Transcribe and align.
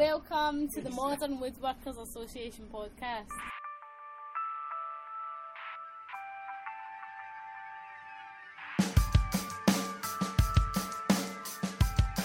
Welcome 0.00 0.66
to 0.70 0.80
the 0.80 0.88
Modern 0.88 1.36
Woodworkers 1.36 2.00
Association 2.00 2.66
podcast. 2.72 3.28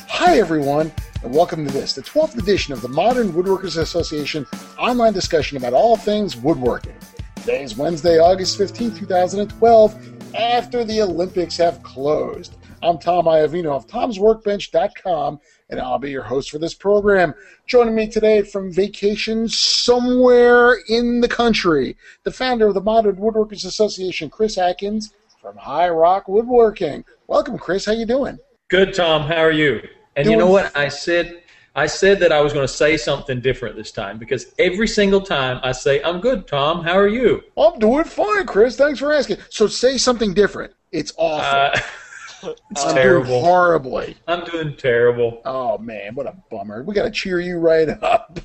Hi, 0.07 0.39
everyone, 0.39 0.89
and 1.21 1.35
welcome 1.35 1.65
to 1.67 1.73
this, 1.73 1.91
the 1.91 2.01
12th 2.01 2.38
edition 2.38 2.71
of 2.71 2.81
the 2.81 2.88
Modern 2.88 3.33
Woodworkers 3.33 3.78
Association 3.78 4.47
online 4.78 5.12
discussion 5.12 5.57
about 5.57 5.73
all 5.73 5.97
things 5.97 6.37
woodworking. 6.37 6.96
Today 7.35 7.62
is 7.62 7.76
Wednesday, 7.76 8.19
August 8.19 8.57
15, 8.57 8.96
2012, 8.96 10.33
after 10.33 10.85
the 10.85 11.01
Olympics 11.01 11.57
have 11.57 11.83
closed. 11.83 12.55
I'm 12.83 12.97
Tom 12.97 13.26
Iovino 13.26 13.71
of 13.76 13.87
Tom'sWorkbench.com, 13.87 15.39
and 15.69 15.79
I'll 15.79 15.97
be 15.97 16.12
your 16.12 16.23
host 16.23 16.52
for 16.52 16.59
this 16.59 16.73
program. 16.73 17.34
Joining 17.66 17.95
me 17.95 18.08
today 18.08 18.41
from 18.41 18.71
vacation 18.71 19.48
somewhere 19.48 20.80
in 20.90 21.22
the 21.22 21.27
country, 21.27 21.98
the 22.23 22.31
founder 22.31 22.67
of 22.67 22.73
the 22.73 22.81
Modern 22.81 23.16
Woodworkers 23.16 23.66
Association, 23.66 24.30
Chris 24.30 24.58
Adkins 24.58 25.14
from 25.41 25.58
High 25.58 25.90
Rock 25.90 26.27
Woodworking. 26.27 27.03
Welcome, 27.27 27.58
Chris. 27.58 27.86
How 27.86 27.94
you 27.94 28.05
doing? 28.05 28.38
Good, 28.67 28.94
Tom. 28.94 29.23
How 29.23 29.38
are 29.38 29.52
you? 29.52 29.81
And 30.16 30.30
you 30.30 30.38
know 30.38 30.50
what? 30.50 30.76
I 30.76 30.88
said 30.88 31.44
I 31.78 31.88
said 31.88 32.20
that 32.22 32.31
I 32.31 32.39
was 32.39 32.53
going 32.53 32.66
to 32.66 32.73
say 32.73 32.95
something 32.95 33.42
different 33.42 33.76
this 33.76 33.92
time 33.92 34.17
because 34.17 34.53
every 34.58 34.88
single 34.88 35.20
time 35.20 35.59
I 35.62 35.73
say, 35.73 36.02
I'm 36.03 36.22
good, 36.22 36.48
Tom. 36.48 36.84
How 36.84 36.98
are 36.98 37.08
you? 37.08 37.44
I'm 37.58 37.78
doing 37.80 38.05
fine, 38.05 38.45
Chris. 38.45 38.78
Thanks 38.78 39.00
for 39.00 39.12
asking. 39.12 39.38
So 39.50 39.67
say 39.67 39.98
something 39.98 40.34
different. 40.34 40.73
It's 40.94 41.12
awful. 41.17 41.80
Uh, 41.80 41.80
it's 42.45 42.85
I'm 42.85 42.95
terrible. 42.95 43.27
Doing 43.27 43.44
horribly. 43.44 44.17
I'm 44.27 44.45
doing 44.45 44.76
terrible. 44.77 45.41
Oh, 45.45 45.77
man. 45.77 46.16
What 46.16 46.27
a 46.27 46.36
bummer. 46.49 46.84
We 46.84 46.94
got 46.94 47.03
to 47.03 47.12
cheer 47.12 47.40
you 47.40 47.58
right 47.58 47.90
up. 47.90 48.40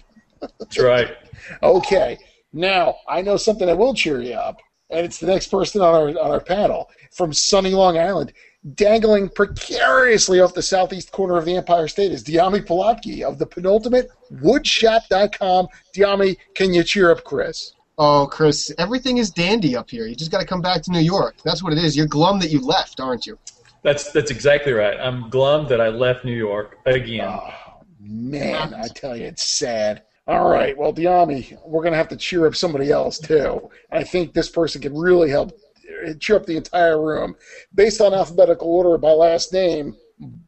That's 0.58 0.78
right. 0.78 1.16
Okay. 1.62 2.18
Now, 2.52 2.96
I 3.08 3.22
know 3.22 3.36
something 3.36 3.66
that 3.66 3.78
will 3.78 3.94
cheer 3.94 4.20
you 4.20 4.34
up, 4.34 4.60
and 4.90 5.04
it's 5.04 5.18
the 5.18 5.26
next 5.26 5.48
person 5.48 5.80
on 5.80 5.94
our, 5.94 6.08
on 6.08 6.30
our 6.30 6.40
panel 6.40 6.90
from 7.12 7.32
sunny 7.32 7.70
Long 7.70 7.98
Island. 7.98 8.32
Dangling 8.74 9.30
precariously 9.30 10.40
off 10.40 10.52
the 10.52 10.62
southeast 10.62 11.12
corner 11.12 11.38
of 11.38 11.46
the 11.46 11.56
Empire 11.56 11.88
State 11.88 12.12
is 12.12 12.22
Dyami 12.22 12.66
Plotke 12.66 13.22
of 13.22 13.38
the 13.38 13.46
penultimate 13.46 14.10
woodshop.com. 14.34 15.68
Dyami, 15.96 16.36
can 16.54 16.74
you 16.74 16.82
cheer 16.82 17.10
up 17.10 17.24
Chris? 17.24 17.72
Oh, 17.96 18.28
Chris, 18.30 18.70
everything 18.78 19.16
is 19.18 19.30
dandy 19.30 19.76
up 19.76 19.88
here. 19.88 20.06
You 20.06 20.14
just 20.14 20.30
got 20.30 20.40
to 20.40 20.46
come 20.46 20.60
back 20.60 20.82
to 20.82 20.90
New 20.90 21.00
York. 21.00 21.36
That's 21.44 21.62
what 21.62 21.72
it 21.72 21.78
is. 21.78 21.96
You're 21.96 22.06
glum 22.06 22.38
that 22.40 22.50
you 22.50 22.60
left, 22.60 23.00
aren't 23.00 23.26
you? 23.26 23.38
That's 23.82 24.12
that's 24.12 24.30
exactly 24.30 24.72
right. 24.72 24.98
I'm 25.00 25.30
glum 25.30 25.68
that 25.68 25.80
I 25.80 25.88
left 25.88 26.24
New 26.24 26.36
York 26.36 26.78
again. 26.86 27.28
Oh, 27.28 27.82
man, 27.98 28.74
I 28.74 28.88
tell 28.88 29.16
you, 29.16 29.24
it's 29.24 29.44
sad. 29.44 30.02
All 30.26 30.48
right, 30.48 30.76
well, 30.76 30.92
Dyami, 30.92 31.58
we're 31.66 31.82
to 31.82 31.96
have 31.96 32.08
to 32.08 32.16
cheer 32.16 32.46
up 32.46 32.54
somebody 32.54 32.90
else, 32.92 33.18
too. 33.18 33.68
I 33.90 34.04
think 34.04 34.32
this 34.32 34.48
person 34.48 34.80
can 34.80 34.96
really 34.96 35.28
help 35.28 35.58
uh, 36.06 36.12
cheer 36.20 36.36
up 36.36 36.46
the 36.46 36.56
entire 36.56 37.02
room 37.02 37.34
based 37.74 38.00
on 38.00 38.14
alphabetical 38.14 38.68
order 38.68 38.96
by 38.96 39.10
last 39.10 39.52
name, 39.52 39.96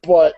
but 0.02 0.34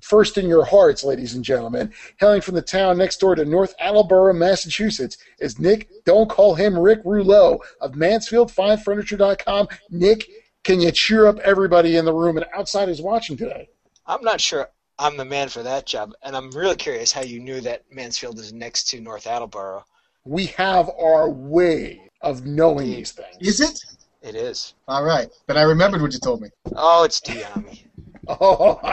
first 0.00 0.38
in 0.38 0.48
your 0.48 0.64
hearts, 0.64 1.04
ladies 1.04 1.34
and 1.34 1.44
gentlemen. 1.44 1.92
Hailing 2.18 2.40
from 2.40 2.54
the 2.54 2.62
town 2.62 2.98
next 2.98 3.18
door 3.18 3.34
to 3.34 3.44
North 3.44 3.74
Attleboro, 3.80 4.32
Massachusetts, 4.32 5.18
is 5.40 5.58
Nick, 5.58 5.88
don't 6.04 6.28
call 6.28 6.54
him 6.54 6.78
Rick 6.78 7.00
Rouleau 7.04 7.60
of 7.80 7.92
MansfieldFineFurniture.com. 7.92 9.68
Nick, 9.90 10.28
can 10.68 10.80
you 10.82 10.92
cheer 10.92 11.26
up 11.26 11.38
everybody 11.38 11.96
in 11.96 12.04
the 12.04 12.12
room 12.12 12.36
and 12.36 12.44
outside 12.54 12.88
who's 12.88 13.00
watching 13.00 13.38
today? 13.38 13.70
I'm 14.06 14.22
not 14.22 14.38
sure 14.38 14.68
I'm 14.98 15.16
the 15.16 15.24
man 15.24 15.48
for 15.48 15.62
that 15.62 15.86
job, 15.86 16.12
and 16.22 16.36
I'm 16.36 16.50
really 16.50 16.76
curious 16.76 17.10
how 17.10 17.22
you 17.22 17.40
knew 17.40 17.62
that 17.62 17.84
Mansfield 17.90 18.38
is 18.38 18.52
next 18.52 18.90
to 18.90 19.00
North 19.00 19.26
Attleboro. 19.26 19.82
We 20.26 20.44
have 20.58 20.90
our 20.90 21.30
way 21.30 22.10
of 22.20 22.44
knowing 22.44 22.90
these 22.90 23.12
things. 23.12 23.38
Is 23.40 23.60
it? 23.60 23.82
It 24.20 24.34
is. 24.34 24.74
All 24.88 25.04
right. 25.04 25.30
But 25.46 25.56
I 25.56 25.62
remembered 25.62 26.02
what 26.02 26.12
you 26.12 26.18
told 26.18 26.42
me. 26.42 26.50
Oh, 26.76 27.02
it's 27.04 27.18
Dyami. 27.18 27.84
Oh, 28.28 28.78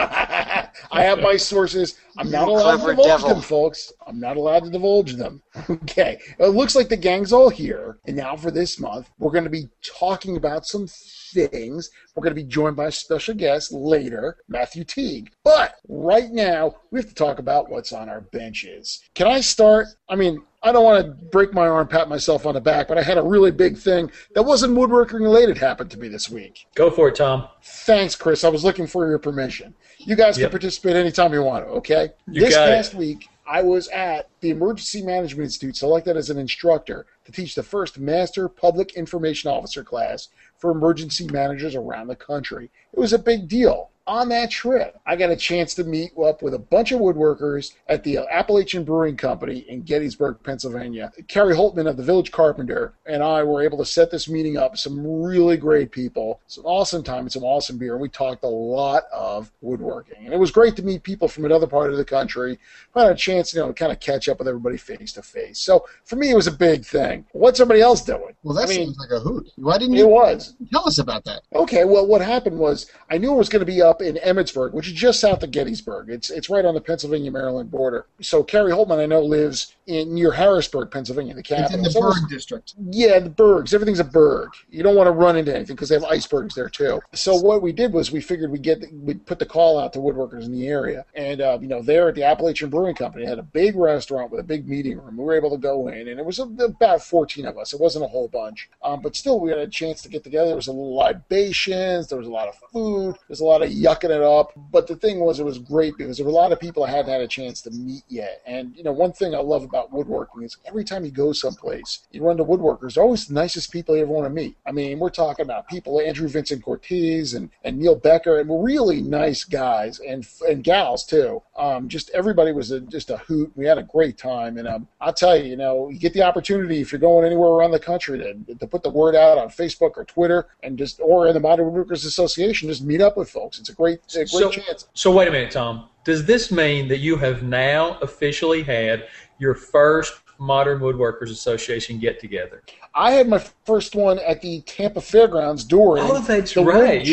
I 0.91 1.03
have 1.03 1.19
my 1.19 1.35
sources. 1.35 1.95
I'm 2.17 2.31
not 2.31 2.47
allowed 2.47 2.77
to 2.77 2.87
divulge 2.87 3.07
devil. 3.07 3.29
them, 3.29 3.41
folks. 3.41 3.91
I'm 4.07 4.19
not 4.19 4.37
allowed 4.37 4.63
to 4.63 4.69
divulge 4.69 5.15
them. 5.15 5.41
Okay. 5.69 6.19
It 6.39 6.47
looks 6.47 6.75
like 6.75 6.89
the 6.89 6.97
gang's 6.97 7.33
all 7.33 7.49
here. 7.49 7.97
And 8.05 8.15
now 8.15 8.35
for 8.35 8.51
this 8.51 8.79
month, 8.79 9.09
we're 9.19 9.31
going 9.31 9.43
to 9.43 9.49
be 9.49 9.69
talking 9.83 10.37
about 10.37 10.65
some 10.65 10.87
things. 10.87 11.89
We're 12.15 12.23
going 12.23 12.35
to 12.35 12.41
be 12.41 12.47
joined 12.47 12.75
by 12.75 12.85
a 12.85 12.91
special 12.91 13.33
guest 13.33 13.71
later, 13.71 14.37
Matthew 14.47 14.83
Teague. 14.83 15.31
But 15.43 15.75
right 15.87 16.31
now, 16.31 16.75
we 16.91 16.99
have 16.99 17.09
to 17.09 17.15
talk 17.15 17.39
about 17.39 17.69
what's 17.69 17.91
on 17.91 18.09
our 18.09 18.21
benches. 18.21 19.01
Can 19.15 19.27
I 19.27 19.41
start? 19.41 19.87
I 20.07 20.15
mean, 20.15 20.41
I 20.65 20.71
don't 20.71 20.83
want 20.83 21.05
to 21.05 21.11
break 21.27 21.53
my 21.53 21.67
arm, 21.67 21.87
pat 21.87 22.09
myself 22.09 22.47
on 22.47 22.55
the 22.55 22.59
back, 22.59 22.87
but 22.87 22.97
I 22.97 23.03
had 23.03 23.19
a 23.19 23.21
really 23.21 23.51
big 23.51 23.77
thing 23.77 24.09
that 24.33 24.41
wasn't 24.41 24.75
woodworking 24.75 25.21
related 25.21 25.59
happen 25.59 25.87
to 25.89 25.99
me 25.99 26.07
this 26.07 26.27
week. 26.27 26.65
Go 26.73 26.89
for 26.89 27.07
it, 27.07 27.15
Tom. 27.15 27.47
Thanks, 27.61 28.15
Chris. 28.15 28.43
I 28.43 28.49
was 28.49 28.63
looking 28.63 28.87
for 28.87 29.07
your 29.07 29.19
permission. 29.19 29.75
You 29.99 30.15
guys 30.15 30.39
Yep. 30.39 30.45
can 30.49 30.59
participate 30.59 30.95
anytime 30.95 31.33
you 31.33 31.43
want 31.43 31.65
to, 31.65 31.71
okay? 31.73 32.09
You 32.27 32.41
this 32.41 32.55
got 32.55 32.67
it. 32.67 32.71
past 32.71 32.95
week, 32.95 33.29
I 33.47 33.61
was 33.61 33.89
at 33.89 34.27
the 34.39 34.49
Emergency 34.49 35.03
Management 35.03 35.45
Institute, 35.45 35.75
selected 35.75 36.17
as 36.17 36.31
an 36.31 36.39
instructor 36.39 37.05
to 37.25 37.31
teach 37.31 37.53
the 37.53 37.61
first 37.61 37.99
Master 37.99 38.49
Public 38.49 38.95
Information 38.95 39.51
Officer 39.51 39.83
class 39.83 40.29
for 40.57 40.71
emergency 40.71 41.27
managers 41.31 41.75
around 41.75 42.07
the 42.07 42.15
country. 42.15 42.71
It 42.91 42.99
was 42.99 43.13
a 43.13 43.19
big 43.19 43.47
deal. 43.47 43.91
On 44.07 44.29
that 44.29 44.51
trip, 44.51 44.99
I 45.07 45.15
got 45.15 45.31
a 45.31 45.35
chance 45.35 45.73
to 45.73 45.83
meet 45.83 46.11
up 46.15 46.43
with 46.43 46.53
a 46.53 46.59
bunch 46.59 46.91
of 46.91 46.99
woodworkers 46.99 47.73
at 47.87 48.03
the 48.03 48.19
Appalachian 48.19 48.83
Brewing 48.83 49.17
Company 49.17 49.65
in 49.67 49.81
Gettysburg, 49.81 50.37
Pennsylvania. 50.43 51.11
Kari 51.27 51.55
Hultman 51.55 51.89
of 51.89 51.97
the 51.97 52.03
Village 52.03 52.31
Carpenter 52.31 52.93
and 53.07 53.23
I 53.23 53.41
were 53.41 53.63
able 53.63 53.79
to 53.79 53.85
set 53.85 54.11
this 54.11 54.29
meeting 54.29 54.57
up. 54.57 54.77
Some 54.77 55.23
really 55.23 55.57
great 55.57 55.91
people, 55.91 56.39
some 56.45 56.67
awesome 56.67 57.01
time, 57.01 57.21
and 57.21 57.31
some 57.31 57.43
awesome 57.43 57.79
beer. 57.79 57.93
And 57.93 58.01
we 58.01 58.09
talked 58.09 58.43
a 58.43 58.47
lot 58.47 59.05
of 59.11 59.51
woodworking. 59.61 60.23
And 60.23 60.35
it 60.35 60.39
was 60.39 60.51
great 60.51 60.75
to 60.75 60.83
meet 60.83 61.01
people 61.01 61.27
from 61.27 61.45
another 61.45 61.65
part 61.65 61.89
of 61.89 61.97
the 61.97 62.05
country. 62.05 62.59
I 62.95 63.05
had 63.05 63.11
a 63.11 63.15
chance, 63.15 63.55
you 63.55 63.59
know, 63.59 63.69
to 63.69 63.73
kind 63.73 63.91
of 63.91 63.99
catch 63.99 64.29
up 64.29 64.37
with 64.37 64.47
everybody 64.47 64.77
face 64.77 65.13
to 65.13 65.23
face. 65.23 65.57
So 65.57 65.83
for 66.03 66.15
me, 66.15 66.29
it 66.29 66.35
was 66.35 66.45
a 66.45 66.51
big 66.51 66.85
thing. 66.85 67.25
What's 67.31 67.59
everybody 67.59 67.81
else 67.81 68.03
doing? 68.03 68.35
Well, 68.43 68.53
that 68.53 68.65
I 68.65 68.67
mean, 68.67 68.85
seems 68.85 68.99
like 68.99 69.19
a 69.19 69.19
hoot. 69.19 69.49
Why 69.55 69.79
didn't 69.79 69.95
it 69.95 69.99
you 69.99 70.07
was. 70.07 70.53
tell 70.71 70.87
us 70.87 70.99
about 70.99 71.23
that? 71.25 71.41
Okay, 71.55 71.85
well, 71.85 72.05
what 72.05 72.21
happened 72.21 72.59
was 72.59 72.91
I 73.09 73.17
knew 73.17 73.33
it 73.33 73.37
was 73.37 73.49
going 73.49 73.61
to 73.61 73.65
be 73.65 73.81
up 73.81 73.94
in 74.01 74.15
Emmitsburg, 74.15 74.73
which 74.73 74.87
is 74.87 74.93
just 74.93 75.19
south 75.19 75.43
of 75.43 75.51
Gettysburg. 75.51 76.09
It's 76.09 76.29
it's 76.29 76.49
right 76.49 76.65
on 76.65 76.73
the 76.73 76.81
Pennsylvania 76.81 77.31
Maryland 77.31 77.71
border. 77.71 78.05
So 78.21 78.43
Kari 78.43 78.71
Hultman, 78.71 78.99
I 78.99 79.05
know, 79.05 79.21
lives 79.21 79.75
in 79.87 80.13
near 80.15 80.31
Harrisburg, 80.31 80.89
Pennsylvania, 80.91 81.33
the 81.33 81.39
It's 81.41 81.49
capital. 81.49 81.77
in 81.77 81.83
the 81.83 81.91
So 81.91 82.01
Berg 82.01 82.29
district. 82.29 82.73
yeah, 82.91 83.19
the 83.19 83.29
bergs. 83.29 83.73
Everything's 83.73 83.99
a 83.99 84.03
berg. 84.03 84.49
You 84.69 84.83
don't 84.83 84.95
want 84.95 85.07
to 85.07 85.11
run 85.11 85.37
into 85.37 85.55
anything 85.55 85.75
because 85.75 85.89
they 85.89 85.95
have 85.95 86.03
icebergs 86.05 86.55
there 86.55 86.69
too. 86.69 86.99
So 87.13 87.35
what 87.35 87.61
we 87.61 87.71
did 87.71 87.93
was 87.93 88.11
we 88.11 88.21
figured 88.21 88.51
we 88.51 88.59
get 88.59 88.83
we'd 88.93 89.25
put 89.25 89.39
the 89.39 89.45
call 89.45 89.79
out 89.79 89.93
to 89.93 89.99
woodworkers 89.99 90.43
in 90.45 90.51
the 90.51 90.67
area, 90.67 91.05
and 91.15 91.41
uh, 91.41 91.57
you 91.61 91.67
know 91.67 91.81
there 91.81 92.09
at 92.09 92.15
the 92.15 92.23
Appalachian 92.23 92.69
Brewing 92.69 92.95
Company 92.95 93.25
had 93.25 93.39
a 93.39 93.43
big 93.43 93.75
restaurant 93.75 94.31
with 94.31 94.39
a 94.39 94.43
big 94.43 94.67
meeting 94.67 94.97
room. 94.99 95.17
We 95.17 95.23
were 95.23 95.35
able 95.35 95.51
to 95.51 95.57
go 95.57 95.87
in, 95.87 96.07
and 96.07 96.19
it 96.19 96.25
was 96.25 96.39
about 96.39 97.01
fourteen 97.03 97.45
of 97.45 97.57
us. 97.57 97.73
It 97.73 97.79
wasn't 97.79 98.05
a 98.05 98.07
whole 98.07 98.27
bunch, 98.27 98.69
um, 98.83 99.01
but 99.01 99.15
still 99.15 99.39
we 99.39 99.49
had 99.49 99.59
a 99.59 99.67
chance 99.67 100.01
to 100.03 100.09
get 100.09 100.23
together. 100.23 100.47
There 100.47 100.55
was 100.55 100.67
a 100.67 100.71
little 100.71 100.95
libations. 100.95 102.07
There 102.07 102.17
was 102.17 102.27
a 102.27 102.31
lot 102.31 102.47
of 102.47 102.55
food. 102.71 103.13
There 103.15 103.19
was 103.29 103.39
a 103.41 103.45
lot 103.45 103.61
of 103.61 103.71
yucking 103.85 104.09
it 104.09 104.21
up. 104.21 104.51
But 104.71 104.87
the 104.87 104.95
thing 104.95 105.19
was, 105.19 105.39
it 105.39 105.45
was 105.45 105.59
great 105.59 105.97
because 105.97 106.17
there 106.17 106.25
were 106.25 106.31
a 106.31 106.35
lot 106.35 106.51
of 106.51 106.59
people 106.59 106.83
I 106.83 106.91
hadn't 106.91 107.11
had 107.11 107.21
a 107.21 107.27
chance 107.27 107.61
to 107.61 107.71
meet 107.71 108.03
yet. 108.07 108.41
And 108.45 108.75
you 108.75 108.83
know, 108.83 108.91
one 108.91 109.13
thing 109.13 109.35
I 109.35 109.39
love 109.39 109.63
about 109.63 109.91
woodworking 109.91 110.43
is 110.43 110.57
every 110.65 110.83
time 110.83 111.05
you 111.05 111.11
go 111.11 111.31
someplace, 111.33 112.07
you 112.11 112.23
run 112.23 112.37
to 112.37 112.45
woodworkers. 112.45 112.95
They're 112.95 113.03
always 113.03 113.27
the 113.27 113.33
nicest 113.33 113.71
people 113.71 113.95
you 113.95 114.01
ever 114.01 114.11
want 114.11 114.25
to 114.25 114.29
meet. 114.29 114.57
I 114.65 114.71
mean, 114.71 114.99
we're 114.99 115.09
talking 115.09 115.43
about 115.43 115.67
people 115.67 115.99
Andrew 115.99 116.27
Vincent 116.27 116.63
Cortez 116.63 117.33
and, 117.33 117.49
and 117.63 117.77
Neil 117.77 117.95
Becker, 117.95 118.39
and 118.39 118.63
really 118.63 119.01
nice 119.01 119.43
guys 119.43 119.99
and 119.99 120.27
and 120.47 120.63
gals 120.63 121.05
too. 121.05 121.41
Um, 121.55 121.87
just 121.87 122.09
everybody 122.11 122.51
was 122.51 122.71
a, 122.71 122.79
just 122.81 123.09
a 123.09 123.17
hoot. 123.17 123.51
We 123.55 123.65
had 123.65 123.77
a 123.77 123.83
great 123.83 124.17
time, 124.17 124.57
and 124.57 124.67
um, 124.67 124.87
I'll 124.99 125.13
tell 125.13 125.37
you, 125.37 125.45
you 125.45 125.57
know, 125.57 125.89
you 125.89 125.99
get 125.99 126.13
the 126.13 126.23
opportunity 126.23 126.81
if 126.81 126.91
you're 126.91 126.99
going 126.99 127.25
anywhere 127.25 127.49
around 127.49 127.71
the 127.71 127.79
country 127.79 128.17
to, 128.19 128.55
to 128.55 128.67
put 128.67 128.83
the 128.83 128.89
word 128.89 129.15
out 129.15 129.37
on 129.37 129.49
Facebook 129.49 129.91
or 129.95 130.05
Twitter, 130.05 130.47
and 130.63 130.77
just 130.77 130.99
or 131.01 131.27
in 131.27 131.33
the 131.33 131.39
Modern 131.39 131.71
Woodworkers 131.71 132.05
Association, 132.05 132.69
just 132.69 132.83
meet 132.83 133.01
up 133.01 133.17
with 133.17 133.29
folks. 133.29 133.59
It's 133.59 133.69
a 133.69 133.74
great, 133.75 133.99
a 134.13 134.17
great 134.19 134.29
So- 134.29 134.49
chance. 134.49 134.87
So 134.93 135.11
wait 135.11 135.27
a 135.27 135.31
minute, 135.31 135.51
Tom. 135.51 135.89
Does 136.03 136.25
this 136.25 136.51
mean 136.51 136.87
that 136.89 136.99
you 136.99 137.17
have 137.17 137.43
now 137.43 137.97
officially 138.01 138.61
had 138.63 139.07
your 139.39 139.55
first 139.55 140.13
Modern 140.37 140.79
Woodworkers 140.79 141.31
Association 141.31 141.99
get 141.99 142.19
together? 142.19 142.61
I 142.93 143.11
had 143.11 143.27
my 143.27 143.39
first 143.65 143.95
one 143.95 144.19
at 144.19 144.41
the 144.41 144.61
Tampa 144.61 145.01
Fairgrounds 145.01 145.63
during 145.63 146.03
Oh, 146.03 146.19
that's 146.19 146.53
the 146.53 146.63
right. 146.63 146.99
Wood 146.99 147.07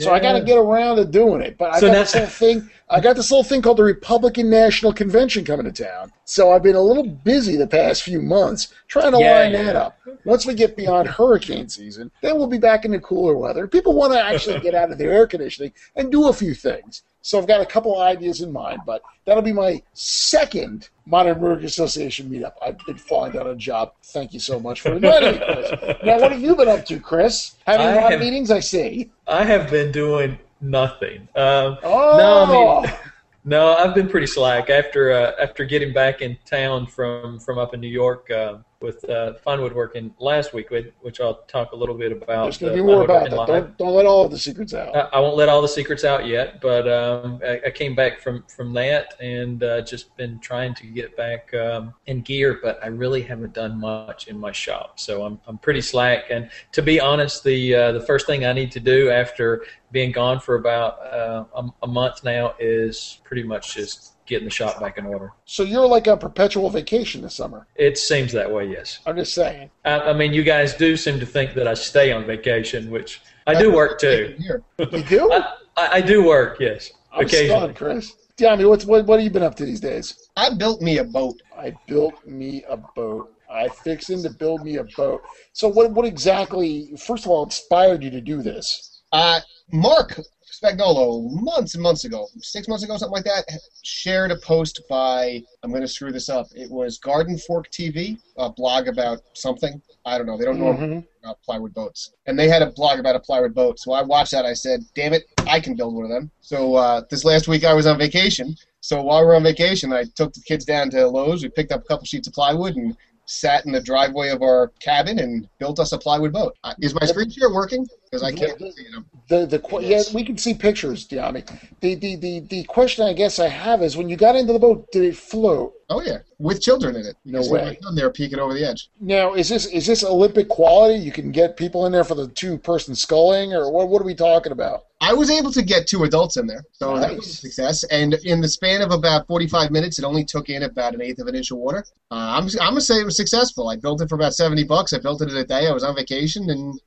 So 0.00 0.12
I 0.12 0.20
got 0.20 0.32
to 0.32 0.44
get 0.44 0.58
around 0.58 0.96
to 0.96 1.04
doing 1.04 1.40
it. 1.42 1.58
But 1.58 1.74
I 1.74 1.80
So 1.80 1.86
got 1.88 1.94
this 1.94 2.14
little 2.14 2.28
thing. 2.28 2.70
I 2.90 3.00
got 3.00 3.16
this 3.16 3.30
little 3.30 3.44
thing 3.44 3.62
called 3.62 3.76
the 3.78 3.84
Republican 3.84 4.48
National 4.48 4.92
Convention 4.92 5.44
coming 5.44 5.70
to 5.70 5.84
town. 5.84 6.12
So 6.24 6.52
I've 6.52 6.62
been 6.62 6.76
a 6.76 6.80
little 6.80 7.06
busy 7.06 7.56
the 7.56 7.66
past 7.66 8.02
few 8.02 8.22
months 8.22 8.72
trying 8.86 9.12
to 9.12 9.18
Yeah, 9.18 9.32
line 9.32 9.52
that 9.52 9.76
up. 9.76 9.98
Once 10.24 10.46
we 10.46 10.54
get 10.54 10.76
beyond 10.76 11.08
hurricane 11.08 11.68
season, 11.68 12.10
then 12.22 12.36
we'll 12.36 12.46
be 12.46 12.58
back 12.58 12.84
into 12.84 13.00
cooler 13.00 13.36
weather. 13.36 13.66
People 13.66 13.94
want 13.94 14.12
to 14.12 14.22
actually 14.22 14.60
get 14.62 14.74
out 14.74 14.90
of 14.90 14.98
their 14.98 15.12
air 15.12 15.26
conditioning 15.26 15.72
and 15.96 16.10
do 16.12 16.28
a 16.28 16.32
few 16.32 16.54
things. 16.54 17.02
So 17.20 17.38
I've 17.38 17.46
got 17.46 17.60
a 17.60 17.66
couple 17.66 18.00
ideas 18.00 18.40
in 18.40 18.52
mind, 18.52 18.82
but 18.86 19.02
that'll 19.26 19.42
be 19.42 19.52
my 19.52 19.82
second 19.92 20.88
Modern 21.08 21.40
Work 21.40 21.62
Association 21.62 22.28
meetup. 22.28 22.52
I've 22.60 22.78
been 22.84 22.98
falling 22.98 23.32
down 23.32 23.46
a 23.46 23.54
job. 23.54 23.94
Thank 24.04 24.34
you 24.34 24.40
so 24.40 24.60
much 24.60 24.82
for 24.82 24.92
reminding 24.92 25.32
me, 25.32 25.38
Chris. 25.38 25.70
Now, 26.04 26.20
what 26.20 26.32
have 26.32 26.40
you 26.40 26.54
been 26.54 26.68
up 26.68 26.84
to, 26.86 27.00
Chris? 27.00 27.54
Having 27.66 27.86
I 27.86 27.92
a 27.92 28.00
lot 28.00 28.12
of 28.12 28.20
meetings, 28.20 28.50
I 28.50 28.60
see. 28.60 29.10
I 29.26 29.42
have 29.44 29.70
been 29.70 29.90
doing 29.90 30.38
nothing. 30.60 31.26
Um, 31.34 31.78
Oh, 31.82 32.16
No, 32.18 32.78
I 32.78 32.82
mean, 32.82 32.94
no, 33.44 33.74
I've 33.74 33.94
been 33.94 34.08
pretty 34.08 34.26
slack 34.26 34.68
after 34.68 35.10
uh, 35.12 35.32
after 35.40 35.64
getting 35.64 35.94
back 35.94 36.20
in 36.20 36.36
town 36.44 36.86
from 36.86 37.40
from 37.40 37.58
up 37.58 37.72
in 37.72 37.80
New 37.80 37.88
York 37.88 38.30
uh, 38.30 38.58
with 38.80 39.08
uh, 39.10 39.34
Fine 39.34 39.60
Woodworking 39.60 40.14
last 40.20 40.52
week, 40.54 40.70
which 40.70 40.92
which 41.00 41.20
I'll 41.20 41.42
talk 41.48 41.72
a 41.72 41.76
little 41.76 41.96
bit 41.96 42.12
about. 42.12 42.44
there's 42.44 42.58
going 42.58 42.76
to 42.76 42.80
be 42.80 42.86
more 42.86 43.02
about 43.02 43.28
that. 43.28 43.46
Don't, 43.46 43.76
don't 43.78 43.94
let 43.94 44.06
all 44.06 44.24
of 44.24 44.30
the 44.30 44.38
secrets 44.38 44.72
out. 44.72 44.94
I 44.94 45.00
I 45.18 45.20
won't 45.20 45.36
let 45.36 45.48
all 45.48 45.60
the 45.60 45.68
secrets 45.68 46.04
out 46.04 46.26
yet, 46.26 46.60
but 46.60 46.88
um, 46.88 47.40
I, 47.44 47.60
I 47.66 47.70
came 47.70 47.94
back 47.94 48.20
from, 48.20 48.44
from 48.46 48.72
that 48.74 49.14
and 49.20 49.62
uh, 49.64 49.80
just 49.82 50.16
been 50.16 50.38
trying 50.38 50.74
to 50.76 50.86
get 50.86 51.16
back 51.16 51.52
um, 51.54 51.92
in 52.06 52.20
gear, 52.20 52.60
but 52.62 52.78
I 52.82 52.86
really 52.88 53.22
haven't 53.22 53.52
done 53.52 53.80
much 53.80 54.28
in 54.28 54.38
my 54.38 54.52
shop, 54.52 55.00
so 55.00 55.24
I'm, 55.24 55.40
I'm 55.46 55.58
pretty 55.58 55.80
slack. 55.80 56.24
And 56.30 56.48
to 56.72 56.82
be 56.82 57.00
honest, 57.00 57.42
the 57.42 57.74
uh, 57.74 57.92
the 57.92 58.00
first 58.00 58.26
thing 58.26 58.44
I 58.44 58.52
need 58.52 58.70
to 58.72 58.80
do 58.80 59.10
after 59.10 59.64
being 59.90 60.12
gone 60.12 60.38
for 60.38 60.54
about 60.54 61.00
uh, 61.04 61.44
a, 61.54 61.68
a 61.82 61.86
month 61.88 62.22
now 62.22 62.54
is 62.60 63.20
pretty 63.24 63.42
much 63.42 63.74
just 63.74 64.12
getting 64.28 64.44
the 64.44 64.50
shop 64.54 64.78
back 64.78 64.98
in 64.98 65.06
order. 65.06 65.32
So 65.46 65.64
you're 65.64 65.86
like 65.86 66.06
a 66.06 66.16
perpetual 66.16 66.70
vacation 66.70 67.22
this 67.22 67.34
summer. 67.34 67.66
It 67.74 67.98
seems 67.98 68.30
that 68.32 68.50
way, 68.50 68.70
yes. 68.70 69.00
I'm 69.06 69.16
just 69.16 69.34
saying. 69.34 69.70
I, 69.84 70.00
I 70.00 70.12
mean, 70.12 70.32
you 70.32 70.44
guys 70.44 70.74
do 70.74 70.96
seem 70.96 71.18
to 71.18 71.26
think 71.26 71.54
that 71.54 71.66
I 71.66 71.74
stay 71.74 72.12
on 72.12 72.26
vacation, 72.26 72.90
which 72.90 73.22
I 73.46 73.58
do 73.60 73.72
work 73.72 73.98
too. 73.98 74.36
Here. 74.38 74.62
You 74.78 75.02
do? 75.02 75.32
I, 75.32 75.54
I 75.76 75.88
I 75.94 76.00
do 76.00 76.24
work, 76.24 76.60
yes, 76.60 76.92
I'm 77.12 77.24
occasionally. 77.24 77.60
stunned, 77.60 77.76
Chris. 77.76 78.12
Tommy, 78.36 78.64
what's 78.66 78.84
what, 78.84 79.04
what 79.06 79.18
have 79.18 79.24
you 79.24 79.30
been 79.30 79.42
up 79.42 79.56
to 79.56 79.64
these 79.64 79.80
days? 79.80 80.28
I 80.36 80.54
built 80.54 80.80
me 80.80 80.98
a 80.98 81.04
boat. 81.04 81.40
I 81.56 81.76
built 81.88 82.24
me 82.24 82.62
a 82.68 82.76
boat. 82.76 83.34
I 83.50 83.68
fixing 83.68 84.22
to 84.22 84.30
build 84.30 84.62
me 84.62 84.76
a 84.76 84.84
boat. 84.84 85.22
So 85.52 85.68
what 85.68 85.90
what 85.90 86.04
exactly 86.04 86.92
first 87.04 87.24
of 87.24 87.30
all 87.30 87.44
inspired 87.44 88.04
you 88.04 88.10
to 88.10 88.20
do 88.20 88.42
this? 88.42 89.00
Uh, 89.10 89.40
Marc 89.72 90.20
Spagnuolo, 90.62 91.30
months 91.30 91.74
and 91.74 91.82
months 91.82 92.04
ago, 92.04 92.26
six 92.40 92.66
months 92.68 92.82
ago, 92.82 92.96
something 92.96 93.12
like 93.14 93.24
that, 93.24 93.44
shared 93.82 94.32
a 94.32 94.36
post 94.36 94.80
by, 94.88 95.42
I'm 95.62 95.70
going 95.70 95.82
to 95.82 95.88
screw 95.88 96.10
this 96.10 96.28
up. 96.28 96.46
It 96.54 96.70
was 96.70 96.98
Garden 96.98 97.38
Fork 97.38 97.70
TV, 97.70 98.18
a 98.36 98.50
blog 98.50 98.88
about 98.88 99.20
something. 99.34 99.80
I 100.04 100.18
don't 100.18 100.26
know. 100.26 100.36
They 100.36 100.44
don't 100.44 100.58
know 100.58 100.72
Mhm. 100.72 101.04
about 101.22 101.40
plywood 101.42 101.74
boats. 101.74 102.12
And 102.26 102.38
they 102.38 102.48
had 102.48 102.62
a 102.62 102.70
blog 102.72 102.98
about 102.98 103.14
a 103.14 103.20
plywood 103.20 103.54
boat. 103.54 103.78
So 103.78 103.92
I 103.92 104.02
watched 104.02 104.32
that. 104.32 104.44
I 104.46 104.54
said, 104.54 104.80
damn 104.94 105.12
it, 105.12 105.24
I 105.46 105.60
can 105.60 105.76
build 105.76 105.94
one 105.94 106.04
of 106.04 106.10
them. 106.10 106.30
So 106.40 106.74
uh, 106.74 107.02
this 107.10 107.24
last 107.24 107.46
week 107.46 107.64
I 107.64 107.74
was 107.74 107.86
on 107.86 107.98
vacation. 107.98 108.56
So 108.80 109.02
while 109.02 109.20
we 109.20 109.26
were 109.26 109.36
on 109.36 109.42
vacation, 109.44 109.92
I 109.92 110.04
took 110.16 110.32
the 110.32 110.40
kids 110.40 110.64
down 110.64 110.90
to 110.90 111.06
Lowe's. 111.06 111.42
We 111.42 111.50
picked 111.50 111.72
up 111.72 111.82
a 111.82 111.84
couple 111.84 112.04
sheets 112.06 112.26
of 112.26 112.34
plywood 112.34 112.76
and 112.76 112.96
sat 113.26 113.66
in 113.66 113.72
the 113.72 113.80
driveway 113.80 114.30
of 114.30 114.40
our 114.40 114.72
cabin 114.80 115.18
and 115.18 115.46
built 115.58 115.78
us 115.78 115.92
a 115.92 115.98
plywood 115.98 116.32
boat. 116.32 116.56
Is 116.80 116.94
my 116.94 117.04
screen 117.06 117.28
share 117.30 117.52
working? 117.52 117.86
Because 118.10 118.22
I 118.22 118.32
can't 118.32 118.58
see 118.58 118.66
it. 118.66 119.04
The 119.28 119.44
the 119.46 119.58
que- 119.58 119.82
yeah, 119.82 120.02
we 120.14 120.24
can 120.24 120.38
see 120.38 120.54
pictures, 120.54 121.06
Dyami. 121.06 121.44
The, 121.80 121.94
the 121.94 122.16
the 122.16 122.40
the 122.40 122.64
question 122.64 123.06
I 123.06 123.12
guess 123.12 123.38
I 123.38 123.48
have 123.48 123.82
is 123.82 123.96
when 123.96 124.08
you 124.08 124.16
got 124.16 124.34
into 124.34 124.54
the 124.54 124.58
boat, 124.58 124.90
did 124.92 125.04
it 125.04 125.16
float? 125.16 125.74
Oh 125.90 126.00
yeah, 126.00 126.18
with 126.38 126.62
children 126.62 126.96
in 126.96 127.04
it. 127.04 127.16
You 127.24 127.32
No 127.32 127.42
see 127.42 127.52
way. 127.52 127.78
there 127.94 128.10
peeking 128.10 128.38
over 128.38 128.54
the 128.54 128.66
edge. 128.66 128.88
Now, 129.00 129.34
is 129.34 129.48
this 129.50 129.66
is 129.66 129.86
this 129.86 130.02
Olympic 130.04 130.48
quality? 130.48 130.98
You 130.98 131.12
can 131.12 131.30
get 131.32 131.56
people 131.58 131.84
in 131.84 131.92
there 131.92 132.04
for 132.04 132.14
the 132.14 132.28
two 132.28 132.56
person 132.56 132.94
sculling, 132.94 133.52
or 133.52 133.70
what? 133.70 133.88
What 133.88 134.00
are 134.00 134.06
we 134.06 134.14
talking 134.14 134.52
about? 134.52 134.84
I 135.00 135.12
was 135.12 135.30
able 135.30 135.52
to 135.52 135.62
get 135.62 135.86
two 135.86 136.04
adults 136.04 136.36
in 136.38 136.46
there, 136.46 136.64
so 136.72 136.98
that 136.98 137.14
was 137.14 137.26
a 137.26 137.30
success. 137.30 137.84
And 137.84 138.14
in 138.24 138.40
the 138.40 138.48
span 138.48 138.80
of 138.80 138.90
about 138.90 139.28
45 139.28 139.70
minutes, 139.70 139.98
it 140.00 140.04
only 140.04 140.24
took 140.24 140.48
in 140.48 140.64
about 140.64 140.92
an 140.94 141.02
eighth 141.02 141.20
of 141.20 141.28
an 141.28 141.36
inch 141.36 141.50
of 141.52 141.58
water. 141.58 141.84
Uh, 142.10 142.14
I'm 142.14 142.44
I'm 142.60 142.70
gonna 142.70 142.80
say 142.80 142.96
it 143.00 143.04
was 143.04 143.16
successful. 143.16 143.68
I 143.68 143.76
built 143.76 144.00
it 144.00 144.08
for 144.08 144.14
about 144.16 144.34
70 144.34 144.64
bucks. 144.64 144.92
I 144.92 144.98
built 144.98 145.20
it 145.22 145.28
in 145.30 145.36
a 145.36 145.44
day. 145.44 145.66
I 145.68 145.72
was 145.72 145.84
on 145.84 145.94
vacation 145.94 146.48
and 146.50 146.80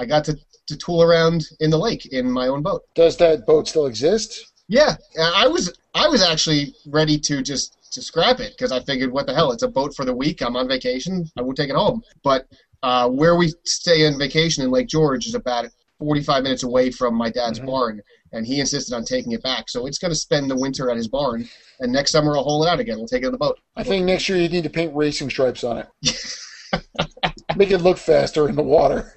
I 0.00 0.06
got 0.06 0.24
to, 0.26 0.38
to 0.68 0.76
tool 0.76 1.02
around 1.02 1.44
in 1.60 1.70
the 1.70 1.78
lake 1.78 2.06
in 2.06 2.30
my 2.30 2.46
own 2.48 2.62
boat. 2.62 2.82
Does 2.94 3.16
that 3.18 3.46
boat 3.46 3.68
still 3.68 3.86
exist? 3.86 4.52
Yeah, 4.68 4.96
I 5.20 5.46
was 5.46 5.72
I 5.94 6.06
was 6.08 6.22
actually 6.22 6.74
ready 6.86 7.18
to 7.20 7.42
just 7.42 7.74
to 7.92 8.02
scrap 8.02 8.38
it 8.38 8.52
because 8.52 8.70
I 8.70 8.80
figured, 8.80 9.10
what 9.10 9.26
the 9.26 9.34
hell? 9.34 9.50
It's 9.50 9.62
a 9.62 9.68
boat 9.68 9.94
for 9.96 10.04
the 10.04 10.14
week. 10.14 10.42
I'm 10.42 10.56
on 10.56 10.68
vacation. 10.68 11.24
I 11.38 11.42
won't 11.42 11.56
take 11.56 11.70
it 11.70 11.76
home. 11.76 12.02
But 12.22 12.46
uh, 12.82 13.08
where 13.08 13.34
we 13.36 13.52
stay 13.64 14.06
on 14.06 14.18
vacation 14.18 14.62
in 14.62 14.70
Lake 14.70 14.88
George 14.88 15.26
is 15.26 15.34
about 15.34 15.66
45 15.98 16.42
minutes 16.42 16.62
away 16.62 16.90
from 16.90 17.14
my 17.14 17.30
dad's 17.30 17.58
Mhm. 17.58 17.66
barn, 17.66 18.02
and 18.32 18.46
he 18.46 18.60
insisted 18.60 18.94
on 18.94 19.04
taking 19.04 19.32
it 19.32 19.42
back. 19.42 19.68
So 19.68 19.86
it's 19.86 19.98
going 19.98 20.12
to 20.12 20.14
spend 20.18 20.50
the 20.50 20.54
winter 20.54 20.90
at 20.90 20.96
his 20.96 21.08
barn, 21.08 21.48
and 21.80 21.90
next 21.90 22.12
summer 22.12 22.36
I'll 22.36 22.44
haul 22.44 22.62
it 22.64 22.68
out 22.68 22.78
again. 22.78 22.98
We'll 22.98 23.08
take 23.08 23.22
it 23.22 23.26
on 23.26 23.32
the 23.32 23.38
boat. 23.38 23.58
I 23.74 23.82
think 23.82 24.04
next 24.04 24.28
year 24.28 24.38
you 24.38 24.48
need 24.50 24.64
to 24.64 24.70
paint 24.70 24.94
racing 24.94 25.30
stripes 25.30 25.64
on 25.64 25.78
it. 26.02 26.28
Make 27.56 27.70
it 27.70 27.78
look 27.78 27.96
faster 27.98 28.48
in 28.48 28.54
the 28.54 28.62
water. 28.62 29.14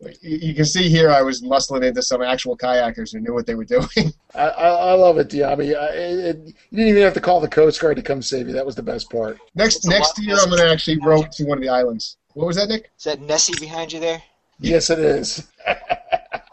You, 0.00 0.38
you 0.38 0.54
can 0.54 0.64
see 0.64 0.88
here 0.88 1.10
I 1.10 1.22
was 1.22 1.42
muscling 1.42 1.84
into 1.84 2.02
some 2.02 2.22
actual 2.22 2.56
kayakers 2.56 3.12
who 3.12 3.20
knew 3.20 3.34
what 3.34 3.46
they 3.46 3.54
were 3.54 3.64
doing. 3.64 3.86
I, 4.34 4.48
I, 4.48 4.68
I 4.68 4.92
love 4.92 5.18
it, 5.18 5.28
Dyami. 5.28 5.68
You 5.68 6.54
didn't 6.70 6.88
even 6.88 7.02
have 7.02 7.14
to 7.14 7.20
call 7.20 7.40
the 7.40 7.48
Coast 7.48 7.80
Guard 7.80 7.96
to 7.96 8.02
come 8.02 8.22
save 8.22 8.48
you. 8.48 8.54
That 8.54 8.66
was 8.66 8.74
the 8.74 8.82
best 8.82 9.10
part. 9.10 9.38
next 9.54 9.76
It's 9.76 9.86
next 9.86 10.18
year 10.22 10.36
I'm 10.38 10.50
going 10.50 10.60
to 10.60 10.70
actually 10.70 10.98
row 10.98 11.22
to 11.22 11.44
one 11.44 11.58
of 11.58 11.62
the 11.62 11.70
islands. 11.70 12.16
What 12.34 12.46
was 12.46 12.56
that, 12.56 12.68
Nick? 12.68 12.90
Is 12.98 13.04
that 13.04 13.20
Nessie 13.20 13.58
behind 13.58 13.92
you 13.92 14.00
there? 14.00 14.22
Yes, 14.60 14.90
it 14.90 14.98
is. 14.98 15.46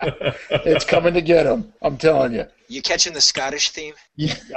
it's 0.49 0.85
coming 0.85 1.13
to 1.13 1.21
get 1.21 1.45
him. 1.45 1.73
I'm 1.81 1.97
telling 1.97 2.33
you. 2.33 2.45
You 2.67 2.81
catching 2.81 3.13
the 3.13 3.21
Scottish 3.21 3.69
theme? 3.71 3.93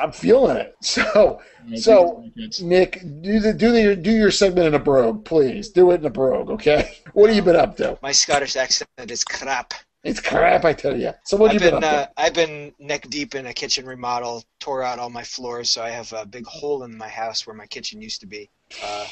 I'm 0.00 0.12
feeling 0.12 0.56
it. 0.56 0.74
So, 0.80 1.40
So- 1.76 2.24
Nick, 2.60 3.00
do 3.22 3.40
the 3.40 3.52
do 3.52 3.72
the 3.72 3.96
do 3.96 4.10
your 4.10 4.30
segment 4.30 4.68
in 4.68 4.74
a 4.74 4.78
brogue, 4.78 5.24
please. 5.24 5.68
Do 5.70 5.90
it 5.90 6.00
in 6.00 6.06
a 6.06 6.10
brogue, 6.10 6.50
okay? 6.50 6.98
What 7.12 7.28
have 7.28 7.36
you 7.36 7.42
been 7.42 7.56
up 7.56 7.76
to? 7.78 7.98
My 8.02 8.12
Scottish 8.12 8.56
accent 8.56 8.88
is 9.10 9.24
crap. 9.24 9.74
It's 10.04 10.20
crap, 10.20 10.64
I 10.64 10.72
tell 10.72 10.96
you. 10.96 11.12
So 11.24 11.36
what 11.36 11.50
have 11.52 11.60
I've 11.60 11.64
you 11.64 11.70
been, 11.72 11.80
been 11.80 11.90
up 11.92 12.08
uh, 12.16 12.20
I've 12.22 12.34
been 12.34 12.72
neck 12.78 13.08
deep 13.10 13.34
in 13.34 13.46
a 13.46 13.52
kitchen 13.52 13.84
remodel. 13.86 14.44
Tore 14.60 14.84
out 14.84 15.00
all 15.00 15.10
my 15.10 15.24
floors, 15.24 15.68
so 15.70 15.82
I 15.82 15.90
have 15.90 16.12
a 16.12 16.24
big 16.24 16.46
hole 16.46 16.84
in 16.84 16.96
my 16.96 17.08
house 17.08 17.44
where 17.46 17.56
my 17.56 17.66
kitchen 17.66 18.00
used 18.00 18.20
to 18.20 18.26
be. 18.26 18.48
Uh, 18.82 19.06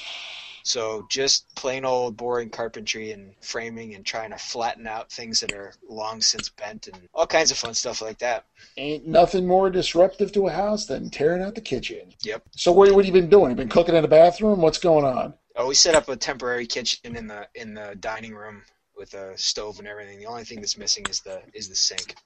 so 0.65 1.07
just 1.11 1.55
plain 1.55 1.85
old 1.85 2.17
boring 2.17 2.51
carpentry 2.51 3.13
and 3.13 3.35
framing 3.43 3.95
and 3.95 4.05
trying 4.05 4.31
to 4.31 4.39
flatten 4.39 4.87
out 4.87 5.13
things 5.13 5.41
that 5.41 5.53
are 5.53 5.73
long 5.89 6.21
since 6.21 6.49
bent 6.49 6.89
and 6.89 6.97
all 7.15 7.27
kinds 7.27 7.51
of 7.51 7.59
fun 7.59 7.75
stuff 7.75 8.03
like 8.03 8.19
that. 8.19 8.45
Ain't 8.77 9.07
nothing 9.07 9.47
more 9.47 9.71
disruptive 9.71 10.33
to 10.33 10.49
a 10.49 10.51
house 10.51 10.87
than 10.87 11.11
tearing 11.11 11.43
out 11.43 11.55
the 11.55 11.61
kitchen. 11.61 12.13
Yep. 12.23 12.43
So 12.57 12.73
what, 12.73 12.91
what 12.93 13.05
have 13.05 13.15
you 13.15 13.21
been 13.21 13.31
doing? 13.31 13.51
You 13.51 13.57
been 13.57 13.69
cooking 13.69 13.95
in 13.95 14.03
the 14.03 14.09
bathroom? 14.09 14.61
What's 14.61 14.79
going 14.79 15.05
on? 15.05 15.35
Oh, 15.57 15.69
we 15.69 15.75
set 15.75 15.95
up 15.95 16.09
a 16.09 16.17
temporary 16.17 16.67
kitchen 16.67 17.15
in 17.15 17.27
the 17.29 17.47
in 17.55 17.75
the 17.75 17.97
dining 18.01 18.35
room 18.35 18.63
with 18.97 19.15
a 19.15 19.37
stove 19.39 19.79
and 19.79 19.87
everything. 19.87 20.19
The 20.19 20.27
only 20.27 20.45
thing 20.45 20.61
that's 20.61 20.79
missing 20.79 21.05
is 21.09 21.21
the 21.21 21.43
is 21.53 21.69
the 21.69 21.77
sink. 21.77 22.17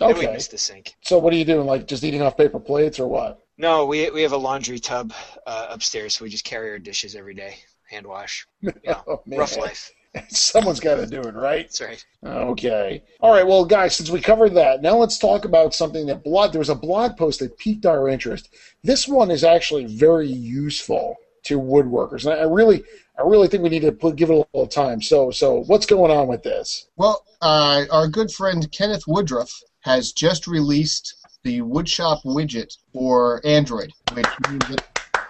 And 0.00 0.08
we 0.08 0.24
Okay. 0.24 0.32
missed 0.34 0.50
the 0.50 0.58
sink. 0.58 0.94
So 1.02 1.18
what 1.18 1.32
are 1.32 1.36
you 1.36 1.44
doing? 1.44 1.66
Like 1.66 1.86
just 1.86 2.04
eating 2.04 2.20
off 2.20 2.36
paper 2.36 2.60
plates 2.60 2.98
or 3.00 3.06
what? 3.08 3.40
No, 3.58 3.86
we 3.86 4.10
we 4.10 4.22
have 4.22 4.32
a 4.32 4.36
laundry 4.36 4.78
tub 4.78 5.14
uh, 5.46 5.68
upstairs, 5.70 6.16
so 6.16 6.24
we 6.24 6.30
just 6.30 6.44
carry 6.44 6.70
our 6.70 6.78
dishes 6.78 7.16
every 7.16 7.32
day, 7.32 7.56
hand 7.88 8.06
wash. 8.06 8.46
Yeah, 8.82 9.00
Oh, 9.06 9.22
rough 9.26 9.56
life. 9.56 9.92
Someone's 10.28 10.80
got 10.80 10.96
to 10.96 11.06
do 11.06 11.20
it, 11.20 11.34
right? 11.34 11.66
That's 11.66 11.80
right. 11.80 12.04
Okay. 12.24 13.02
All 13.20 13.32
right. 13.32 13.46
Well, 13.46 13.64
guys, 13.66 13.96
since 13.96 14.08
we 14.10 14.20
covered 14.20 14.54
that, 14.54 14.80
now 14.80 14.96
let's 14.96 15.18
talk 15.18 15.44
about 15.44 15.74
something 15.74 16.06
that 16.06 16.24
blog. 16.24 16.52
There 16.52 16.58
was 16.58 16.70
a 16.70 16.74
blog 16.74 17.16
post 17.16 17.40
that 17.40 17.58
piqued 17.58 17.84
our 17.84 18.08
interest. 18.08 18.48
This 18.82 19.06
one 19.06 19.30
is 19.30 19.44
actually 19.44 19.84
very 19.84 20.28
useful 20.28 21.16
to 21.44 21.60
woodworkers, 21.60 22.24
and 22.24 22.34
I 22.40 22.44
really, 22.44 22.82
I 23.18 23.22
really 23.22 23.46
think 23.46 23.62
we 23.62 23.68
need 23.68 23.82
to 23.82 23.92
put, 23.92 24.16
give 24.16 24.30
it 24.30 24.34
a 24.34 24.46
little 24.52 24.66
time. 24.66 25.00
So, 25.02 25.30
so 25.30 25.62
what's 25.64 25.86
going 25.86 26.10
on 26.10 26.26
with 26.28 26.42
this? 26.42 26.88
Well, 26.96 27.24
uh, 27.42 27.84
our 27.92 28.08
good 28.08 28.32
friend 28.32 28.70
Kenneth 28.72 29.04
Woodruff 29.06 29.52
has 29.80 30.12
just 30.12 30.46
released 30.48 31.14
the 31.44 31.60
Woodshop 31.60 32.24
widget 32.24 32.76
for 32.92 33.40
Android, 33.46 33.92
which 34.14 34.26
means 34.50 34.66
that 34.68 34.84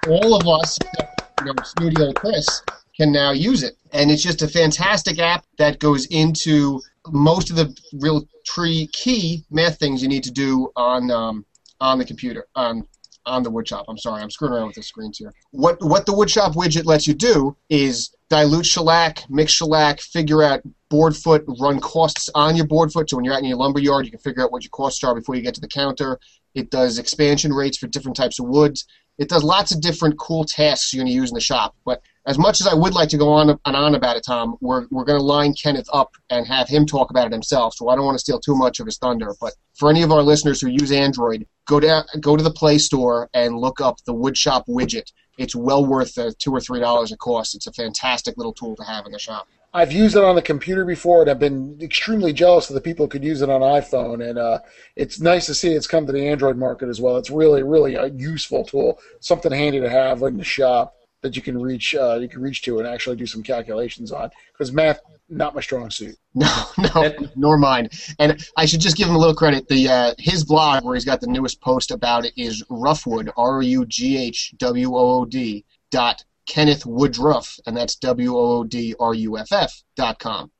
all 0.08 0.34
of 0.34 0.48
us, 0.48 0.78
except, 0.78 1.15
you 1.40 1.90
know, 1.90 2.06
old 2.06 2.16
Chris, 2.16 2.62
can 2.96 3.12
now 3.12 3.30
use 3.30 3.62
it. 3.62 3.76
And 3.92 4.10
it's 4.10 4.22
just 4.22 4.42
a 4.42 4.48
fantastic 4.48 5.18
app 5.18 5.44
that 5.58 5.78
goes 5.78 6.06
into 6.06 6.80
most 7.08 7.50
of 7.50 7.56
the 7.56 7.76
real 7.94 8.26
tree 8.44 8.88
key 8.92 9.44
math 9.50 9.78
things 9.78 10.02
you 10.02 10.08
need 10.08 10.24
to 10.24 10.30
do 10.30 10.70
on 10.76 11.10
um, 11.10 11.44
on 11.80 11.98
the 11.98 12.04
computer 12.04 12.46
on 12.54 12.86
on 13.26 13.42
the 13.42 13.50
woodshop. 13.50 13.84
I'm 13.88 13.98
sorry, 13.98 14.22
I'm 14.22 14.30
screwing 14.30 14.54
around 14.54 14.68
with 14.68 14.76
the 14.76 14.82
screens 14.82 15.18
here. 15.18 15.32
What 15.50 15.82
what 15.82 16.06
the 16.06 16.12
woodshop 16.12 16.54
widget 16.54 16.84
lets 16.84 17.06
you 17.06 17.14
do 17.14 17.56
is 17.68 18.14
dilute 18.28 18.66
shellac, 18.66 19.24
mix 19.28 19.52
shellac, 19.52 20.00
figure 20.00 20.42
out 20.42 20.62
board 20.88 21.16
foot 21.16 21.44
run 21.60 21.80
costs 21.80 22.30
on 22.34 22.56
your 22.56 22.66
board 22.66 22.92
foot. 22.92 23.10
So 23.10 23.16
when 23.16 23.24
you're 23.24 23.34
out 23.34 23.40
in 23.40 23.48
your 23.48 23.58
lumber 23.58 23.80
yard, 23.80 24.04
you 24.04 24.10
can 24.10 24.20
figure 24.20 24.42
out 24.42 24.52
what 24.52 24.62
your 24.62 24.70
costs 24.70 25.02
are 25.04 25.14
before 25.14 25.34
you 25.34 25.42
get 25.42 25.54
to 25.54 25.60
the 25.60 25.68
counter. 25.68 26.18
It 26.54 26.70
does 26.70 26.98
expansion 26.98 27.52
rates 27.52 27.76
for 27.76 27.86
different 27.86 28.16
types 28.16 28.38
of 28.38 28.46
woods. 28.46 28.86
It 29.18 29.28
does 29.28 29.42
lots 29.42 29.72
of 29.72 29.80
different 29.80 30.18
cool 30.18 30.44
tasks 30.44 30.92
you're 30.92 31.02
going 31.02 31.10
to 31.10 31.14
use 31.14 31.30
in 31.30 31.34
the 31.34 31.40
shop. 31.40 31.74
But 31.84 32.02
as 32.26 32.38
much 32.38 32.60
as 32.60 32.66
I 32.66 32.74
would 32.74 32.92
like 32.92 33.08
to 33.10 33.16
go 33.16 33.28
on 33.28 33.50
and 33.50 33.76
on 33.76 33.94
about 33.94 34.16
it, 34.16 34.24
Tom, 34.24 34.56
we're, 34.60 34.86
we're 34.90 35.04
going 35.04 35.18
to 35.18 35.24
line 35.24 35.54
Kenneth 35.54 35.88
up 35.92 36.10
and 36.28 36.46
have 36.46 36.68
him 36.68 36.84
talk 36.84 37.10
about 37.10 37.26
it 37.26 37.32
himself. 37.32 37.74
So 37.74 37.88
I 37.88 37.94
don't 37.94 38.04
want 38.04 38.16
to 38.16 38.20
steal 38.20 38.40
too 38.40 38.54
much 38.54 38.80
of 38.80 38.86
his 38.86 38.98
thunder. 38.98 39.34
But 39.40 39.54
for 39.74 39.88
any 39.88 40.02
of 40.02 40.12
our 40.12 40.22
listeners 40.22 40.60
who 40.60 40.68
use 40.68 40.92
Android, 40.92 41.46
go 41.66 41.80
down, 41.80 42.04
go 42.20 42.36
to 42.36 42.42
the 42.42 42.50
Play 42.50 42.78
Store 42.78 43.30
and 43.32 43.56
look 43.56 43.80
up 43.80 43.98
the 44.04 44.14
Woodshop 44.14 44.64
widget. 44.68 45.12
It's 45.38 45.54
well 45.54 45.84
worth 45.84 46.14
the 46.14 46.34
two 46.38 46.52
or 46.52 46.60
three 46.60 46.80
dollars 46.80 47.12
it 47.12 47.18
costs. 47.18 47.54
It's 47.54 47.66
a 47.66 47.72
fantastic 47.72 48.36
little 48.36 48.52
tool 48.52 48.74
to 48.76 48.84
have 48.84 49.06
in 49.06 49.12
the 49.12 49.18
shop. 49.18 49.46
I've 49.76 49.92
used 49.92 50.16
it 50.16 50.24
on 50.24 50.36
the 50.36 50.40
computer 50.42 50.86
before, 50.86 51.20
and 51.20 51.30
I've 51.30 51.38
been 51.38 51.76
extremely 51.82 52.32
jealous 52.32 52.70
of 52.70 52.74
the 52.74 52.80
people 52.80 53.04
who 53.04 53.10
could 53.10 53.22
use 53.22 53.42
it 53.42 53.50
on 53.50 53.60
iPhone. 53.60 54.26
And 54.26 54.38
uh, 54.38 54.60
it's 54.96 55.20
nice 55.20 55.44
to 55.46 55.54
see 55.54 55.74
it's 55.74 55.86
come 55.86 56.06
to 56.06 56.12
the 56.12 56.26
Android 56.26 56.56
market 56.56 56.88
as 56.88 56.98
well. 56.98 57.18
It's 57.18 57.28
really, 57.28 57.62
really 57.62 57.94
a 57.94 58.06
useful 58.06 58.64
tool, 58.64 58.98
something 59.20 59.52
handy 59.52 59.78
to 59.80 59.90
have 59.90 60.22
in 60.22 60.38
the 60.38 60.44
shop 60.44 60.94
that 61.20 61.36
you 61.36 61.42
can 61.42 61.60
reach, 61.60 61.94
uh, 61.94 62.14
you 62.18 62.26
can 62.26 62.40
reach 62.40 62.62
to 62.62 62.78
and 62.78 62.88
actually 62.88 63.16
do 63.16 63.26
some 63.26 63.42
calculations 63.42 64.12
on. 64.12 64.30
Because 64.50 64.72
math, 64.72 64.98
not 65.28 65.54
my 65.54 65.60
strong 65.60 65.90
suit. 65.90 66.16
No, 66.34 66.64
no, 66.78 67.12
nor 67.34 67.58
mine. 67.58 67.90
And 68.18 68.42
I 68.56 68.64
should 68.64 68.80
just 68.80 68.96
give 68.96 69.08
him 69.08 69.14
a 69.14 69.18
little 69.18 69.34
credit. 69.34 69.68
The 69.68 69.88
uh, 69.88 70.14
his 70.18 70.42
blog 70.44 70.84
where 70.84 70.94
he's 70.94 71.04
got 71.04 71.20
the 71.20 71.26
newest 71.26 71.60
post 71.60 71.90
about 71.90 72.24
it 72.24 72.32
is 72.36 72.62
Roughwood, 72.70 73.30
R 73.36 73.60
U 73.60 73.84
G 73.86 74.16
H 74.16 74.54
W 74.56 74.94
O 74.94 75.20
O 75.20 75.24
D 75.26 75.64
dot 75.90 76.24
Kenneth 76.46 76.86
Woodruff, 76.86 77.58
and 77.66 77.76
that's 77.76 77.96
W 77.96 78.36
O 78.36 78.58
O 78.58 78.64
D 78.64 78.94
R 78.98 79.14
U 79.14 79.38
F 79.38 79.52
F 79.52 79.82
dot 79.96 80.18
com. 80.18 80.50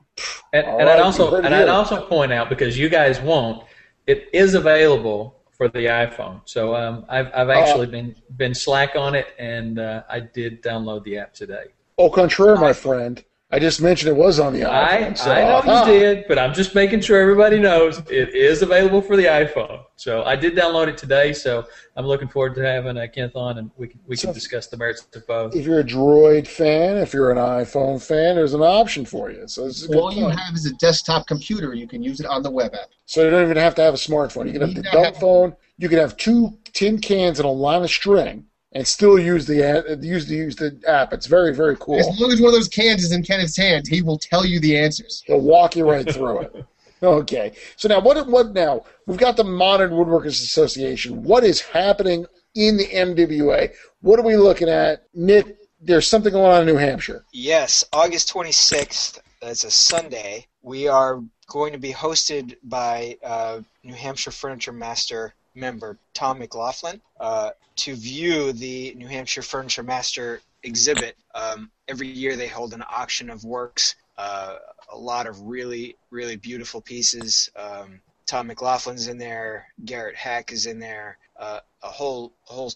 And, 0.52 0.66
and 0.66 0.88
I'd 0.88 1.00
also 1.00 1.36
and 1.36 1.54
I'd 1.54 1.68
also 1.68 2.06
point 2.06 2.32
out 2.32 2.48
because 2.48 2.78
you 2.78 2.88
guys 2.88 3.20
won't, 3.20 3.64
it 4.06 4.28
is 4.32 4.54
available 4.54 5.36
for 5.50 5.68
the 5.68 5.86
iPhone. 5.86 6.40
So 6.44 6.74
um, 6.74 7.04
I've 7.08 7.28
I've 7.34 7.50
actually 7.50 7.86
uh, 7.86 7.90
been 7.90 8.16
been 8.36 8.54
slack 8.54 8.96
on 8.96 9.14
it, 9.14 9.34
and 9.38 9.78
uh, 9.78 10.02
I 10.08 10.20
did 10.20 10.62
download 10.62 11.04
the 11.04 11.18
app 11.18 11.34
today. 11.34 11.64
Au 11.98 12.10
contraire, 12.10 12.56
my 12.56 12.72
friend. 12.72 13.24
I 13.48 13.60
just 13.60 13.80
mentioned 13.80 14.08
it 14.08 14.16
was 14.16 14.40
on 14.40 14.52
the 14.54 14.62
iPhone. 14.62 14.70
I, 14.70 15.14
so, 15.14 15.30
I 15.30 15.40
know 15.42 15.56
uh-huh. 15.58 15.92
you 15.92 15.98
did, 16.00 16.24
but 16.26 16.36
I'm 16.36 16.52
just 16.52 16.74
making 16.74 17.00
sure 17.00 17.20
everybody 17.20 17.60
knows 17.60 17.98
it 18.10 18.34
is 18.34 18.62
available 18.62 19.00
for 19.00 19.16
the 19.16 19.26
iPhone. 19.26 19.84
So 19.94 20.24
I 20.24 20.34
did 20.34 20.56
download 20.56 20.88
it 20.88 20.98
today, 20.98 21.32
so 21.32 21.64
I'm 21.94 22.06
looking 22.06 22.26
forward 22.26 22.56
to 22.56 22.62
having 22.62 22.98
uh, 22.98 23.06
Kenneth 23.14 23.36
on, 23.36 23.58
and 23.58 23.70
we 23.76 23.86
can 23.86 24.00
we 24.04 24.16
so 24.16 24.26
can 24.28 24.34
discuss 24.34 24.66
the 24.66 24.76
merits 24.76 25.06
of 25.14 25.26
both. 25.28 25.54
If 25.54 25.64
you're 25.64 25.78
a 25.78 25.84
Droid 25.84 26.48
fan, 26.48 26.96
if 26.96 27.14
you're 27.14 27.30
an 27.30 27.38
iPhone 27.38 28.04
fan, 28.04 28.34
there's 28.34 28.54
an 28.54 28.62
option 28.62 29.04
for 29.04 29.30
you. 29.30 29.46
So 29.46 29.70
all 29.94 30.12
you 30.12 30.28
have 30.28 30.54
is 30.54 30.66
a 30.66 30.74
desktop 30.74 31.28
computer. 31.28 31.72
You 31.72 31.86
can 31.86 32.02
use 32.02 32.18
it 32.18 32.26
on 32.26 32.42
the 32.42 32.50
web 32.50 32.74
app. 32.74 32.88
So 33.04 33.22
you 33.22 33.30
don't 33.30 33.44
even 33.44 33.56
have 33.58 33.76
to 33.76 33.82
have 33.82 33.94
a 33.94 33.96
smartphone. 33.96 34.46
You 34.46 34.58
can 34.58 34.62
have 34.62 34.74
the 34.74 34.82
dumb 34.82 35.14
phone. 35.14 35.56
You 35.78 35.88
can 35.88 35.98
have 35.98 36.16
two 36.16 36.58
tin 36.72 36.98
cans 36.98 37.38
and 37.38 37.46
a 37.46 37.52
line 37.52 37.82
of 37.82 37.90
string 37.90 38.46
and 38.76 38.86
still 38.86 39.18
use 39.18 39.46
the 39.46 39.98
use 40.02 40.26
the 40.26 40.34
use 40.34 40.54
the 40.54 40.78
app. 40.86 41.14
It's 41.14 41.26
very 41.26 41.54
very 41.54 41.76
cool. 41.76 41.98
As 41.98 42.06
long 42.20 42.30
as 42.30 42.40
one 42.42 42.48
of 42.48 42.54
those 42.54 42.68
cans 42.68 43.02
is 43.02 43.10
in 43.10 43.22
Kenneth's 43.22 43.56
hand, 43.56 43.88
he 43.88 44.02
will 44.02 44.18
tell 44.18 44.44
you 44.44 44.60
the 44.60 44.76
answers. 44.76 45.22
He'll 45.26 45.40
walk 45.40 45.76
you 45.76 45.88
right 45.88 46.08
through 46.12 46.40
it. 46.40 46.66
Okay, 47.02 47.52
so 47.76 47.88
now 47.88 48.00
what? 48.00 48.26
What 48.26 48.54
now? 48.54 48.82
We've 49.06 49.18
got 49.18 49.36
the 49.36 49.44
Modern 49.44 49.90
Woodworkers 49.90 50.42
Association. 50.42 51.22
What 51.22 51.44
is 51.44 51.60
happening 51.60 52.24
in 52.54 52.78
the 52.78 52.86
MWA? 52.86 53.70
What 54.00 54.18
are 54.18 54.22
we 54.22 54.34
looking 54.34 54.70
at, 54.70 55.04
Nick? 55.12 55.58
There's 55.78 56.08
something 56.08 56.32
going 56.32 56.50
on 56.50 56.62
in 56.62 56.66
New 56.66 56.78
Hampshire. 56.78 57.26
Yes, 57.34 57.84
August 57.92 58.32
26th. 58.32 59.20
That's 59.42 59.64
a 59.64 59.70
Sunday. 59.70 60.46
We 60.62 60.88
are 60.88 61.22
going 61.48 61.74
to 61.74 61.78
be 61.78 61.92
hosted 61.92 62.56
by 62.62 63.18
uh, 63.22 63.60
New 63.84 63.94
Hampshire 63.94 64.30
Furniture 64.30 64.72
Master 64.72 65.34
member 65.56 65.98
Tom 66.14 66.38
McLaughlin 66.38 67.00
uh, 67.18 67.50
to 67.76 67.94
view 67.94 68.52
the 68.52 68.94
New 68.94 69.08
Hampshire 69.08 69.42
Furniture 69.42 69.82
Master 69.82 70.40
exhibit. 70.62 71.16
Um, 71.34 71.70
every 71.88 72.08
year 72.08 72.36
they 72.36 72.48
hold 72.48 72.74
an 72.74 72.84
auction 72.90 73.30
of 73.30 73.44
works, 73.44 73.96
uh, 74.18 74.56
a 74.92 74.96
lot 74.96 75.26
of 75.26 75.40
really, 75.40 75.96
really 76.10 76.36
beautiful 76.36 76.80
pieces. 76.80 77.50
Um, 77.56 78.00
Tom 78.26 78.48
McLaughlin's 78.48 79.06
in 79.06 79.18
there, 79.18 79.68
Garrett 79.84 80.16
Hack 80.16 80.52
is 80.52 80.66
in 80.66 80.78
there, 80.80 81.18
uh, 81.38 81.60
a 81.82 81.88
whole, 81.88 82.32
whole, 82.42 82.72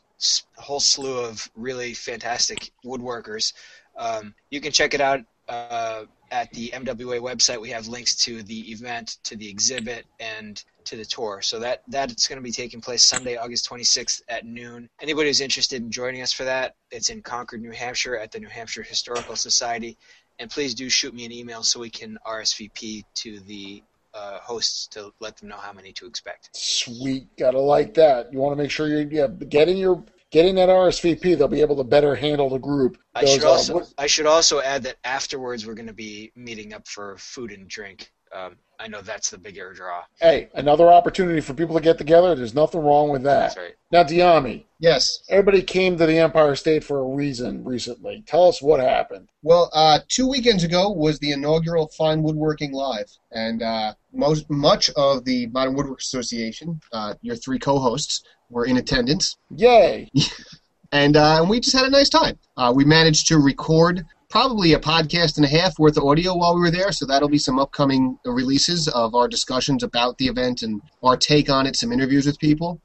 whole 0.56 0.80
slew 0.80 1.18
of 1.18 1.50
really 1.56 1.92
fantastic 1.92 2.70
woodworkers. 2.84 3.52
Um, 3.96 4.34
you 4.50 4.60
can 4.60 4.70
check 4.70 4.94
it 4.94 5.00
out 5.00 5.20
uh, 5.49 6.04
at 6.30 6.52
the 6.52 6.68
MWA 6.68 7.20
website. 7.20 7.60
We 7.60 7.70
have 7.70 7.88
links 7.88 8.14
to 8.16 8.42
the 8.44 8.70
event, 8.70 9.18
to 9.25 9.37
the 9.37 9.49
exhibit, 9.49 10.06
and 10.20 10.62
to 10.84 10.96
the 10.96 11.04
tour. 11.04 11.40
So 11.42 11.58
that 11.60 11.82
that's 11.88 12.28
going 12.28 12.38
to 12.38 12.42
be 12.42 12.52
taking 12.52 12.80
place 12.80 13.02
Sunday, 13.02 13.37
August 13.37 13.68
26th 13.68 14.22
at 14.28 14.44
noon. 14.44 14.88
Anybody 15.00 15.28
who's 15.28 15.40
interested 15.40 15.82
in 15.82 15.90
joining 15.90 16.22
us 16.22 16.32
for 16.32 16.44
that, 16.44 16.75
it's 16.90 17.10
in 17.10 17.22
Concord, 17.22 17.62
New 17.62 17.72
Hampshire, 17.72 18.16
at 18.16 18.32
the 18.32 18.40
New 18.40 18.49
Hampshire 18.49 18.82
Historical 18.82 19.37
Society. 19.37 19.96
And 20.38 20.50
please 20.50 20.75
do 20.75 20.88
shoot 20.88 21.14
me 21.14 21.25
an 21.26 21.32
email 21.32 21.62
so 21.62 21.80
we 21.80 21.90
can 21.90 22.18
RSVP 22.26 23.04
to 23.16 23.40
the 23.40 23.82
uh, 24.14 24.38
hosts 24.40 24.87
to 24.88 25.12
let 25.20 25.37
them 25.37 25.49
know 25.49 25.56
how 25.56 25.72
many 25.72 25.92
to 25.92 26.06
expect. 26.06 26.50
Sweet, 26.54 27.28
gotta 27.37 27.60
like 27.60 27.94
that. 27.94 28.32
You 28.32 28.38
want 28.38 28.56
to 28.56 28.62
make 28.62 28.70
sure 28.70 28.88
you're 28.88 29.02
yeah, 29.02 29.28
getting 29.49 29.76
your 29.76 30.02
getting 30.30 30.54
that 30.56 30.68
RSVP, 30.68 31.37
they'll 31.37 31.49
be 31.49 31.60
able 31.60 31.76
to 31.76 31.84
better 31.84 32.14
handle 32.14 32.49
the 32.49 32.58
group. 32.58 32.99
I 33.14 33.25
should 33.25 33.44
uh, 33.44 33.50
also 33.50 33.87
I 33.99 34.06
should 34.06 34.26
also 34.26 34.60
add 34.60 34.82
that 34.84 34.96
afterwards 35.04 35.66
we're 35.66 35.75
going 35.75 35.88
to 35.88 35.92
be 35.92 36.32
meeting 36.34 36.72
up 36.72 36.87
for 36.88 37.16
food 37.18 37.52
and 37.52 37.68
drink. 37.68 38.12
Um, 38.32 38.56
I 38.80 38.88
know 38.88 39.02
that's 39.02 39.28
the 39.28 39.37
bigger 39.37 39.75
draw. 39.75 40.04
Hey, 40.20 40.49
another 40.54 40.88
opportunity 40.88 41.40
for 41.40 41.52
people 41.52 41.76
to 41.76 41.82
get 41.82 41.99
together. 41.99 42.34
There's 42.34 42.54
nothing 42.54 42.80
wrong 42.80 43.10
with 43.10 43.22
that. 43.25 43.54
That's 43.54 43.56
right. 43.58 43.75
Now, 43.90 44.04
Dyami. 44.04 44.64
Yes. 44.78 45.20
Everybody 45.28 45.60
came 45.60 45.99
to 45.99 46.06
the 46.06 46.16
Empire 46.16 46.56
State 46.56 46.82
for 46.82 47.00
a 47.00 47.14
reason 47.14 47.62
recently. 47.62 48.25
Tell 48.26 48.49
us 48.49 48.62
what 48.62 48.80
happened. 48.80 49.28
Well, 49.42 49.68
uh, 49.75 49.99
two 50.08 50.26
weekends 50.26 50.64
ago 50.64 50.90
was 50.90 51.18
the 51.18 51.32
inaugural 51.32 51.88
Fine 51.88 52.22
Woodworking 52.22 52.72
Live, 52.72 53.10
and 53.32 53.62
uh, 53.62 53.92
most 54.14 54.49
much 54.49 54.88
of 54.96 55.26
the 55.26 55.49
Modern 55.49 55.75
Woodwork 55.75 56.00
Association, 56.00 56.80
uh, 56.92 57.14
your 57.20 57.37
three 57.37 57.58
co-hosts, 57.58 58.25
were 58.49 58.64
in 58.64 58.78
attendance. 58.78 59.37
Yay! 59.56 60.10
and 60.92 61.16
uh, 61.16 61.44
we 61.46 61.60
just 61.60 61.76
had 61.76 61.84
a 61.84 61.90
nice 61.90 62.08
time. 62.08 62.38
Uh, 62.56 62.72
we 62.75 62.84
managed 62.84 63.28
to 63.28 63.38
record 63.38 64.06
probably 64.30 64.72
a 64.75 64.78
podcast 64.78 65.37
and 65.37 65.44
a 65.44 65.49
half 65.49 65.76
worth 65.78 65.96
of 65.96 66.04
audio 66.04 66.37
while 66.37 66.54
we 66.54 66.60
were 66.60 66.70
there. 66.70 66.92
So 66.92 67.04
that'll 67.04 67.28
be 67.28 67.37
some 67.37 67.58
upcoming 67.58 68.16
releases 68.25 68.87
of 68.88 69.14
our 69.14 69.28
discussions 69.28 69.82
about 69.82 70.16
the 70.18 70.28
event 70.28 70.62
and 70.62 70.80
our 71.02 71.16
take 71.16 71.50
on 71.50 71.66
it, 71.66 71.76
some 71.76 71.92
interviews 71.92 72.26
with 72.26 72.38
people. 72.38 72.80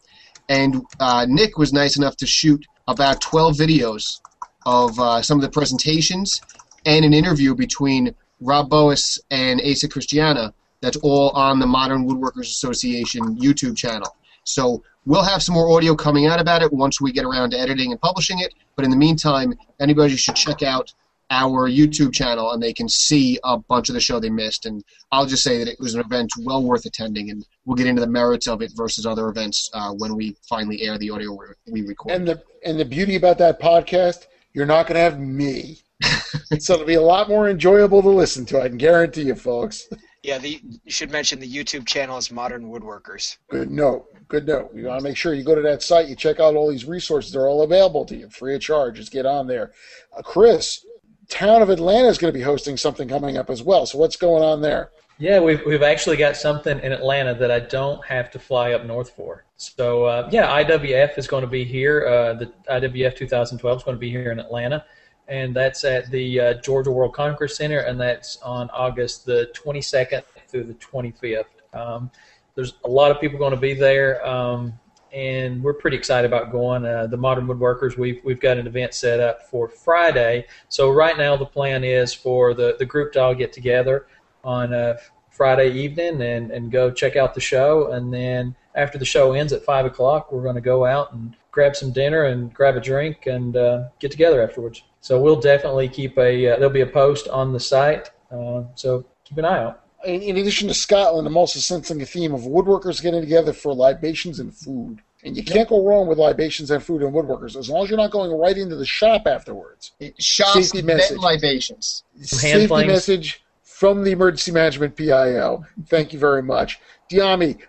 And 0.49 0.83
uh, 0.99 1.25
Nick 1.29 1.57
was 1.57 1.71
nice 1.71 1.97
enough 1.97 2.17
to 2.17 2.25
shoot 2.25 2.65
about 2.87 3.21
12 3.21 3.55
videos 3.55 4.19
of 4.65 4.99
uh, 4.99 5.21
some 5.21 5.37
of 5.37 5.43
the 5.43 5.49
presentations 5.49 6.41
and 6.85 7.05
an 7.05 7.13
interview 7.13 7.53
between 7.53 8.13
Rob 8.41 8.69
Boas 8.69 9.19
and 9.29 9.61
Asa 9.61 9.87
Christiana. 9.87 10.51
That's 10.81 10.97
all 10.97 11.29
on 11.31 11.59
the 11.59 11.67
Modern 11.67 12.07
Woodworkers 12.07 12.47
Association 12.47 13.37
YouTube 13.37 13.77
channel. 13.77 14.15
So 14.45 14.83
we'll 15.05 15.23
have 15.23 15.43
some 15.43 15.53
more 15.53 15.71
audio 15.75 15.95
coming 15.95 16.25
out 16.25 16.39
about 16.39 16.63
it 16.63 16.73
once 16.73 16.99
we 16.99 17.11
get 17.11 17.25
around 17.25 17.51
to 17.51 17.59
editing 17.59 17.91
and 17.91 18.01
publishing 18.01 18.39
it. 18.39 18.53
But 18.75 18.85
in 18.85 18.91
the 18.91 18.97
meantime, 18.97 19.53
anybody 19.79 20.15
should 20.15 20.35
check 20.35 20.63
out 20.63 20.93
our 21.29 21.69
YouTube 21.69 22.13
channel 22.13 22.51
and 22.51 22.61
they 22.61 22.73
can 22.73 22.87
see 22.87 23.39
a 23.43 23.57
bunch 23.57 23.89
of 23.89 23.95
the 23.95 24.01
show 24.01 24.19
they 24.19 24.29
missed. 24.29 24.65
And 24.65 24.83
I'll 25.11 25.25
just 25.25 25.43
say 25.43 25.57
that 25.57 25.67
it 25.67 25.79
was 25.79 25.95
an 25.95 26.01
event 26.01 26.31
well 26.41 26.63
worth 26.63 26.85
attending, 26.85 27.31
and 27.31 27.45
we'll 27.65 27.75
get 27.75 27.87
into 27.87 28.01
the 28.01 28.07
merits 28.07 28.47
of 28.47 28.61
it 28.61 28.71
versus 28.75 29.05
other 29.05 29.27
events 29.29 29.69
uh, 29.73 29.91
when 29.91 30.15
we 30.15 30.35
finally 30.47 30.81
air 30.83 30.97
the 30.97 31.09
audio 31.09 31.37
we 31.71 31.81
record. 31.81 32.15
And 32.15 32.27
the 32.27 32.43
and 32.63 32.79
the 32.79 32.85
beauty 32.85 33.15
about 33.15 33.37
that 33.39 33.59
podcast, 33.59 34.27
you're 34.53 34.65
not 34.65 34.87
going 34.87 34.95
to 34.95 35.01
have 35.01 35.19
me, 35.19 35.79
so 36.59 36.73
it'll 36.73 36.85
be 36.85 36.95
a 36.95 37.01
lot 37.01 37.29
more 37.29 37.49
enjoyable 37.49 38.01
to 38.01 38.09
listen 38.09 38.45
to. 38.47 38.61
I 38.61 38.67
can 38.67 38.77
guarantee 38.77 39.23
you, 39.23 39.35
folks. 39.35 39.87
Yeah, 40.25 40.39
the, 40.39 40.59
you 40.63 40.91
should 40.91 41.11
mention 41.11 41.39
the 41.39 41.47
YouTube 41.47 41.85
channel 41.85 42.17
is 42.17 42.31
Modern 42.31 42.71
Woodworkers. 42.71 43.37
Good 43.47 43.69
note. 43.69 44.07
Good 44.27 44.47
note. 44.47 44.71
You 44.73 44.87
want 44.87 44.99
to 44.99 45.03
make 45.03 45.17
sure 45.17 45.35
you 45.35 45.43
go 45.43 45.53
to 45.53 45.61
that 45.61 45.83
site, 45.83 46.07
you 46.07 46.15
check 46.15 46.39
out 46.39 46.55
all 46.55 46.67
these 46.71 46.85
resources. 46.85 47.31
They're 47.31 47.47
all 47.47 47.61
available 47.61 48.05
to 48.05 48.15
you, 48.15 48.29
free 48.29 48.55
of 48.55 48.61
charge. 48.61 48.95
Just 48.95 49.11
get 49.11 49.27
on 49.27 49.45
there. 49.45 49.73
Uh, 50.17 50.23
Chris, 50.23 50.83
town 51.29 51.61
of 51.61 51.69
Atlanta 51.69 52.07
is 52.07 52.17
going 52.17 52.31
to 52.31 52.37
be 52.37 52.43
hosting 52.43 52.77
something 52.77 53.07
coming 53.07 53.37
up 53.37 53.49
as 53.49 53.63
well. 53.63 53.85
So 53.85 53.97
what's 53.97 54.15
going 54.15 54.43
on 54.43 54.61
there? 54.61 54.91
Yeah, 55.17 55.39
we've 55.39 55.65
we've 55.65 55.83
actually 55.83 56.17
got 56.17 56.35
something 56.35 56.77
in 56.79 56.91
Atlanta 56.91 57.33
that 57.35 57.49
I 57.49 57.59
don't 57.59 58.03
have 58.05 58.29
to 58.31 58.39
fly 58.39 58.73
up 58.73 58.85
north 58.85 59.11
for. 59.11 59.45
So 59.55 60.03
uh, 60.03 60.29
yeah, 60.31 60.61
IWF 60.63 61.17
is 61.17 61.25
going 61.25 61.41
to 61.41 61.49
be 61.49 61.63
here. 61.63 62.05
Uh, 62.05 62.33
the 62.33 62.51
IWF 62.69 63.15
2012 63.15 63.77
is 63.77 63.83
going 63.83 63.95
to 63.95 63.99
be 63.99 64.09
here 64.09 64.33
in 64.33 64.39
Atlanta, 64.39 64.83
and 65.29 65.55
that's 65.55 65.85
at 65.85 66.11
the 66.11 66.39
uh, 66.39 66.53
Georgia 66.55 66.91
World 66.91 67.13
Congress 67.13 67.55
Center, 67.55 67.79
and 67.79 67.99
that's 67.99 68.41
on 68.41 68.69
August 68.71 69.25
the 69.25 69.49
22nd 69.55 70.21
through 70.49 70.65
the 70.65 70.73
25th. 70.73 71.45
Um, 71.73 72.11
there's 72.55 72.73
a 72.83 72.89
lot 72.89 73.09
of 73.09 73.21
people 73.21 73.39
going 73.39 73.51
to 73.53 73.59
be 73.59 73.73
there. 73.73 74.25
Um, 74.27 74.73
and 75.15 75.63
we're 75.63 75.73
pretty 75.73 75.95
excited 75.95 76.27
about 76.27 76.51
going. 76.51 76.85
Uh, 76.85 77.07
the 77.07 77.17
Modern 77.17 77.47
Woodworkers, 77.47 77.97
we've 77.97 78.21
we've 78.23 78.39
got 78.39 78.57
an 78.57 78.67
event 78.67 78.93
set 78.93 79.19
up 79.19 79.49
for 79.49 79.69
Friday. 79.69 80.45
So 80.69 80.91
right 80.91 81.17
now 81.17 81.37
the 81.37 81.45
plan 81.45 81.83
is 81.83 82.13
for 82.13 82.53
the 82.53 82.75
the 82.77 82.85
group 82.85 83.13
to 83.13 83.21
all 83.21 83.33
get 83.33 83.53
together 83.53 84.07
on 84.43 84.73
a 84.73 84.97
Friday 85.35 85.71
evening 85.71 86.21
and, 86.21 86.51
and 86.51 86.71
go 86.71 86.89
check 86.89 87.15
out 87.15 87.33
the 87.33 87.41
show. 87.41 87.91
And 87.91 88.13
then 88.13 88.55
after 88.75 88.97
the 88.97 89.05
show 89.05 89.33
ends 89.33 89.51
at 89.51 89.63
5 89.63 89.85
o'clock, 89.85 90.31
we're 90.31 90.43
going 90.43 90.55
to 90.55 90.61
go 90.61 90.85
out 90.85 91.11
and 91.11 91.35
grab 91.51 91.75
some 91.75 91.91
dinner 91.91 92.25
and 92.25 92.53
grab 92.53 92.77
a 92.77 92.79
drink 92.79 93.25
and 93.25 93.57
uh, 93.57 93.83
get 93.99 94.11
together 94.11 94.41
afterwards. 94.41 94.83
So 95.01 95.19
we'll 95.19 95.39
definitely 95.39 95.89
keep 95.89 96.17
a, 96.17 96.51
uh, 96.51 96.55
there'll 96.55 96.69
be 96.69 96.81
a 96.81 96.87
post 96.87 97.27
on 97.27 97.51
the 97.51 97.59
site. 97.59 98.11
Uh, 98.31 98.63
so 98.75 99.05
keep 99.25 99.37
an 99.37 99.45
eye 99.45 99.59
out. 99.59 99.81
In, 100.05 100.21
in 100.21 100.37
addition 100.37 100.67
to 100.69 100.73
Scotland, 100.73 101.27
I'm 101.27 101.37
also 101.37 101.59
sensing 101.59 102.01
a 102.01 102.05
theme 102.05 102.33
of 102.33 102.41
woodworkers 102.41 103.01
getting 103.01 103.21
together 103.21 103.51
for 103.51 103.73
libations 103.73 104.39
and 104.39 104.53
food. 104.53 105.01
And 105.25 105.35
you 105.35 105.43
can't 105.43 105.67
go 105.67 105.83
wrong 105.83 106.07
with 106.07 106.19
libations 106.19 106.69
and 106.71 106.83
food 106.83 107.01
and 107.01 107.11
woodworkers 107.13 107.55
as 107.57 107.69
long 107.69 107.83
as 107.83 107.89
you're 107.89 107.97
not 107.97 108.11
going 108.11 108.31
right 108.31 108.55
into 108.57 108.75
the 108.75 108.85
shop 108.85 109.23
afterwards. 109.25 109.91
It 109.99 110.21
shops 110.21 110.53
Safety 110.53 110.81
message. 110.83 111.17
libations. 111.17 112.03
Some 112.21 112.39
hand 112.39 112.53
Safety 112.53 112.67
flings. 112.67 112.87
message 112.87 113.43
from 113.63 114.03
the 114.03 114.11
Emergency 114.11 114.51
Management 114.51 114.95
PIO. 114.95 115.65
Thank 115.87 116.13
you 116.13 116.19
very 116.19 116.43
much. 116.43 116.79
Dyami, 117.11 117.59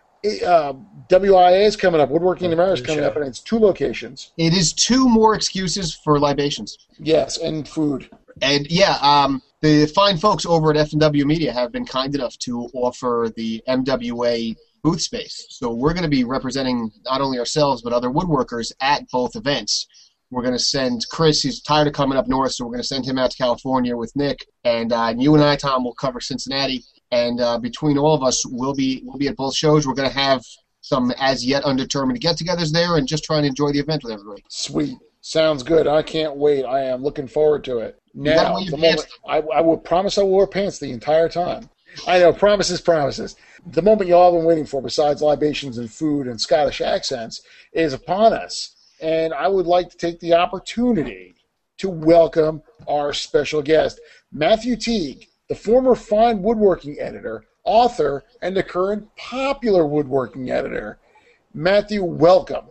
uh, 0.47 0.75
WIA 1.09 1.65
is 1.65 1.77
coming 1.77 2.01
up. 2.01 2.11
Woodworking 2.11 2.47
in 2.47 2.53
America 2.53 2.81
is 2.83 2.87
coming 2.87 3.03
show. 3.03 3.09
up, 3.09 3.17
and 3.17 3.25
it's 3.27 3.41
two 3.41 3.59
locations. 3.59 4.33
It 4.37 4.53
is 4.53 4.73
two 4.73 5.09
more 5.09 5.35
excuses 5.35 5.95
for 5.95 6.19
libations. 6.21 6.77
Yes, 6.99 7.39
and 7.39 7.67
food. 7.67 8.11
And 8.43 8.71
yeah, 8.71 8.99
um, 9.01 9.41
the 9.63 9.87
fine 9.87 10.19
folks 10.19 10.45
over 10.45 10.71
at 10.71 10.77
F&W 10.77 11.25
Media 11.25 11.53
have 11.53 11.73
been 11.73 11.87
kind 11.87 12.15
enough 12.15 12.37
to 12.41 12.69
offer 12.75 13.31
the 13.35 13.63
MWA 13.67 14.55
booth 14.87 15.03
space. 15.03 15.37
So 15.51 15.65
we're 15.81 15.95
going 15.99 16.11
to 16.11 16.17
be 16.19 16.23
representing 16.23 16.79
not 17.05 17.21
only 17.21 17.39
ourselves 17.41 17.83
but 17.83 17.93
other 17.93 18.09
woodworkers 18.09 18.69
at 18.81 19.03
both 19.11 19.35
events. 19.35 19.73
We're 20.31 20.43
going 20.43 20.59
to 20.61 20.71
send 20.77 21.05
Chris. 21.11 21.43
He's 21.43 21.61
tired 21.61 21.89
of 21.89 21.93
coming 21.93 22.17
up 22.19 22.29
north, 22.29 22.53
so 22.53 22.65
we're 22.65 22.77
going 22.77 22.83
to 22.83 22.95
send 22.95 23.05
him 23.05 23.19
out 23.19 23.33
to 23.33 23.37
California 23.37 23.97
with 23.97 24.13
Nick, 24.15 24.39
and, 24.65 24.93
uh, 24.93 25.13
you 25.17 25.35
and 25.35 25.43
I, 25.43 25.57
Tom, 25.57 25.85
will 25.85 25.95
cover 25.95 26.21
Cincinnati. 26.21 26.85
And 27.11 27.41
uh, 27.41 27.59
between 27.59 27.97
all 27.99 28.15
of 28.15 28.23
us, 28.23 28.45
we'll 28.47 28.75
be 28.75 29.03
we'll 29.05 29.19
be 29.19 29.29
at 29.29 29.37
both 29.37 29.55
shows. 29.55 29.87
We're 29.87 29.95
going 29.95 30.11
to 30.11 30.19
have 30.29 30.43
some 30.81 31.13
as 31.19 31.45
yet 31.45 31.65
undetermined 31.65 32.21
get-togethers 32.21 32.73
there, 32.73 32.97
and 32.97 33.07
just 33.09 33.25
try 33.25 33.37
and 33.39 33.47
enjoy 33.47 33.71
the 33.73 33.81
event 33.81 34.03
with 34.05 34.13
everybody. 34.13 34.43
Sweet. 34.49 34.97
Sounds 35.21 35.63
good. 35.63 35.87
I 35.89 36.03
can't 36.03 36.37
wait. 36.37 36.65
I 36.65 36.81
am 36.93 37.03
looking 37.03 37.29
forward 37.29 37.65
to 37.65 37.79
it. 37.79 37.99
Now, 38.15 38.59
the 38.59 38.77
moment, 38.77 39.07
I, 39.29 39.39
I 39.59 39.61
will 39.61 39.79
promise 39.79 40.19
I 40.19 40.23
will 40.23 40.37
wear 40.37 40.47
pants 40.47 40.79
the 40.79 40.91
entire 40.91 41.29
time. 41.29 41.69
I 42.07 42.19
know, 42.19 42.33
promises, 42.33 42.81
promises. 42.81 43.37
The 43.67 43.83
moment 43.83 44.09
you 44.09 44.15
all 44.17 44.33
have 44.33 44.41
been 44.41 44.47
waiting 44.47 44.67
for, 44.67 44.83
besides 44.83 45.23
libations 45.23 45.79
and 45.79 45.91
food 45.91 46.27
and 46.27 46.41
Scottish 46.41 46.81
accents, 46.81 47.43
is 47.73 47.93
upon 47.93 48.33
us. 48.33 48.75
And 49.01 49.33
I 49.35 49.49
would 49.49 49.67
like 49.67 49.91
to 49.91 49.97
take 49.97 50.21
the 50.21 50.35
opportunity 50.35 51.35
to 51.79 51.89
welcome 51.89 52.63
our 52.89 53.13
special 53.13 53.63
guest, 53.63 54.01
Matthew 54.33 54.77
Teague, 54.77 55.29
the 55.49 55.55
former 55.55 55.95
Fine 55.95 56.43
Woodworking 56.43 56.99
editor, 57.01 57.45
author, 57.65 58.25
and 58.41 58.57
the 58.57 58.63
current 58.63 59.09
popular 59.17 59.87
woodworking 59.87 60.51
editor. 60.51 60.99
Matthew, 61.53 62.03
welcome. 62.03 62.67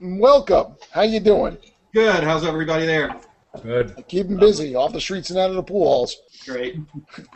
Welcome. 0.00 0.76
How 0.90 1.02
you 1.02 1.20
doing? 1.20 1.56
Good. 1.92 2.22
How's 2.22 2.44
everybody 2.44 2.86
there? 2.86 3.16
Good. 3.62 4.04
Keep 4.08 4.28
them 4.28 4.38
busy 4.38 4.74
off 4.74 4.92
the 4.92 5.00
streets 5.00 5.30
and 5.30 5.38
out 5.38 5.50
of 5.50 5.56
the 5.56 5.62
pool 5.62 5.86
halls. 5.86 6.16
Great. 6.44 6.76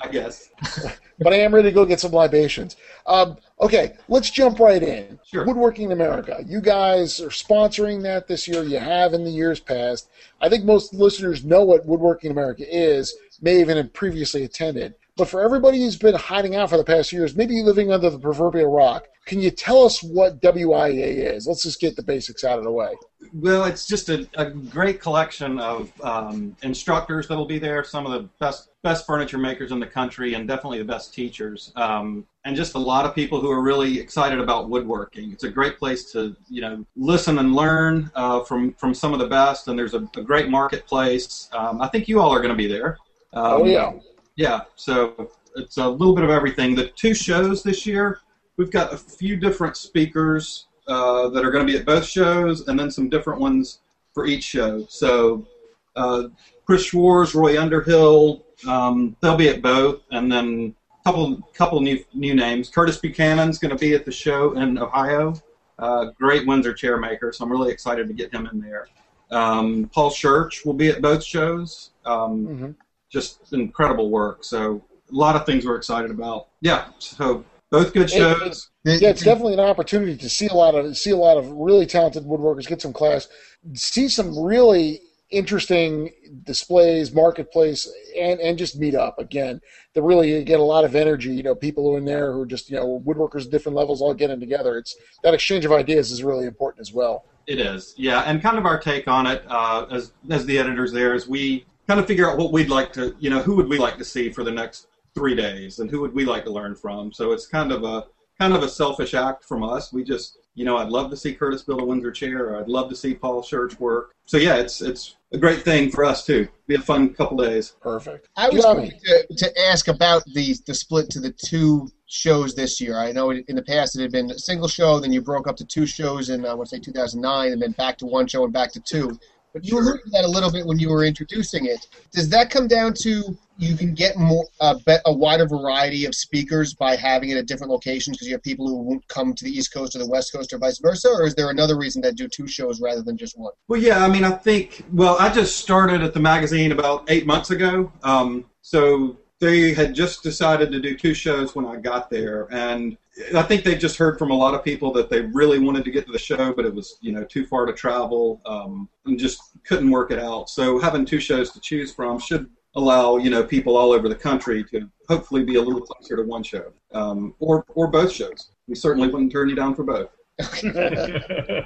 I 0.03 0.09
guess. 0.09 0.51
But 1.23 1.35
I 1.35 1.37
am 1.37 1.55
ready 1.55 1.69
to 1.69 1.75
go 1.75 1.85
get 1.85 2.01
some 2.01 2.13
libations. 2.13 2.77
Um, 3.07 3.37
okay, 3.61 3.97
let's 4.09 4.31
jump 4.31 4.59
right 4.59 4.83
in. 4.83 5.21
Sure. 5.23 5.45
Woodworking 5.45 5.93
America. 5.93 6.43
You 6.47 6.63
guys 6.63 7.21
are 7.21 7.29
sponsoring 7.29 8.03
that 8.05 8.27
this 8.27 8.49
year. 8.49 8.63
You 8.63 8.79
have 8.79 9.13
in 9.13 9.25
the 9.25 9.31
years 9.31 9.61
past. 9.61 10.09
I 10.41 10.49
think 10.49 10.65
most 10.65 10.95
listeners 10.95 11.45
know 11.45 11.63
what 11.63 11.85
Woodworking 11.85 12.31
America 12.31 12.65
is, 12.67 13.15
may 13.43 13.61
even 13.61 13.77
have 13.77 13.93
previously 13.93 14.45
attended. 14.45 14.95
But 15.21 15.29
for 15.29 15.43
everybody 15.43 15.81
who's 15.81 15.99
been 15.99 16.15
hiding 16.15 16.57
out 16.57 16.71
for 16.71 16.79
the 16.79 16.85
past 16.85 17.13
years, 17.13 17.37
maybe 17.37 17.63
living 17.63 17.93
under 17.93 18.09
the 18.09 18.19
proverbial 18.19 18.73
rock, 18.73 19.05
can 19.27 19.39
you 19.39 19.51
tell 19.51 19.85
us 19.85 20.03
what 20.03 20.41
WIA 20.41 21.35
is? 21.35 21.47
Let's 21.47 21.63
just 21.63 21.79
get 21.79 21.95
the 21.95 22.03
basics 22.03 22.43
out 22.43 22.57
of 22.57 22.65
the 22.65 22.73
way. 22.73 22.95
Well, 23.35 23.65
it's 23.65 23.87
just 23.87 24.09
a, 24.09 24.27
a 24.39 24.49
great 24.49 24.99
collection 24.99 25.61
of 25.61 25.93
um, 26.01 26.57
instructors 26.63 27.29
that'll 27.29 27.45
be 27.45 27.59
there. 27.59 27.85
Some 27.85 28.07
of 28.07 28.13
the 28.13 28.31
best 28.39 28.71
best 28.83 29.07
furniture 29.07 29.37
makers 29.37 29.73
in 29.73 29.79
the 29.79 29.87
country, 29.87 30.33
and 30.33 30.49
definitely 30.49 30.79
the 30.79 30.87
best 30.87 31.13
teachers. 31.13 31.71
Um, 31.77 32.27
and 32.47 32.57
just 32.57 32.75
a 32.75 32.79
lot 32.79 33.05
of 33.05 33.15
people 33.15 33.43
who 33.43 33.51
are 33.51 33.61
really 33.61 34.01
excited 34.01 34.41
about 34.41 34.71
woodworking. 34.71 35.33
It's 35.33 35.45
a 35.45 35.51
great 35.51 35.79
place 35.79 36.11
to 36.13 36.35
you 36.49 36.63
know 36.63 36.87
listen 36.97 37.39
and 37.41 37.55
learn 37.55 38.11
uh, 38.15 38.43
from 38.45 38.73
from 38.73 38.95
some 38.95 39.13
of 39.13 39.19
the 39.19 39.29
best. 39.29 39.69
And 39.69 39.79
there's 39.79 39.93
a, 39.93 40.09
a 40.17 40.23
great 40.23 40.49
marketplace. 40.49 41.51
Um, 41.53 41.83
I 41.83 41.89
think 41.89 42.09
you 42.09 42.21
all 42.21 42.33
are 42.33 42.41
going 42.41 42.57
to 42.57 42.57
be 42.57 42.69
there. 42.69 42.97
Um, 43.33 43.63
oh, 43.63 43.65
yeah. 43.65 43.93
Yeah, 44.41 44.63
so 44.75 45.31
it's 45.55 45.77
a 45.77 45.87
little 45.87 46.15
bit 46.15 46.25
of 46.25 46.31
everything. 46.31 46.75
The 46.75 46.87
two 46.89 47.13
shows 47.13 47.63
this 47.63 47.85
year, 47.85 48.21
we've 48.57 48.71
got 48.71 48.91
a 48.91 48.97
few 48.97 49.37
different 49.37 49.77
speakers 49.77 50.69
uh, 50.89 51.29
that 51.29 51.45
are 51.45 51.51
going 51.51 51.67
to 51.67 51.71
be 51.71 51.79
at 51.79 51.85
both 51.85 52.07
shows, 52.07 52.67
and 52.67 52.81
then 52.81 52.91
some 52.91 53.11
different 53.11 53.39
ones 53.39 53.81
for 54.15 54.25
each 54.27 54.43
show. 54.43 54.87
So 54.89 55.47
uh, 55.95 56.29
Chris 56.65 56.85
Schwarz, 56.85 57.35
Roy 57.35 57.61
Underhill, 57.61 58.43
um, 58.67 59.15
they'll 59.21 59.37
be 59.37 59.51
at 59.51 59.61
both, 59.61 60.01
and 60.11 60.33
then 60.33 60.75
a 60.99 61.05
couple 61.05 61.37
couple 61.53 61.83
new 61.83 62.03
new 62.15 62.35
names. 62.35 62.71
Curtis 62.71 62.97
Buchanan's 62.97 63.59
going 63.59 63.77
to 63.77 63.79
be 63.79 63.93
at 63.95 64.07
the 64.07 64.13
show 64.13 64.53
in 64.53 64.79
Ohio. 64.79 65.35
Uh, 65.79 66.13
great 66.19 66.47
Windsor 66.47 66.73
chair 66.73 66.97
maker, 66.97 67.31
so 67.31 67.45
I'm 67.45 67.53
really 67.53 67.71
excited 67.71 68.09
to 68.09 68.15
get 68.15 68.33
him 68.33 68.49
in 68.51 68.59
there. 68.59 68.89
Um, 69.31 69.91
Paul 69.93 70.11
Church 70.11 70.65
will 70.65 70.73
be 70.73 70.89
at 70.89 71.03
both 71.03 71.23
shows. 71.23 71.91
Um, 72.07 72.47
Mhm. 72.47 72.75
Just 73.11 73.53
incredible 73.53 74.11
work. 74.11 74.45
So 74.45 74.83
a 75.11 75.15
lot 75.15 75.37
of 75.37 75.45
things 75.45 75.67
we're 75.67 75.77
excited 75.77 76.11
about. 76.11 76.49
Yeah, 76.61 76.87
so 76.99 77.45
both 77.71 77.93
good 77.93 78.05
It- 78.05 78.11
shows. 78.11 78.71
Yeah, 78.85 79.11
it's 79.11 79.23
definitely 79.23 79.55
an 79.55 79.61
opportunity 79.61 80.17
to 80.17 80.29
see 80.31 80.49
a 80.49 80.55
lot 80.55 80.75
of 80.75 80.97
see 80.97 81.11
a 81.11 81.17
lot 81.17 81.37
of 81.37 81.51
really 81.51 81.87
talented 81.87 82.25
woodworkers, 82.25 82.67
get 82.67 82.81
some 82.81 82.93
class, 82.95 83.29
see 83.75 84.09
some 84.09 84.39
really 84.43 85.03
interesting 85.31 86.11
displays, 86.45 87.13
marketplace, 87.13 87.89
and 88.19 88.41
and 88.41 88.59
just 88.59 88.79
meet 88.79 88.95
up 88.95 89.19
again. 89.19 89.61
To 89.95 90.03
really 90.03 90.45
get 90.45 90.61
a 90.61 90.63
lot 90.63 90.85
of 90.85 90.95
energy. 90.95 91.35
You 91.35 91.43
know, 91.43 91.55
people 91.55 91.85
who 91.85 91.97
are 91.97 91.99
in 91.99 92.05
there 92.05 92.33
who 92.33 92.41
are 92.43 92.47
just 92.47 92.71
you 92.71 92.77
know 92.77 93.03
woodworkers 93.05 93.45
at 93.45 93.51
different 93.51 93.77
levels 93.77 94.01
all 94.01 94.15
getting 94.15 94.41
together. 94.41 94.79
It's 94.79 94.97
that 95.23 95.35
exchange 95.35 95.65
of 95.65 95.73
ideas 95.73 96.11
is 96.11 96.23
really 96.23 96.47
important 96.47 96.81
as 96.81 96.93
well. 96.93 97.25
It 97.47 97.59
is, 97.59 97.95
yeah, 97.97 98.21
and 98.21 98.41
kind 98.41 98.57
of 98.59 98.65
our 98.65 98.79
take 98.79 99.09
on 99.09 99.27
it 99.27 99.43
uh, 99.49 99.87
as 99.91 100.13
as 100.31 100.47
the 100.47 100.59
editors 100.59 100.93
there 100.93 101.15
is 101.15 101.29
we 101.29 101.67
kind 101.91 101.99
of 101.99 102.07
figure 102.07 102.31
out 102.31 102.39
what 102.39 102.53
we'd 102.53 102.69
like 102.69 102.93
to, 102.93 103.17
you 103.19 103.29
know, 103.29 103.43
who 103.43 103.57
would 103.57 103.69
we 103.69 103.77
like 103.77 103.99
to 103.99 104.05
see 104.05 104.31
for 104.31 104.45
the 104.45 104.51
next 104.53 104.87
three 105.13 105.35
days, 105.35 105.81
and 105.81 105.91
who 105.91 106.01
would 106.01 106.15
we 106.15 106.25
like 106.25 106.45
to 106.45 106.51
learn 106.51 106.77
from. 106.77 107.13
So 107.13 107.33
it's 107.33 107.49
kind 107.49 107.73
of 107.73 107.83
a 107.83 108.05
kind 108.39 108.55
of 108.55 108.63
a 108.63 108.69
selfish 108.69 109.13
act 109.13 109.45
from 109.45 109.65
us. 109.65 109.93
We 109.93 110.05
just, 110.05 110.39
you 110.55 110.65
know, 110.65 110.77
I'd 110.77 110.89
love 110.89 111.11
to 111.11 111.17
see 111.17 111.35
Curtis 111.35 111.63
build 111.63 111.83
a 111.83 111.85
Windsor 111.85 112.13
chair. 112.13 112.51
Or 112.51 112.61
I'd 112.61 112.69
love 112.69 112.91
to 112.91 112.95
see 112.95 113.13
Paul 113.13 113.43
Church 113.43 113.81
work. 113.81 114.15
So 114.25 114.37
yeah, 114.37 114.55
it's 114.55 114.81
it's 114.81 115.17
a 115.33 115.39
great 115.39 115.63
thing 115.63 115.91
for 115.91 116.05
us 116.05 116.25
too. 116.25 116.47
Be 116.69 116.77
a 116.77 116.79
fun 116.79 117.13
couple 117.13 117.37
days. 117.39 117.75
Perfect. 117.81 118.29
I 118.37 118.51
was 118.51 118.63
Yummy. 118.63 118.91
going 118.91 119.23
to, 119.29 119.35
to 119.39 119.61
ask 119.69 119.89
about 119.89 120.23
the 120.33 120.55
the 120.69 120.75
split 120.75 121.11
to 121.11 121.19
the 121.19 121.33
two 121.33 121.91
shows 122.07 122.55
this 122.55 122.81
year. 122.81 123.01
I 123.01 123.11
know 123.11 123.33
in 123.33 123.57
the 123.57 123.65
past 123.65 123.99
it 123.99 124.03
had 124.03 124.13
been 124.13 124.31
a 124.31 124.39
single 124.39 124.69
show, 124.69 125.01
then 125.01 125.13
you 125.13 125.23
broke 125.23 125.49
up 125.49 125.57
to 125.57 125.65
two 125.65 125.87
shows 125.87 126.31
in 126.31 126.47
I 126.47 126.55
want 126.55 126.69
to 126.69 126.77
say 126.77 126.81
2009, 126.81 127.53
and 127.53 127.61
then 127.61 127.73
back 127.73 127.99
to 127.99 128.07
one 128.07 128.29
show 128.29 128.45
and 128.45 128.53
back 128.53 128.71
to 128.75 128.81
two. 128.81 129.19
But 129.53 129.65
you 129.65 129.79
alluded 129.79 130.05
to 130.05 130.11
that 130.11 130.25
a 130.25 130.29
little 130.29 130.51
bit 130.51 130.67
when 130.67 130.79
you 130.79 130.91
were 130.91 131.05
introducing 131.05 131.67
it. 131.67 131.87
Does 132.13 132.29
that 132.31 132.51
come 132.51 132.69
down 132.69 132.95
to 133.03 133.37
you 133.61 133.77
can 133.77 133.93
get 133.93 134.17
more 134.17 134.47
a, 134.61 134.79
bet, 134.79 135.03
a 135.05 135.13
wider 135.13 135.47
variety 135.47 136.07
of 136.07 136.15
speakers 136.15 136.73
by 136.73 136.97
having 136.97 137.29
it 137.29 137.37
at 137.37 137.47
different 137.47 137.71
locations 137.71 138.17
because 138.17 138.27
you 138.27 138.33
have 138.33 138.43
people 138.43 138.67
who 138.67 138.77
won't 138.77 139.07
come 139.09 139.35
to 139.35 139.45
the 139.45 139.51
East 139.51 139.73
Coast 139.75 139.95
or 139.95 139.99
the 139.99 140.09
West 140.09 140.33
Coast 140.33 140.53
or 140.53 140.59
vice 140.59 140.79
versa, 140.79 141.09
or 141.09 141.27
is 141.27 141.35
there 141.35 141.51
another 141.51 141.77
reason 141.77 142.01
that 142.03 142.17
do 142.17 142.27
two 142.27 142.47
shows 142.47 142.81
rather 142.81 143.03
than 143.03 143.19
just 143.19 143.39
one? 143.39 143.53
Well, 143.69 143.79
yeah, 143.79 144.03
I 144.03 144.09
mean, 144.09 144.25
I 144.25 144.31
think, 144.31 144.85
well, 144.93 145.17
I 145.21 145.31
just 145.31 145.59
started 145.59 146.01
at 146.01 146.15
the 146.15 146.21
magazine 146.21 146.73
about 146.73 147.05
eight 147.11 147.27
months 147.27 147.51
ago. 147.51 147.93
Um, 148.03 148.47
so 148.63 149.19
they 149.41 149.73
had 149.73 149.95
just 149.95 150.23
decided 150.23 150.71
to 150.71 150.81
do 150.81 150.97
two 150.97 151.15
shows 151.15 151.55
when 151.55 151.65
I 151.65 151.77
got 151.77 152.11
there. 152.11 152.47
And 152.53 152.97
I 153.35 153.43
think 153.43 153.65
they 153.65 153.75
just 153.75 153.97
heard 153.97 154.19
from 154.19 154.31
a 154.31 154.37
lot 154.37 154.55
of 154.55 154.63
people 154.63 154.93
that 154.93 155.09
they 155.09 155.23
really 155.23 155.59
wanted 155.59 155.85
to 155.85 155.91
get 155.91 156.07
to 156.07 156.13
the 156.13 156.19
show, 156.19 156.53
but 156.53 156.67
it 156.67 156.75
was, 156.75 156.99
you 157.01 157.13
know, 157.13 157.25
too 157.25 157.47
far 157.47 157.65
to 157.67 157.73
travel 157.73 158.43
um, 158.45 158.89
and 159.07 159.19
just 159.19 159.41
couldn't 159.65 159.91
work 159.91 160.11
it 160.11 160.19
out. 160.19 160.51
So 160.51 160.79
having 160.79 161.07
two 161.07 161.21
shows 161.21 161.51
to 161.53 161.61
choose 161.61 161.93
from 161.93 162.19
should 162.19 162.51
allow, 162.77 163.17
you 163.17 163.31
know, 163.31 163.43
people 163.43 163.77
all 163.77 163.93
over 163.93 164.09
the 164.09 164.15
country 164.15 164.63
to 164.65 164.89
hopefully 165.09 165.43
be 165.43 165.57
a 165.57 165.63
little 165.63 165.81
closer 165.81 166.17
to 166.17 166.23
one 166.23 166.43
show 166.43 166.73
um, 166.93 167.35
or, 167.39 167.65
or 167.75 167.89
both 167.89 168.13
shows. 168.13 168.51
We 168.69 168.75
certainly 168.75 169.09
wouldn't 169.09 169.33
turn 169.33 169.49
you 169.49 169.57
down 169.57 169.75
for 169.75 169.85
both. 169.85 170.11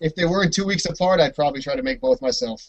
If 0.00 0.14
they 0.14 0.26
weren't 0.26 0.54
two 0.54 0.64
weeks 0.64 0.84
apart, 0.84 1.20
I'd 1.20 1.34
probably 1.34 1.60
try 1.60 1.74
to 1.74 1.82
make 1.82 2.00
both 2.00 2.22
myself. 2.22 2.64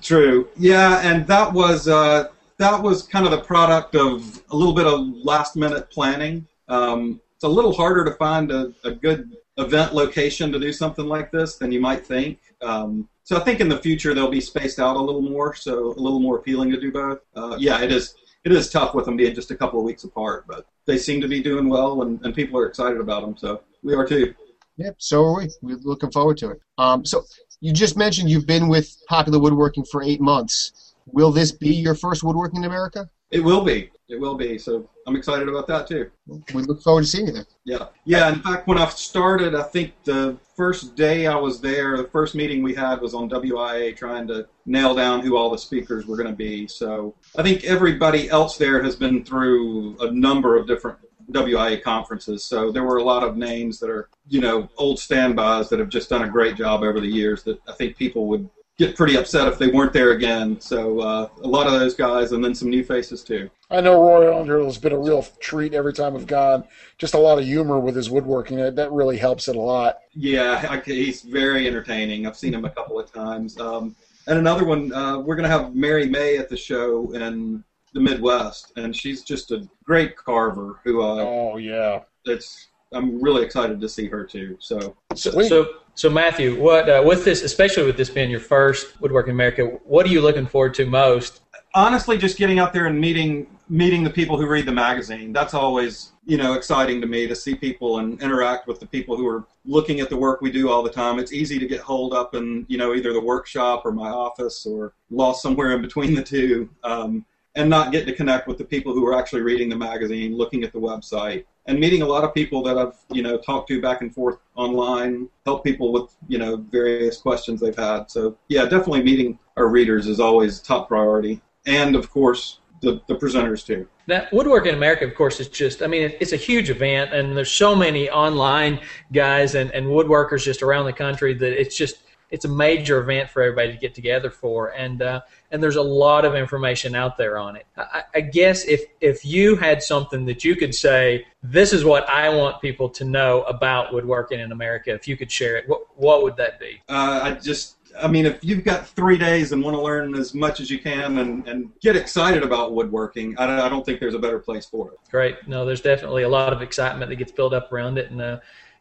True. 0.00 0.48
Yeah, 0.56 1.00
and 1.00 1.26
that 1.26 1.52
was 1.52 1.88
uh, 1.88 2.28
that 2.58 2.82
was 2.82 3.02
kind 3.02 3.24
of 3.24 3.30
the 3.30 3.40
product 3.40 3.94
of 3.94 4.42
a 4.50 4.56
little 4.56 4.74
bit 4.74 4.86
of 4.86 5.00
last 5.24 5.56
minute 5.56 5.90
planning. 5.90 6.46
Um, 6.68 7.20
it's 7.34 7.44
a 7.44 7.48
little 7.48 7.72
harder 7.72 8.04
to 8.04 8.12
find 8.12 8.50
a, 8.50 8.72
a 8.84 8.90
good 8.90 9.36
event 9.58 9.94
location 9.94 10.52
to 10.52 10.58
do 10.58 10.72
something 10.72 11.06
like 11.06 11.30
this 11.30 11.56
than 11.56 11.70
you 11.72 11.80
might 11.80 12.06
think. 12.06 12.40
Um, 12.60 13.08
so 13.22 13.36
I 13.36 13.40
think 13.40 13.60
in 13.60 13.68
the 13.68 13.78
future 13.78 14.14
they'll 14.14 14.30
be 14.30 14.40
spaced 14.40 14.80
out 14.80 14.96
a 14.96 15.00
little 15.00 15.22
more, 15.22 15.54
so 15.54 15.88
a 15.92 16.00
little 16.00 16.20
more 16.20 16.38
appealing 16.38 16.70
to 16.70 16.80
do 16.80 16.90
both. 16.90 17.20
Uh, 17.34 17.56
yeah, 17.58 17.80
it 17.82 17.92
is. 17.92 18.14
it 18.44 18.52
is 18.52 18.70
tough 18.70 18.94
with 18.94 19.04
them 19.04 19.16
being 19.16 19.34
just 19.34 19.50
a 19.50 19.56
couple 19.56 19.78
of 19.78 19.84
weeks 19.84 20.04
apart, 20.04 20.46
but 20.48 20.66
they 20.86 20.98
seem 20.98 21.20
to 21.20 21.28
be 21.28 21.42
doing 21.42 21.68
well, 21.68 22.02
and, 22.02 22.24
and 22.24 22.34
people 22.34 22.58
are 22.58 22.66
excited 22.66 23.00
about 23.00 23.22
them. 23.22 23.36
So 23.36 23.62
we 23.82 23.94
are 23.94 24.06
too. 24.06 24.34
Yep, 24.78 24.96
so 24.98 25.24
are 25.24 25.36
we. 25.36 25.50
We're 25.60 25.76
looking 25.76 26.10
forward 26.10 26.38
to 26.38 26.50
it. 26.50 26.60
Um, 26.78 27.04
so 27.04 27.24
you 27.60 27.72
just 27.72 27.96
mentioned 27.96 28.30
you've 28.30 28.46
been 28.46 28.68
with 28.68 28.96
Popular 29.08 29.38
Woodworking 29.38 29.84
for 29.84 30.02
eight 30.02 30.20
months. 30.20 30.87
Will 31.12 31.30
this 31.30 31.52
be 31.52 31.74
your 31.74 31.94
first 31.94 32.22
woodworking 32.22 32.60
in 32.60 32.64
America? 32.64 33.08
It 33.30 33.40
will 33.40 33.62
be. 33.62 33.90
It 34.08 34.18
will 34.18 34.36
be. 34.36 34.58
So 34.58 34.88
I'm 35.06 35.14
excited 35.14 35.48
about 35.48 35.66
that 35.66 35.86
too. 35.86 36.10
We 36.54 36.62
look 36.62 36.82
forward 36.82 37.02
to 37.02 37.06
seeing 37.06 37.26
you 37.26 37.32
there. 37.32 37.46
Yeah. 37.64 37.88
Yeah. 38.06 38.32
In 38.32 38.40
fact, 38.40 38.66
when 38.66 38.78
I 38.78 38.88
started, 38.88 39.54
I 39.54 39.62
think 39.64 39.92
the 40.04 40.38
first 40.56 40.96
day 40.96 41.26
I 41.26 41.36
was 41.36 41.60
there, 41.60 41.96
the 41.98 42.08
first 42.08 42.34
meeting 42.34 42.62
we 42.62 42.74
had 42.74 43.02
was 43.02 43.12
on 43.12 43.28
WIA 43.28 43.94
trying 43.94 44.26
to 44.28 44.48
nail 44.64 44.94
down 44.94 45.20
who 45.20 45.36
all 45.36 45.50
the 45.50 45.58
speakers 45.58 46.06
were 46.06 46.16
going 46.16 46.30
to 46.30 46.36
be. 46.36 46.66
So 46.66 47.14
I 47.36 47.42
think 47.42 47.64
everybody 47.64 48.30
else 48.30 48.56
there 48.56 48.82
has 48.82 48.96
been 48.96 49.22
through 49.24 49.98
a 50.00 50.10
number 50.10 50.56
of 50.56 50.66
different 50.66 50.98
WIA 51.30 51.82
conferences. 51.82 52.44
So 52.44 52.72
there 52.72 52.84
were 52.84 52.96
a 52.96 53.04
lot 53.04 53.22
of 53.22 53.36
names 53.36 53.78
that 53.80 53.90
are, 53.90 54.08
you 54.26 54.40
know, 54.40 54.70
old 54.78 54.98
standbys 54.98 55.68
that 55.68 55.78
have 55.78 55.90
just 55.90 56.08
done 56.08 56.24
a 56.24 56.28
great 56.28 56.56
job 56.56 56.82
over 56.82 56.98
the 57.00 57.06
years 57.06 57.42
that 57.42 57.58
I 57.68 57.72
think 57.72 57.96
people 57.96 58.26
would 58.28 58.48
get 58.78 58.96
pretty 58.96 59.16
upset 59.16 59.48
if 59.48 59.58
they 59.58 59.66
weren't 59.68 59.92
there 59.92 60.12
again. 60.12 60.60
So 60.60 61.00
uh, 61.00 61.28
a 61.42 61.46
lot 61.46 61.66
of 61.66 61.72
those 61.72 61.94
guys, 61.94 62.32
and 62.32 62.42
then 62.42 62.54
some 62.54 62.70
new 62.70 62.84
faces 62.84 63.22
too. 63.22 63.50
I 63.70 63.80
know 63.80 64.00
Roy 64.00 64.34
Underhill 64.38 64.66
has 64.66 64.78
been 64.78 64.92
a 64.92 64.98
real 64.98 65.26
treat 65.40 65.74
every 65.74 65.92
time 65.92 66.14
we've 66.14 66.26
gone. 66.26 66.64
Just 66.96 67.14
a 67.14 67.18
lot 67.18 67.38
of 67.38 67.44
humor 67.44 67.78
with 67.78 67.96
his 67.96 68.08
woodworking. 68.08 68.56
That 68.74 68.90
really 68.92 69.18
helps 69.18 69.48
it 69.48 69.56
a 69.56 69.60
lot. 69.60 69.98
Yeah, 70.14 70.66
I, 70.70 70.78
he's 70.80 71.22
very 71.22 71.66
entertaining. 71.66 72.26
I've 72.26 72.36
seen 72.36 72.54
him 72.54 72.64
a 72.64 72.70
couple 72.70 72.98
of 72.98 73.12
times. 73.12 73.58
Um, 73.60 73.94
and 74.26 74.38
another 74.38 74.64
one, 74.64 74.92
uh, 74.92 75.18
we're 75.18 75.36
going 75.36 75.48
to 75.48 75.50
have 75.50 75.74
Mary 75.74 76.06
May 76.08 76.38
at 76.38 76.48
the 76.48 76.56
show 76.56 77.10
in 77.12 77.64
the 77.94 78.00
Midwest, 78.00 78.72
and 78.76 78.94
she's 78.94 79.22
just 79.22 79.50
a 79.50 79.68
great 79.84 80.16
carver. 80.16 80.80
Who? 80.84 81.02
Uh, 81.02 81.24
oh 81.26 81.56
yeah. 81.56 82.02
It's 82.24 82.68
I'm 82.92 83.22
really 83.22 83.44
excited 83.44 83.80
to 83.80 83.88
see 83.88 84.06
her 84.08 84.24
too. 84.24 84.56
So. 84.60 84.96
So, 85.14 85.42
so 85.42 85.66
so 85.94 86.08
Matthew, 86.08 86.60
what 86.60 86.88
uh, 86.88 87.02
with 87.04 87.24
this, 87.24 87.42
especially 87.42 87.84
with 87.84 87.96
this 87.96 88.08
being 88.08 88.30
your 88.30 88.40
first 88.40 89.00
Woodworking 89.00 89.32
America, 89.32 89.64
what 89.84 90.06
are 90.06 90.10
you 90.10 90.20
looking 90.20 90.46
forward 90.46 90.74
to 90.74 90.86
most? 90.86 91.40
Honestly, 91.74 92.16
just 92.16 92.38
getting 92.38 92.58
out 92.58 92.72
there 92.72 92.86
and 92.86 92.98
meeting 92.98 93.46
meeting 93.68 94.02
the 94.02 94.10
people 94.10 94.38
who 94.38 94.46
read 94.46 94.64
the 94.64 94.72
magazine. 94.72 95.32
That's 95.32 95.54
always 95.54 96.12
you 96.24 96.36
know 96.36 96.54
exciting 96.54 97.00
to 97.00 97.06
me 97.06 97.26
to 97.26 97.34
see 97.34 97.54
people 97.54 97.98
and 97.98 98.20
interact 98.22 98.66
with 98.66 98.80
the 98.80 98.86
people 98.86 99.16
who 99.16 99.26
are 99.26 99.44
looking 99.64 100.00
at 100.00 100.08
the 100.08 100.16
work 100.16 100.40
we 100.40 100.50
do 100.50 100.70
all 100.70 100.82
the 100.82 100.90
time. 100.90 101.18
It's 101.18 101.32
easy 101.32 101.58
to 101.58 101.66
get 101.66 101.80
holed 101.80 102.14
up 102.14 102.34
in 102.34 102.64
you 102.68 102.78
know 102.78 102.94
either 102.94 103.12
the 103.12 103.20
workshop 103.20 103.82
or 103.84 103.92
my 103.92 104.08
office 104.08 104.64
or 104.64 104.94
lost 105.10 105.42
somewhere 105.42 105.72
in 105.72 105.82
between 105.82 106.14
the 106.14 106.22
two. 106.22 106.70
Um, 106.84 107.26
and 107.58 107.68
not 107.68 107.90
getting 107.90 108.06
to 108.06 108.14
connect 108.14 108.46
with 108.46 108.56
the 108.56 108.64
people 108.64 108.94
who 108.94 109.04
are 109.04 109.18
actually 109.18 109.42
reading 109.42 109.68
the 109.68 109.76
magazine, 109.76 110.36
looking 110.36 110.62
at 110.62 110.72
the 110.72 110.78
website, 110.78 111.44
and 111.66 111.78
meeting 111.78 112.02
a 112.02 112.06
lot 112.06 112.22
of 112.22 112.32
people 112.32 112.62
that 112.62 112.78
I've 112.78 112.94
you 113.10 113.22
know 113.22 113.36
talked 113.36 113.68
to 113.68 113.82
back 113.82 114.00
and 114.00 114.14
forth 114.14 114.38
online, 114.54 115.28
help 115.44 115.64
people 115.64 115.92
with 115.92 116.14
you 116.28 116.38
know 116.38 116.56
various 116.56 117.18
questions 117.18 117.60
they've 117.60 117.76
had. 117.76 118.10
So 118.10 118.38
yeah, 118.48 118.62
definitely 118.62 119.02
meeting 119.02 119.38
our 119.56 119.66
readers 119.66 120.06
is 120.06 120.20
always 120.20 120.60
top 120.60 120.86
priority, 120.88 121.42
and 121.66 121.96
of 121.96 122.08
course 122.10 122.60
the, 122.80 123.00
the 123.08 123.16
presenters 123.16 123.66
too. 123.66 123.88
Now, 124.06 124.26
Woodworking 124.32 124.70
in 124.70 124.76
America, 124.76 125.04
of 125.04 125.16
course, 125.16 125.40
is 125.40 125.48
just, 125.48 125.82
I 125.82 125.88
mean, 125.88 126.12
it's 126.20 126.32
a 126.32 126.36
huge 126.36 126.70
event, 126.70 127.12
and 127.12 127.36
there's 127.36 127.50
so 127.50 127.74
many 127.74 128.08
online 128.08 128.80
guys 129.12 129.56
and, 129.56 129.72
and 129.72 129.86
woodworkers 129.86 130.44
just 130.44 130.62
around 130.62 130.86
the 130.86 130.92
country 130.92 131.34
that 131.34 131.60
it's 131.60 131.76
just, 131.76 131.96
it's 132.30 132.44
a 132.44 132.48
major 132.48 133.00
event 133.00 133.30
for 133.30 133.42
everybody 133.42 133.72
to 133.72 133.78
get 133.78 133.94
together 133.94 134.30
for, 134.30 134.68
and 134.68 135.00
uh, 135.00 135.20
and 135.50 135.62
there's 135.62 135.76
a 135.76 135.82
lot 135.82 136.24
of 136.24 136.34
information 136.34 136.94
out 136.94 137.16
there 137.16 137.38
on 137.38 137.56
it. 137.56 137.66
I, 137.76 138.02
I, 138.14 138.20
guess 138.20 138.64
if 138.64 138.82
if 139.00 139.24
you 139.24 139.56
had 139.56 139.82
something 139.82 140.26
that 140.26 140.44
you 140.44 140.54
could 140.56 140.74
say, 140.74 141.26
this 141.42 141.72
is 141.72 141.84
what 141.84 142.08
I 142.08 142.28
want 142.28 142.60
people 142.60 142.88
to 142.90 143.04
know 143.04 143.42
about 143.44 143.92
woodworking 143.94 144.40
in 144.40 144.52
America, 144.52 144.92
if 144.92 145.08
you 145.08 145.16
could 145.16 145.30
share 145.30 145.56
it, 145.56 145.68
what 145.68 145.82
what 145.96 146.22
would 146.22 146.36
that 146.36 146.60
be? 146.60 146.80
Uh, 146.88 147.20
I 147.22 147.32
just. 147.32 147.76
I 147.98 148.06
mean, 148.06 148.26
if 148.26 148.44
you've 148.44 148.64
got 148.64 148.86
three 148.86 149.18
days 149.18 149.50
and 149.50 149.60
want 149.64 149.74
to 149.74 149.82
learn 149.82 150.14
as 150.14 150.32
much 150.32 150.60
as 150.60 150.70
you 150.70 150.78
can 150.78 151.18
and, 151.18 151.48
and 151.48 151.72
get 151.80 151.96
excited 151.96 152.44
about 152.44 152.72
woodworking, 152.72 153.36
I 153.38 153.46
don't, 153.46 153.58
I 153.58 153.68
don't 153.68 153.84
think 153.84 153.98
there's 153.98 154.14
a 154.14 154.20
better 154.20 154.38
place 154.38 154.66
for 154.66 154.92
it. 154.92 155.00
Great. 155.10 155.36
No, 155.48 155.64
there's 155.64 155.80
definitely 155.80 156.22
a 156.22 156.28
lot 156.28 156.52
of 156.52 156.62
excitement 156.62 157.08
that 157.08 157.16
gets 157.16 157.32
built 157.32 157.54
up 157.54 157.72
around 157.72 157.98
it. 157.98 158.10
And 158.12 158.20
uh, 158.20 158.38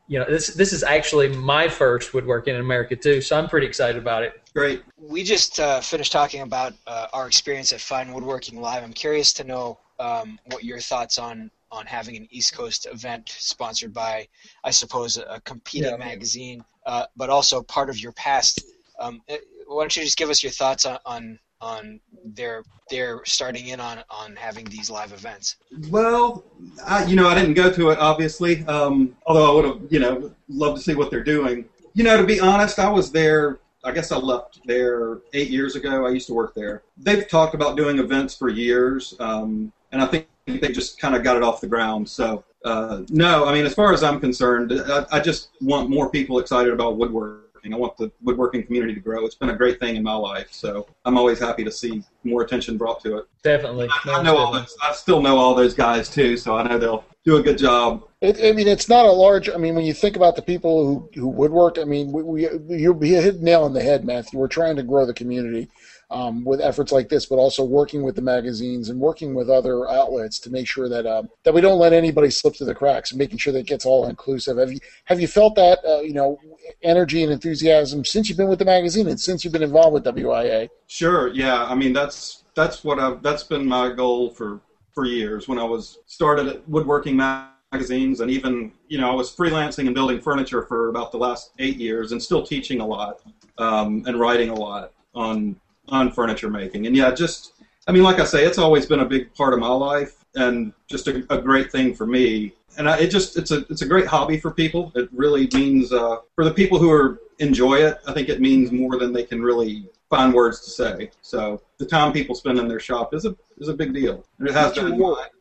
you 0.08 0.20
know, 0.20 0.26
this 0.28 0.48
this 0.48 0.72
is 0.72 0.84
actually 0.84 1.28
my 1.30 1.68
first 1.68 2.14
woodworking 2.14 2.56
in 2.56 2.62
America 2.62 2.96
too, 2.96 3.22
so 3.22 3.38
I'm 3.38 3.50
pretty 3.50 3.68
excited 3.68 4.02
about 4.02 4.24
it. 4.24 4.42
Great. 4.54 4.84
We 4.98 5.24
just 5.24 5.60
uh, 5.60 5.82
finished 5.82 6.12
talking 6.12 6.42
about 6.42 6.74
uh, 6.88 7.08
our 7.14 7.28
experience 7.28 7.74
at 7.74 7.82
Fine 7.82 8.14
Woodworking 8.14 8.62
Live. 8.62 8.84
I'm 8.84 8.94
curious 8.94 9.34
to 9.34 9.44
know 9.44 9.80
um, 10.00 10.40
what 10.46 10.64
your 10.64 10.80
thoughts 10.80 11.20
on 11.20 11.52
on 11.72 11.86
having 11.86 12.16
an 12.16 12.28
East 12.32 12.54
Coast 12.54 12.88
event 12.90 13.28
sponsored 13.30 13.94
by, 13.94 14.28
I 14.64 14.72
suppose, 14.72 15.18
a, 15.18 15.42
competing 15.44 15.92
yeah. 15.92 15.98
magazine, 15.98 16.64
uh, 16.86 17.06
but 17.18 17.30
also 17.30 17.62
part 17.62 17.90
of 17.90 18.00
your 18.00 18.14
past. 18.14 18.62
Um, 19.00 19.22
uh, 19.30 19.36
why 19.68 19.84
don't 19.84 19.96
you 19.96 20.04
just 20.04 20.18
give 20.18 20.30
us 20.30 20.42
your 20.42 20.52
thoughts 20.54 20.86
on, 20.86 20.98
on 21.06 21.40
on 21.62 22.00
their 22.24 22.64
their 22.90 23.22
starting 23.26 23.68
in 23.68 23.80
on 23.80 24.04
on 24.10 24.36
having 24.36 24.66
these 24.66 24.90
live 24.90 25.14
events? 25.14 25.58
Well, 25.90 26.44
I, 26.86 27.06
you 27.06 27.16
know, 27.16 27.28
I 27.28 27.36
didn't 27.36 27.54
go 27.54 27.72
to 27.72 27.90
it 27.90 28.00
obviously, 28.00 28.66
um, 28.66 29.16
although 29.26 29.52
I 29.52 29.56
would 29.56 29.66
have 29.66 29.92
you 29.92 30.00
know 30.00 30.32
loved 30.48 30.78
to 30.78 30.84
see 30.84 30.96
what 30.96 31.12
they're 31.12 31.24
doing. 31.24 31.66
You 31.94 32.04
know, 32.04 32.18
to 32.18 32.26
be 32.26 32.40
honest, 32.40 32.80
I 32.80 32.90
was 32.90 33.12
there. 33.12 33.60
I 33.84 33.92
guess 33.92 34.12
I 34.12 34.18
left 34.18 34.60
there 34.66 35.20
eight 35.34 35.50
years 35.50 35.76
ago. 35.76 36.06
I 36.06 36.10
used 36.10 36.28
to 36.28 36.34
work 36.34 36.54
there. 36.56 36.84
They've 36.98 37.28
talked 37.28 37.56
about 37.56 37.78
doing 37.78 38.00
events 38.00 38.36
for 38.36 38.50
years, 38.50 39.16
um, 39.20 39.72
and 39.92 40.02
I 40.02 40.08
think 40.08 40.28
they 40.46 40.72
just 40.72 41.00
kind 41.00 41.16
of 41.16 41.24
got 41.24 41.38
it 41.38 41.44
off 41.44 41.62
the 41.62 41.68
ground. 41.68 42.10
So 42.10 42.44
uh, 42.66 43.04
no, 43.10 43.46
I 43.46 43.54
mean, 43.54 43.66
as 43.66 43.74
far 43.74 43.94
as 43.94 44.04
I'm 44.04 44.20
concerned, 44.20 44.74
I, 44.74 45.06
I 45.14 45.20
just 45.20 45.50
want 45.62 45.90
more 45.90 46.10
people 46.10 46.40
excited 46.40 46.74
about 46.74 46.98
woodwork 46.98 47.47
woodworking. 47.68 47.74
I 47.74 47.78
want 47.78 47.98
the 47.98 48.12
woodworking 48.24 48.64
community 48.64 48.94
to 48.94 49.00
grow. 49.00 49.26
It's 49.26 49.36
been 49.36 49.50
a 49.50 49.56
great 49.56 49.80
thing 49.80 49.96
in 49.96 50.04
my 50.04 50.16
life, 50.16 50.48
so 50.52 50.88
I'm 51.06 51.18
always 51.18 51.40
happy 51.40 51.64
to 51.64 51.72
see 51.72 52.04
more 52.24 52.42
attention 52.42 52.78
brought 52.78 53.02
to 53.04 53.18
it. 53.18 53.26
Definitely. 53.44 53.90
I, 54.06 54.20
I 54.20 54.24
know 54.24 54.38
all 54.38 54.52
those. 54.52 54.76
I 54.82 54.94
still 54.94 55.22
know 55.22 55.38
all 55.38 55.56
those 55.56 55.74
guys 55.74 56.10
too, 56.10 56.38
so 56.38 56.56
I 56.58 56.64
know 56.64 56.78
they'll 56.78 57.06
do 57.24 57.38
a 57.38 57.42
good 57.42 57.58
job. 57.58 58.04
It, 58.22 58.40
I 58.44 58.52
mean, 58.54 58.68
it's 58.68 58.90
not 58.90 59.06
a 59.06 59.12
large. 59.12 59.50
I 59.50 59.58
mean, 59.58 59.76
when 59.76 59.86
you 59.86 59.94
think 59.94 60.16
about 60.16 60.36
the 60.36 60.42
people 60.42 60.86
who 60.86 61.10
who 61.20 61.32
woodworked, 61.32 61.82
I 61.82 61.86
mean, 61.86 62.12
we, 62.12 62.24
we 62.24 62.82
you 62.82 62.94
hit 62.94 63.42
nail 63.42 63.64
on 63.64 63.74
the 63.74 63.82
head, 63.82 64.06
Matthew. 64.06 64.40
We're 64.40 64.48
trying 64.48 64.76
to 64.78 64.84
grow 64.84 65.06
the 65.06 65.14
community 65.14 65.70
um, 66.10 66.46
with 66.46 66.62
efforts 66.62 66.92
like 66.92 67.10
this, 67.10 67.26
but 67.26 67.36
also 67.36 67.64
working 67.64 68.02
with 68.04 68.16
the 68.16 68.22
magazines 68.22 68.90
and 68.90 69.00
working 69.00 69.34
with 69.34 69.50
other 69.50 69.90
outlets 69.90 70.40
to 70.40 70.50
make 70.50 70.68
sure 70.68 70.88
that 70.88 71.06
um, 71.06 71.30
that 71.44 71.54
we 71.54 71.62
don't 71.62 71.80
let 71.80 71.94
anybody 71.94 72.30
slip 72.30 72.56
through 72.56 72.68
the 72.68 72.76
cracks 72.76 73.12
and 73.12 73.20
making 73.20 73.38
sure 73.38 73.52
that 73.52 73.60
it 73.60 73.68
gets 73.68 73.86
all 73.86 74.08
inclusive. 74.08 74.58
Have 74.58 74.72
you 74.72 74.80
have 75.06 75.20
you 75.20 75.28
felt 75.28 75.56
that 75.56 75.80
uh, 75.86 76.02
you 76.02 76.14
know 76.14 76.40
energy 76.82 77.24
and 77.24 77.32
enthusiasm 77.32 78.06
since 78.06 78.30
you've 78.30 78.38
been 78.38 78.48
with 78.48 78.60
the 78.60 78.66
magazine 78.66 79.08
and 79.08 79.20
since 79.20 79.44
you've 79.44 79.54
been 79.54 79.64
involved 79.64 79.94
with 79.94 80.04
WIA? 80.06 80.70
Sure. 80.88 81.28
Yeah. 81.34 81.66
I 81.66 81.76
mean 81.76 81.92
that's 81.92 82.44
that's 82.56 82.84
what 82.84 83.00
I've 83.00 83.22
that's 83.22 83.44
been 83.44 83.66
my 83.66 83.92
goal 83.92 84.32
for 84.32 84.62
for 84.94 85.06
years 85.06 85.48
when 85.48 85.60
I 85.60 85.64
was 85.64 86.00
started 86.06 86.48
at 86.48 86.68
woodworking 86.70 87.18
magazines 87.18 88.22
and 88.22 88.32
even 88.32 88.72
you 88.88 88.98
know 88.98 89.12
I 89.12 89.14
was 89.14 89.36
freelancing 89.36 89.88
and 89.88 89.94
building 89.94 90.22
furniture 90.22 90.64
for 90.64 90.88
about 90.88 91.12
the 91.12 91.18
last 91.18 91.52
eight 91.60 91.76
years 91.76 92.14
and 92.14 92.24
still 92.24 92.44
teaching 92.44 92.80
a 92.80 92.86
lot 92.86 93.20
um, 93.58 94.04
and 94.08 94.18
writing 94.18 94.50
a 94.50 94.56
lot 94.56 94.94
on 95.14 95.60
on 95.90 96.12
furniture 96.12 96.50
making. 96.50 96.88
And 96.88 96.96
yeah, 96.96 97.12
just 97.14 97.54
I 97.88 97.92
mean, 97.92 98.04
like 98.04 98.20
I 98.20 98.26
say, 98.26 98.46
it's 98.46 98.58
always 98.58 98.86
been 98.86 99.00
a 99.00 99.06
big 99.06 99.34
part 99.34 99.54
of 99.54 99.60
my 99.60 99.70
life 99.70 100.26
and 100.36 100.74
just 100.90 101.08
a, 101.08 101.26
a 101.30 101.42
great 101.42 101.72
thing 101.72 101.94
for 101.94 102.06
me. 102.06 102.54
And 102.78 102.90
I, 102.90 103.00
it 103.00 103.08
just 103.08 103.38
it's 103.38 103.52
a 103.52 103.66
it's 103.70 103.82
a 103.82 103.88
great 103.88 104.08
hobby 104.08 104.38
for 104.40 104.52
people. 104.52 104.92
It 104.96 105.10
really 105.12 105.48
means 105.54 105.94
uh, 105.94 106.18
for 106.36 106.44
the 106.44 106.52
people 106.52 106.80
who 106.80 106.92
are 106.92 107.20
enjoy 107.40 107.76
it. 107.76 108.00
I 108.08 108.14
think 108.14 108.30
it 108.30 108.42
means 108.42 108.72
more 108.72 108.98
than 108.98 109.14
they 109.14 109.24
can 109.24 109.42
really 109.42 109.90
find 110.10 110.34
words 110.34 110.64
to 110.66 110.70
say. 110.70 111.12
So 111.22 111.62
the 111.78 111.86
time 111.86 112.14
people 112.14 112.36
spend 112.36 112.60
in 112.60 112.68
their 112.68 112.80
shop 112.80 113.14
is 113.14 113.26
a 113.26 113.36
is 113.58 113.70
a 113.70 113.74
big 113.74 113.94
deal. 113.94 114.24
And 114.40 114.48
it 114.48 114.54
has 114.54 114.74
been. 114.74 114.92
The 114.92 114.98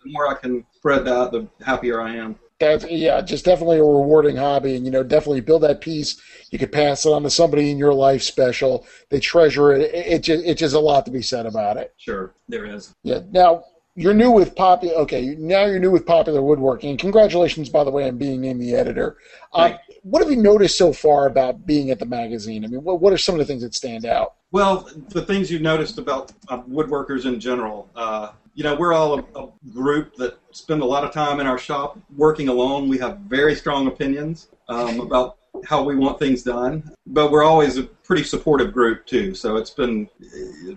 more 0.07 0.29
I 0.29 0.35
can 0.35 0.65
spread 0.73 1.05
that, 1.05 1.33
the 1.33 1.49
happier 1.65 2.01
I 2.01 2.15
am 2.15 2.37
that's 2.59 2.87
yeah, 2.91 3.21
just 3.21 3.45
definitely 3.45 3.79
a 3.79 3.85
rewarding 3.85 4.37
hobby, 4.37 4.77
and 4.77 4.85
you 4.85 4.91
know, 4.91 5.03
definitely 5.03 5.41
build 5.41 5.63
that 5.63 5.81
piece. 5.81 6.21
You 6.51 6.59
could 6.59 6.73
pass 6.73 7.05
it 7.05 7.11
on 7.11 7.23
to 7.23 7.31
somebody 7.31 7.71
in 7.71 7.79
your 7.79 7.93
life 7.93 8.23
special. 8.23 8.87
They 9.11 9.21
treasure 9.21 9.73
it. 9.73 9.95
It, 9.95 10.07
it 10.07 10.23
just 10.23 10.45
it's 10.45 10.61
just 10.61 10.75
a 10.75 10.81
lot 10.81 11.05
to 11.07 11.11
be 11.11 11.23
said 11.23 11.47
about 11.47 11.77
it. 11.77 11.95
Sure, 11.99 12.35
there 12.49 12.65
is. 12.65 12.95
Yeah. 13.03 13.21
Now 13.31 13.65
you're 13.95 14.15
new 14.15 14.31
with 14.31 14.55
popular. 14.55 14.95
Okay, 14.97 15.35
now 15.39 15.67
you're 15.67 15.79
new 15.79 15.91
with 15.91 16.07
popular 16.07 16.41
woodworking. 16.41 16.97
Congratulations, 16.97 17.69
by 17.69 17.85
the 17.85 17.91
way, 17.91 18.09
on 18.09 18.17
being 18.17 18.41
named 18.41 18.63
the 18.63 18.75
editor. 18.75 19.19
Um, 19.53 19.75
what 20.03 20.23
have 20.23 20.31
you 20.31 20.41
noticed 20.41 20.79
so 20.79 20.93
far 20.93 21.27
about 21.27 21.67
being 21.67 21.91
at 21.91 21.99
the 21.99 22.07
magazine? 22.07 22.65
I 22.65 22.69
mean, 22.69 22.85
what 22.85 23.01
what 23.01 23.13
are 23.13 23.19
some 23.19 23.35
of 23.35 23.39
the 23.39 23.45
things 23.45 23.63
that 23.63 23.75
stand 23.75 24.07
out? 24.07 24.35
Well, 24.51 24.89
the 25.09 25.23
things 25.23 25.51
you've 25.51 25.63
noticed 25.63 25.99
about 25.99 26.33
uh, 26.49 26.63
woodworkers 26.63 27.27
in 27.27 27.39
general. 27.39 27.91
Uh, 27.95 28.31
you 28.57 28.65
know, 28.65 28.75
we're 28.75 28.95
all 28.95 29.19
a, 29.19 29.39
a, 29.39 29.53
group 29.71 30.17
that 30.17 30.39
spend 30.51 30.81
a 30.81 30.85
lot 30.85 31.05
of 31.05 31.13
time 31.13 31.41
in 31.41 31.47
our 31.47 31.59
shop 31.59 31.99
working 32.17 32.49
alone. 32.49 32.89
We 32.89 32.97
have 32.99 33.19
very 33.19 33.55
strong 33.55 33.87
opinions 33.87 34.49
um, 34.69 35.01
about 35.01 35.37
how 35.67 35.85
we 35.85 35.95
want 35.95 36.19
things 36.19 36.43
done. 36.43 36.91
But 37.07 37.31
we're 37.31 37.45
always 37.45 37.77
a 37.77 37.83
pretty 37.83 38.25
supportive 38.25 38.73
group 38.73 39.05
too. 39.05 39.35
So 39.35 39.57
it's 39.57 39.71
been, 39.71 40.09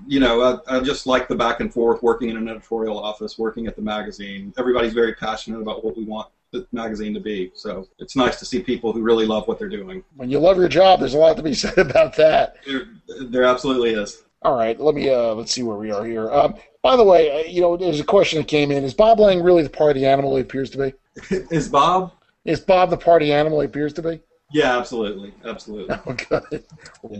you 0.05 0.19
know, 0.19 0.61
I, 0.67 0.77
I 0.77 0.79
just 0.81 1.07
like 1.07 1.29
the 1.29 1.35
back 1.35 1.61
and 1.61 1.73
forth 1.73 2.03
working 2.03 2.29
in 2.29 2.35
an 2.35 2.49
editorial 2.49 2.99
office, 2.99 3.39
working 3.39 3.65
at 3.65 3.77
the 3.77 3.81
magazine. 3.81 4.53
Everybody's 4.57 4.93
very 4.93 5.13
passionate 5.13 5.61
about 5.61 5.83
what 5.85 5.97
we 5.97 6.03
want 6.03 6.29
the 6.51 6.67
magazine 6.73 7.13
to 7.13 7.19
be. 7.21 7.51
So 7.53 7.87
it's 7.99 8.15
nice 8.15 8.39
to 8.39 8.45
see 8.45 8.61
people 8.61 8.91
who 8.91 9.01
really 9.01 9.25
love 9.25 9.47
what 9.47 9.57
they're 9.57 9.69
doing. 9.69 10.03
When 10.17 10.29
you 10.29 10.39
love 10.39 10.57
your 10.57 10.67
job, 10.67 10.99
there's 10.99 11.13
a 11.13 11.17
lot 11.17 11.37
to 11.37 11.43
be 11.43 11.53
said 11.53 11.77
about 11.77 12.15
that. 12.17 12.57
There, 12.67 12.87
there 13.21 13.43
absolutely 13.45 13.91
is. 13.91 14.23
All 14.41 14.55
right, 14.55 14.79
let 14.79 14.95
me 14.95 15.09
uh, 15.09 15.33
let's 15.33 15.51
see 15.51 15.63
where 15.63 15.77
we 15.77 15.91
are 15.91 16.05
here. 16.05 16.31
Um, 16.31 16.55
by 16.81 16.95
the 16.95 17.03
way, 17.03 17.31
uh, 17.31 17.47
you 17.47 17.61
know, 17.61 17.77
there's 17.77 17.99
a 17.99 18.05
question 18.05 18.39
that 18.39 18.47
came 18.47 18.71
in: 18.71 18.83
Is 18.83 18.93
Bob 18.93 19.19
Lang 19.19 19.43
really 19.43 19.63
the 19.63 19.69
party 19.69 20.05
animal 20.05 20.35
he 20.35 20.41
appears 20.41 20.69
to 20.71 20.77
be? 20.77 20.93
is 21.51 21.67
Bob? 21.67 22.13
Is 22.45 22.59
Bob 22.59 22.89
the 22.89 22.97
party 22.97 23.33
animal 23.33 23.59
he 23.59 23.65
appears 23.65 23.93
to 23.93 24.01
be? 24.01 24.21
Yeah, 24.51 24.77
absolutely, 24.77 25.33
absolutely. 25.45 25.95
Oh, 26.05 26.13
good. 26.13 26.63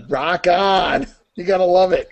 Rock 0.09 0.47
on! 0.47 1.07
You 1.35 1.43
gotta 1.43 1.65
love 1.65 1.91
it. 1.91 2.09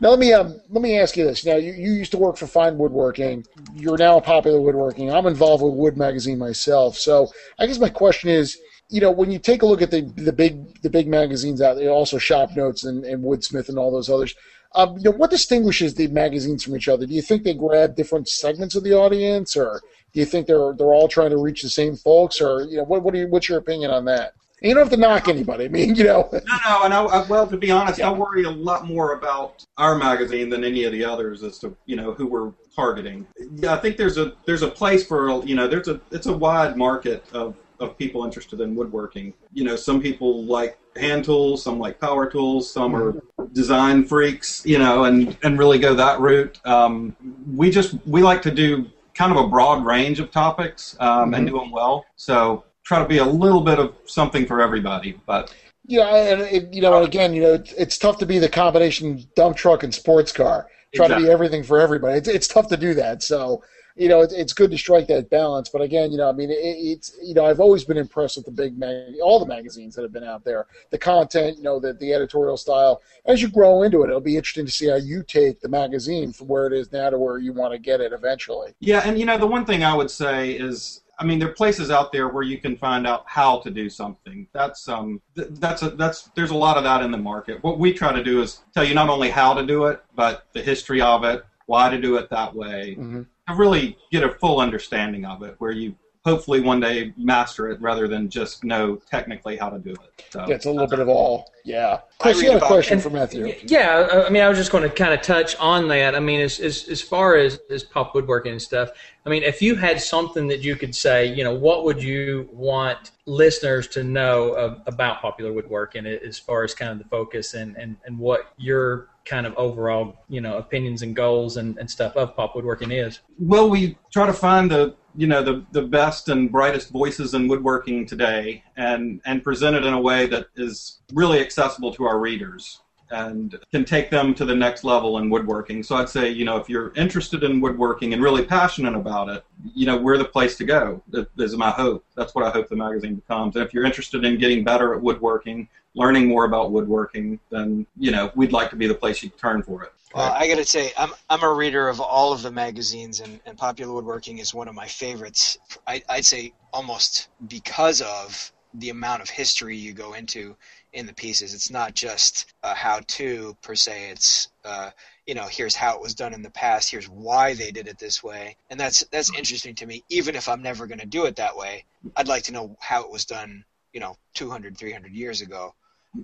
Now 0.00 0.10
let 0.10 0.18
me 0.18 0.32
um, 0.32 0.60
let 0.70 0.82
me 0.82 0.98
ask 0.98 1.16
you 1.16 1.24
this. 1.24 1.44
Now 1.44 1.56
you, 1.56 1.72
you 1.72 1.92
used 1.92 2.10
to 2.12 2.18
work 2.18 2.36
for 2.36 2.46
Fine 2.46 2.78
Woodworking. 2.78 3.46
You're 3.74 3.96
now 3.96 4.18
a 4.18 4.20
Popular 4.20 4.60
Woodworking. 4.60 5.12
I'm 5.12 5.26
involved 5.26 5.62
with 5.62 5.74
Wood 5.74 5.96
Magazine 5.96 6.38
myself. 6.38 6.96
So 6.96 7.28
I 7.58 7.66
guess 7.66 7.78
my 7.78 7.88
question 7.88 8.28
is, 8.30 8.58
you 8.90 9.00
know, 9.00 9.10
when 9.10 9.30
you 9.30 9.38
take 9.38 9.62
a 9.62 9.66
look 9.66 9.82
at 9.82 9.90
the 9.90 10.02
the 10.16 10.32
big 10.32 10.82
the 10.82 10.90
big 10.90 11.06
magazines 11.08 11.62
out 11.62 11.76
there, 11.76 11.90
also 11.90 12.18
Shop 12.18 12.50
Notes 12.56 12.84
and, 12.84 13.04
and 13.04 13.22
Woodsmith 13.22 13.68
and 13.68 13.78
all 13.78 13.92
those 13.92 14.10
others, 14.10 14.34
um, 14.74 14.96
you 14.98 15.04
know, 15.04 15.16
what 15.16 15.30
distinguishes 15.30 15.94
the 15.94 16.06
magazines 16.08 16.64
from 16.64 16.76
each 16.76 16.88
other? 16.88 17.06
Do 17.06 17.14
you 17.14 17.22
think 17.22 17.42
they 17.42 17.54
grab 17.54 17.94
different 17.94 18.28
segments 18.28 18.74
of 18.74 18.84
the 18.84 18.94
audience, 18.94 19.56
or 19.56 19.80
do 20.12 20.20
you 20.20 20.26
think 20.26 20.46
they're 20.46 20.72
they're 20.74 20.94
all 20.94 21.08
trying 21.08 21.30
to 21.30 21.38
reach 21.38 21.62
the 21.62 21.70
same 21.70 21.96
folks, 21.96 22.40
or 22.40 22.62
you 22.62 22.78
know, 22.78 22.84
what 22.84 23.02
what 23.02 23.14
are 23.14 23.18
you, 23.18 23.28
what's 23.28 23.48
your 23.48 23.58
opinion 23.58 23.90
on 23.90 24.04
that? 24.06 24.34
And 24.62 24.68
you 24.68 24.74
don't 24.74 24.84
have 24.84 24.92
to 24.92 24.96
knock 24.96 25.26
anybody. 25.26 25.64
I 25.64 25.68
mean, 25.68 25.96
you 25.96 26.04
know. 26.04 26.30
No, 26.32 26.58
no, 26.66 26.82
and 26.84 26.94
I, 26.94 27.02
I, 27.02 27.26
well, 27.26 27.48
to 27.48 27.56
be 27.56 27.70
honest, 27.72 28.00
I 28.00 28.12
worry 28.12 28.44
a 28.44 28.50
lot 28.50 28.86
more 28.86 29.14
about 29.14 29.66
our 29.76 29.96
magazine 29.96 30.48
than 30.48 30.62
any 30.62 30.84
of 30.84 30.92
the 30.92 31.04
others 31.04 31.42
as 31.42 31.58
to 31.60 31.76
you 31.86 31.96
know 31.96 32.12
who 32.12 32.26
we're 32.26 32.52
targeting. 32.74 33.26
Yeah, 33.56 33.74
I 33.74 33.78
think 33.78 33.96
there's 33.96 34.18
a 34.18 34.34
there's 34.46 34.62
a 34.62 34.70
place 34.70 35.04
for 35.04 35.44
you 35.44 35.54
know 35.54 35.66
there's 35.66 35.88
a 35.88 36.00
it's 36.10 36.26
a 36.26 36.32
wide 36.32 36.76
market 36.76 37.24
of 37.32 37.56
of 37.80 37.98
people 37.98 38.24
interested 38.24 38.60
in 38.60 38.74
woodworking. 38.74 39.34
You 39.52 39.64
know, 39.64 39.76
some 39.76 40.00
people 40.00 40.44
like 40.44 40.78
hand 40.96 41.24
tools, 41.24 41.62
some 41.62 41.78
like 41.78 42.00
power 42.00 42.30
tools, 42.30 42.70
some 42.72 42.94
are 42.94 43.22
design 43.52 44.04
freaks, 44.04 44.64
you 44.66 44.78
know, 44.78 45.04
and 45.04 45.36
and 45.42 45.58
really 45.58 45.78
go 45.78 45.94
that 45.94 46.20
route. 46.20 46.60
Um, 46.66 47.16
we 47.54 47.70
just 47.70 47.94
we 48.06 48.22
like 48.22 48.42
to 48.42 48.50
do 48.50 48.90
kind 49.14 49.32
of 49.32 49.44
a 49.44 49.48
broad 49.48 49.84
range 49.84 50.20
of 50.20 50.30
topics 50.30 50.96
um, 51.00 51.34
and 51.34 51.46
do 51.46 51.58
them 51.58 51.70
well. 51.70 52.06
So 52.16 52.64
try 52.82 52.98
to 52.98 53.08
be 53.08 53.18
a 53.18 53.24
little 53.24 53.60
bit 53.60 53.78
of 53.78 53.94
something 54.06 54.46
for 54.46 54.60
everybody, 54.60 55.20
but. 55.26 55.54
Yeah, 55.84 56.14
and 56.14 56.42
it, 56.42 56.72
you 56.72 56.80
know, 56.80 57.02
again, 57.02 57.34
you 57.34 57.42
know, 57.42 57.54
it's, 57.54 57.72
it's 57.72 57.98
tough 57.98 58.18
to 58.18 58.26
be 58.26 58.38
the 58.38 58.48
combination 58.48 59.24
dump 59.34 59.56
truck 59.56 59.82
and 59.82 59.92
sports 59.92 60.30
car. 60.30 60.68
Try 60.94 61.06
Exactly. 61.06 61.24
to 61.24 61.28
be 61.28 61.32
everything 61.32 61.64
for 61.64 61.80
everybody. 61.80 62.18
It's, 62.18 62.28
it's 62.28 62.46
tough 62.46 62.68
to 62.68 62.76
do 62.76 62.94
that. 62.94 63.22
So, 63.22 63.64
you 63.96 64.08
know, 64.08 64.20
it's, 64.22 64.32
it's 64.32 64.52
good 64.52 64.70
to 64.70 64.78
strike 64.78 65.06
that 65.08 65.30
balance. 65.30 65.68
But 65.68 65.82
again, 65.82 66.10
you 66.10 66.18
know, 66.18 66.28
I 66.28 66.32
mean, 66.32 66.50
it, 66.50 66.54
it's 66.54 67.16
you 67.22 67.34
know, 67.34 67.44
I've 67.46 67.60
always 67.60 67.84
been 67.84 67.96
impressed 67.98 68.36
with 68.36 68.46
the 68.46 68.52
big 68.52 68.78
mag, 68.78 69.14
all 69.22 69.38
the 69.38 69.46
magazines 69.46 69.94
that 69.94 70.02
have 70.02 70.12
been 70.12 70.24
out 70.24 70.44
there. 70.44 70.66
The 70.90 70.98
content, 70.98 71.58
you 71.58 71.62
know, 71.62 71.78
the 71.78 71.92
the 71.94 72.12
editorial 72.12 72.56
style. 72.56 73.02
As 73.26 73.42
you 73.42 73.48
grow 73.48 73.82
into 73.82 74.02
it, 74.02 74.08
it'll 74.08 74.20
be 74.20 74.36
interesting 74.36 74.66
to 74.66 74.72
see 74.72 74.88
how 74.88 74.96
you 74.96 75.22
take 75.22 75.60
the 75.60 75.68
magazine 75.68 76.32
from 76.32 76.48
where 76.48 76.66
it 76.66 76.72
is 76.72 76.92
now 76.92 77.10
to 77.10 77.18
where 77.18 77.38
you 77.38 77.52
want 77.52 77.72
to 77.72 77.78
get 77.78 78.00
it 78.00 78.12
eventually. 78.12 78.74
Yeah, 78.80 79.02
and 79.04 79.18
you 79.18 79.26
know 79.26 79.38
the 79.38 79.46
one 79.46 79.64
thing 79.64 79.84
I 79.84 79.94
would 79.94 80.10
say 80.10 80.52
is, 80.52 81.02
I 81.18 81.24
mean, 81.24 81.38
there 81.38 81.48
are 81.48 81.54
places 81.54 81.90
out 81.90 82.12
there 82.12 82.28
where 82.28 82.42
you 82.42 82.58
can 82.58 82.76
find 82.76 83.06
out 83.06 83.24
how 83.26 83.60
to 83.60 83.70
do 83.70 83.88
something. 83.90 84.46
That's 84.52 84.88
um, 84.88 85.20
th- 85.36 85.48
that's 85.52 85.82
a, 85.82 85.90
that's 85.90 86.30
there's 86.34 86.50
a 86.50 86.56
lot 86.56 86.76
of 86.76 86.84
that 86.84 87.02
in 87.02 87.10
the 87.10 87.18
market. 87.18 87.62
What 87.62 87.78
we 87.78 87.92
try 87.92 88.12
to 88.12 88.24
do 88.24 88.42
is 88.42 88.62
tell 88.74 88.84
you 88.84 88.94
not 88.94 89.08
only 89.08 89.30
how 89.30 89.54
to 89.54 89.64
do 89.64 89.86
it, 89.86 90.02
but 90.14 90.46
the 90.52 90.62
history 90.62 91.00
of 91.00 91.24
it, 91.24 91.44
why 91.66 91.90
to 91.90 92.00
do 92.00 92.16
it 92.16 92.28
that 92.30 92.54
way, 92.54 92.96
Mhm. 92.98 93.26
To 93.48 93.54
really 93.54 93.96
get 94.10 94.22
a 94.22 94.30
full 94.30 94.60
understanding 94.60 95.24
of 95.24 95.42
it, 95.42 95.56
where 95.58 95.72
you 95.72 95.94
hopefully 96.24 96.60
one 96.60 96.78
day 96.78 97.12
master 97.16 97.68
it 97.68 97.80
rather 97.80 98.06
than 98.06 98.30
just 98.30 98.62
know 98.62 98.94
technically 99.10 99.56
how 99.56 99.68
to 99.68 99.78
do 99.80 99.90
it. 99.90 100.24
So. 100.30 100.44
Yeah, 100.46 100.54
it's 100.54 100.66
a 100.66 100.70
little 100.70 100.86
bit 100.86 101.00
of 101.00 101.08
all. 101.08 101.50
Yeah. 101.64 101.98
Chris, 102.20 102.40
you 102.40 102.52
had 102.52 102.62
a 102.62 102.66
question 102.66 102.94
and- 102.94 103.02
for 103.02 103.10
Matthew. 103.10 103.52
Yeah, 103.64 104.08
I- 104.12 104.26
I 104.26 104.30
mean, 104.30 104.40
I 104.40 104.48
was 104.48 104.56
just 104.56 104.70
going 104.70 104.88
to 104.88 104.94
kind 104.94 105.12
of 105.12 105.20
touch 105.22 105.56
on 105.56 105.88
that. 105.88 106.14
I 106.14 106.20
mean, 106.20 106.40
as 106.40 106.60
as, 106.60 106.88
as 106.88 107.02
far 107.02 107.34
as, 107.34 107.58
as 107.70 107.82
pop 107.82 108.14
woodworking 108.14 108.52
and 108.52 108.62
stuff, 108.62 108.90
I 109.26 109.30
mean, 109.30 109.42
if 109.42 109.60
you 109.60 109.74
had 109.74 110.00
something 110.00 110.46
that 110.46 110.60
you 110.60 110.76
could 110.76 110.94
say, 110.94 111.26
you 111.26 111.42
know, 111.42 111.54
what 111.54 111.84
would 111.84 112.00
you 112.00 112.48
want 112.52 113.10
listeners 113.26 113.88
to 113.88 114.04
know 114.04 114.52
of, 114.52 114.80
about 114.86 115.20
popular 115.20 115.52
woodworking 115.52 116.06
as 116.06 116.38
far 116.38 116.62
as 116.62 116.72
kind 116.72 116.92
of 116.92 116.98
the 116.98 117.04
focus 117.08 117.54
and, 117.54 117.76
and, 117.76 117.96
and 118.06 118.16
what 118.16 118.52
your 118.58 119.08
kind 119.24 119.46
of 119.46 119.54
overall, 119.56 120.16
you 120.28 120.40
know, 120.40 120.58
opinions 120.58 121.02
and 121.02 121.14
goals 121.14 121.56
and, 121.56 121.78
and 121.78 121.90
stuff 121.90 122.16
of 122.16 122.34
pop 122.36 122.54
woodworking 122.54 122.90
is? 122.90 123.20
Well, 123.38 123.68
we 123.70 123.96
try 124.12 124.26
to 124.26 124.32
find 124.32 124.70
the 124.70 124.94
you 125.14 125.26
know 125.26 125.42
the 125.42 125.64
the 125.72 125.82
best 125.82 126.28
and 126.28 126.50
brightest 126.50 126.90
voices 126.90 127.34
in 127.34 127.48
woodworking 127.48 128.06
today, 128.06 128.64
and 128.76 129.20
and 129.24 129.42
present 129.42 129.76
it 129.76 129.84
in 129.84 129.92
a 129.92 130.00
way 130.00 130.26
that 130.26 130.46
is 130.56 131.00
really 131.12 131.40
accessible 131.40 131.92
to 131.94 132.04
our 132.04 132.18
readers 132.18 132.80
and 133.10 133.58
can 133.70 133.84
take 133.84 134.08
them 134.08 134.34
to 134.34 134.46
the 134.46 134.54
next 134.54 134.84
level 134.84 135.18
in 135.18 135.28
woodworking. 135.28 135.82
So 135.82 135.96
I'd 135.96 136.08
say 136.08 136.30
you 136.30 136.44
know 136.44 136.56
if 136.56 136.68
you're 136.68 136.92
interested 136.94 137.44
in 137.44 137.60
woodworking 137.60 138.14
and 138.14 138.22
really 138.22 138.44
passionate 138.44 138.94
about 138.94 139.28
it, 139.28 139.44
you 139.74 139.86
know 139.86 139.98
we're 139.98 140.18
the 140.18 140.24
place 140.24 140.56
to 140.56 140.64
go. 140.64 141.02
Is 141.36 141.56
my 141.56 141.70
hope. 141.70 142.04
That's 142.16 142.34
what 142.34 142.44
I 142.44 142.50
hope 142.50 142.68
the 142.68 142.76
magazine 142.76 143.16
becomes. 143.16 143.56
And 143.56 143.64
if 143.64 143.74
you're 143.74 143.84
interested 143.84 144.24
in 144.24 144.38
getting 144.38 144.64
better 144.64 144.94
at 144.94 145.02
woodworking, 145.02 145.68
learning 145.94 146.28
more 146.28 146.44
about 146.44 146.72
woodworking, 146.72 147.38
then 147.50 147.86
you 147.98 148.10
know 148.10 148.30
we'd 148.34 148.52
like 148.52 148.70
to 148.70 148.76
be 148.76 148.86
the 148.86 148.94
place 148.94 149.22
you 149.22 149.28
turn 149.30 149.62
for 149.62 149.82
it. 149.84 149.92
Well, 150.14 150.32
I 150.32 150.46
gotta 150.46 150.64
say, 150.64 150.92
I'm 150.98 151.10
I'm 151.30 151.42
a 151.42 151.52
reader 151.52 151.88
of 151.88 152.00
all 152.00 152.32
of 152.32 152.42
the 152.42 152.50
magazines, 152.50 153.20
and, 153.20 153.40
and 153.46 153.56
Popular 153.56 153.94
Woodworking 153.94 154.38
is 154.38 154.52
one 154.52 154.68
of 154.68 154.74
my 154.74 154.86
favorites. 154.86 155.58
I, 155.86 156.02
I'd 156.08 156.26
say 156.26 156.52
almost 156.72 157.28
because 157.48 158.02
of 158.02 158.52
the 158.74 158.90
amount 158.90 159.22
of 159.22 159.30
history 159.30 159.76
you 159.76 159.92
go 159.92 160.14
into 160.14 160.56
in 160.92 161.06
the 161.06 161.12
pieces. 161.12 161.54
It's 161.54 161.70
not 161.70 161.94
just 161.94 162.54
a 162.62 162.74
how-to 162.74 163.56
per 163.62 163.74
se. 163.74 164.10
It's 164.10 164.48
uh, 164.64 164.90
you 165.26 165.34
know, 165.34 165.44
here's 165.44 165.74
how 165.74 165.94
it 165.94 166.02
was 166.02 166.14
done 166.14 166.34
in 166.34 166.42
the 166.42 166.50
past. 166.50 166.90
Here's 166.90 167.08
why 167.08 167.54
they 167.54 167.70
did 167.70 167.88
it 167.88 167.98
this 167.98 168.22
way, 168.22 168.56
and 168.70 168.78
that's 168.78 169.04
that's 169.10 169.34
interesting 169.36 169.74
to 169.76 169.86
me. 169.86 170.04
Even 170.10 170.34
if 170.34 170.48
I'm 170.48 170.62
never 170.62 170.86
going 170.86 171.00
to 171.00 171.06
do 171.06 171.24
it 171.24 171.36
that 171.36 171.56
way, 171.56 171.84
I'd 172.16 172.28
like 172.28 172.42
to 172.44 172.52
know 172.52 172.76
how 172.80 173.02
it 173.02 173.10
was 173.10 173.24
done. 173.24 173.64
You 173.92 174.00
know, 174.00 174.16
200, 174.34 174.76
300 174.76 175.12
years 175.12 175.42
ago. 175.42 175.74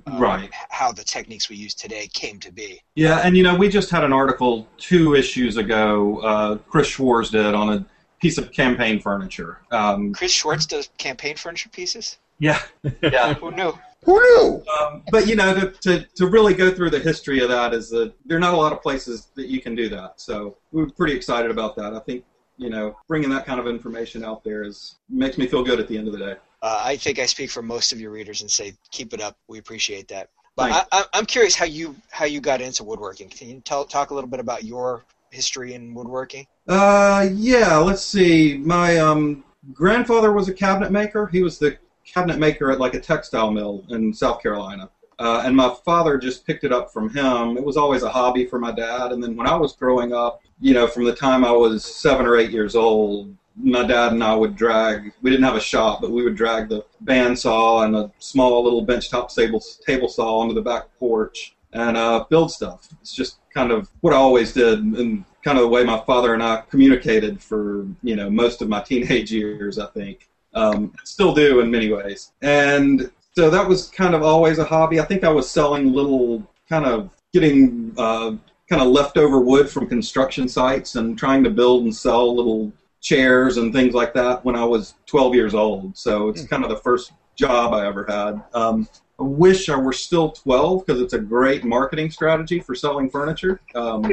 Um, 0.07 0.21
Right. 0.21 0.51
How 0.69 0.93
the 0.93 1.05
techniques 1.05 1.49
we 1.49 1.57
use 1.57 1.75
today 1.75 2.09
came 2.13 2.39
to 2.41 2.53
be. 2.53 2.83
Yeah, 2.95 3.21
and 3.25 3.37
you 3.37 3.43
know, 3.43 3.55
we 3.55 3.69
just 3.69 3.91
had 3.91 4.05
an 4.05 4.13
article 4.13 4.69
two 4.77 5.15
issues 5.15 5.57
ago. 5.57 6.19
Uh, 6.19 6.57
Chris 6.69 6.89
Schwarz 6.89 7.31
did 7.31 7.55
on 7.55 7.73
a 7.73 7.87
piece 8.21 8.39
of 8.39 8.53
campaign 8.53 9.01
furniture. 9.01 9.61
Um, 9.71 10.13
Chris 10.13 10.33
Schwarz 10.33 10.67
does 10.67 10.91
campaign 10.99 11.37
furniture 11.37 11.71
pieces. 11.71 12.19
yeah, 12.39 12.61
yeah. 13.03 13.35
Who 13.35 13.51
knew? 13.51 13.79
Who 14.05 14.21
knew? 14.21 14.63
Um, 14.81 15.03
but 15.11 15.27
you 15.27 15.37
know, 15.37 15.55
to, 15.55 15.71
to, 15.71 16.07
to 16.17 16.27
really 16.27 16.55
go 16.55 16.71
through 16.71 16.91
the 16.91 17.01
history 17.01 17.41
of 17.41 17.49
that 17.49 17.73
is 17.75 17.89
that 17.91 18.13
there 18.27 18.37
are 18.37 18.41
not 18.41 18.55
a 18.55 18.57
lot 18.57 18.73
of 18.73 18.83
places 18.83 19.29
that 19.35 19.47
you 19.47 19.61
can 19.61 19.75
do 19.75 19.89
that. 19.89 20.21
So 20.21 20.57
we're 20.71 20.89
pretty 20.91 21.15
excited 21.15 21.51
about 21.51 21.77
that. 21.77 21.95
I 21.95 21.99
think 22.01 22.25
you 22.59 22.71
know, 22.71 22.97
bringing 23.07 23.31
that 23.31 23.47
kind 23.47 23.61
of 23.61 23.67
information 23.67 24.25
out 24.25 24.45
there 24.45 24.65
is 24.65 24.97
makes 25.09 25.39
me 25.39 25.47
feel 25.47 25.63
good 25.63 25.81
at 25.81 25.89
the 25.89 25.97
end 25.97 26.09
of 26.09 26.13
the 26.13 26.19
day. 26.19 26.35
Uh, 26.61 26.83
I 26.85 26.97
think 26.97 27.19
I 27.19 27.27
speak 27.27 27.51
for 27.51 27.63
most 27.63 27.93
of 27.93 28.01
your 28.01 28.11
readers 28.11 28.41
and 28.41 28.51
say, 28.51 28.75
keep 28.91 29.13
it 29.13 29.21
up. 29.21 29.37
We 29.49 29.59
appreciate 29.59 30.09
that. 30.09 30.31
But 30.57 30.71
I, 30.71 30.73
Thanks. 30.73 30.89
I, 30.93 31.05
I'm 31.15 31.27
curious 31.27 31.55
how 31.55 31.67
you 31.67 31.95
how 32.11 32.25
you 32.25 32.41
got 32.41 32.61
into 32.61 32.83
woodworking. 32.83 33.29
Can 33.29 33.49
you 33.49 33.61
tell 33.61 33.85
talk 33.85 34.11
a 34.11 34.15
little 34.15 34.31
bit 34.31 34.41
about 34.41 34.65
your 34.65 35.05
history 35.31 35.75
in 35.75 35.95
woodworking? 35.95 36.47
Uh, 36.67 37.29
yeah. 37.33 37.77
Let's 37.77 38.05
see. 38.05 38.59
My 38.59 38.99
um, 38.99 39.45
grandfather 39.73 40.33
was 40.33 40.49
a 40.49 40.53
cabinet 40.53 40.91
maker. 40.91 41.29
He 41.29 41.43
was 41.43 41.59
the 41.59 41.79
cabinet 42.05 42.39
maker 42.39 42.73
at 42.73 42.81
like 42.81 42.95
a 42.95 43.01
textile 43.01 43.51
mill 43.51 43.85
in 43.91 44.13
South 44.13 44.43
Carolina. 44.43 44.91
Uh, 45.21 45.43
and 45.45 45.55
my 45.55 45.75
father 45.85 46.17
just 46.17 46.47
picked 46.47 46.63
it 46.65 46.73
up 46.73 46.93
from 46.93 47.13
him. 47.13 47.57
It 47.57 47.65
was 47.65 47.77
always 47.77 48.05
a 48.05 48.09
hobby 48.09 48.47
for 48.47 48.59
my 48.59 48.71
dad. 48.71 49.11
And 49.11 49.23
then 49.23 49.37
when 49.37 49.49
I 49.49 49.57
was 49.57 49.75
growing 49.75 50.13
up, 50.13 50.43
you 50.61 50.75
know, 50.75 50.87
from 50.87 51.05
the 51.05 51.15
time 51.15 51.45
I 51.45 51.51
was 51.51 51.85
seven 51.85 52.25
or 52.25 52.37
eight 52.37 52.51
years 52.51 52.77
old, 52.77 53.37
my 53.61 53.85
dad 53.87 54.13
and 54.13 54.23
I 54.23 54.35
would 54.35 54.57
drag. 54.57 55.13
We 55.23 55.31
didn't 55.31 55.45
have 55.45 55.57
a 55.57 55.61
shop, 55.61 56.01
but 56.01 56.11
we 56.11 56.23
would 56.23 56.37
drag 56.37 56.69
the 56.69 56.85
bandsaw 57.05 57.85
and 57.85 57.97
a 57.97 58.11
small 58.19 58.63
little 58.63 58.87
benchtop 58.87 59.35
table 59.35 59.63
table 59.87 60.09
saw 60.09 60.39
onto 60.39 60.55
the 60.55 60.63
back 60.63 60.85
porch 60.99 61.55
and 61.73 61.97
uh, 61.97 62.25
build 62.31 62.53
stuff. 62.53 62.89
It's 63.01 63.15
just 63.15 63.39
kind 63.53 63.71
of 63.71 63.89
what 64.01 64.13
I 64.13 64.17
always 64.17 64.53
did, 64.53 64.79
and 64.81 65.25
kind 65.45 65.59
of 65.59 65.63
the 65.63 65.69
way 65.69 65.85
my 65.85 66.01
father 66.07 66.35
and 66.35 66.43
I 66.43 66.63
communicated 66.71 67.43
for 67.43 67.87
you 68.03 68.17
know 68.17 68.31
most 68.31 68.63
of 68.63 68.69
my 68.69 68.81
teenage 68.81 69.33
years. 69.33 69.79
I 69.79 69.87
think 69.87 70.29
um, 70.55 70.93
still 71.05 71.35
do 71.35 71.61
in 71.61 71.71
many 71.71 71.93
ways, 71.93 72.33
and 72.43 73.11
so 73.35 73.51
that 73.51 73.67
was 73.67 73.89
kind 73.89 74.15
of 74.15 74.23
always 74.23 74.59
a 74.59 74.65
hobby. 74.65 75.01
I 75.01 75.05
think 75.05 75.25
I 75.25 75.29
was 75.29 75.51
selling 75.51 75.93
little 75.93 76.49
kind 76.69 76.87
of 76.87 77.11
getting 77.33 77.95
uh, 77.99 78.33
kind 78.69 78.83
of 78.83 78.89
leftover 78.89 79.41
wood 79.41 79.69
from 79.69 79.87
construction 79.89 80.49
sites 80.49 80.97
and 80.97 81.19
trying 81.19 81.43
to 81.45 81.51
build 81.51 81.85
and 81.85 81.95
sell 81.95 82.35
little 82.35 82.73
chairs 83.01 83.57
and 83.57 83.73
things 83.73 83.95
like 83.95 84.13
that 84.15 84.45
when 84.45 84.57
I 84.57 84.65
was 84.65 84.95
12 85.07 85.35
years 85.35 85.55
old. 85.55 85.97
So 85.97 86.29
it's 86.29 86.45
kind 86.47 86.65
of 86.65 86.71
the 86.71 86.77
first 86.79 87.13
job 87.37 87.73
I 87.73 87.87
ever 87.87 88.05
had. 88.09 88.43
Um, 88.55 88.89
I 89.21 89.23
wish 89.25 89.69
I 89.69 89.77
were 89.77 89.93
still 89.93 90.31
12 90.31 90.87
because 90.87 91.01
it's 91.01 91.13
a 91.15 91.19
great 91.19 91.65
marketing 91.65 92.11
strategy 92.11 92.61
for 92.61 92.75
selling 92.75 93.11
furniture. 93.11 93.61
Um, 93.75 94.13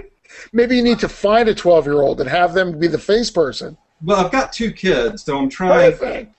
Maybe 0.52 0.76
you 0.76 0.84
need 0.84 1.00
to 1.00 1.10
find 1.10 1.48
a 1.50 1.54
12 1.56 1.86
year 1.86 2.02
old 2.02 2.20
and 2.22 2.30
have 2.30 2.54
them 2.54 2.80
be 2.80 2.88
the 2.88 2.98
face 2.98 3.30
person. 3.30 3.78
well, 4.04 4.26
I've 4.26 4.32
got 4.32 4.52
two 4.52 4.72
kids, 4.72 5.24
so 5.24 5.38
I'm 5.38 5.50
trying 5.50 5.92
Perfect. 5.92 6.36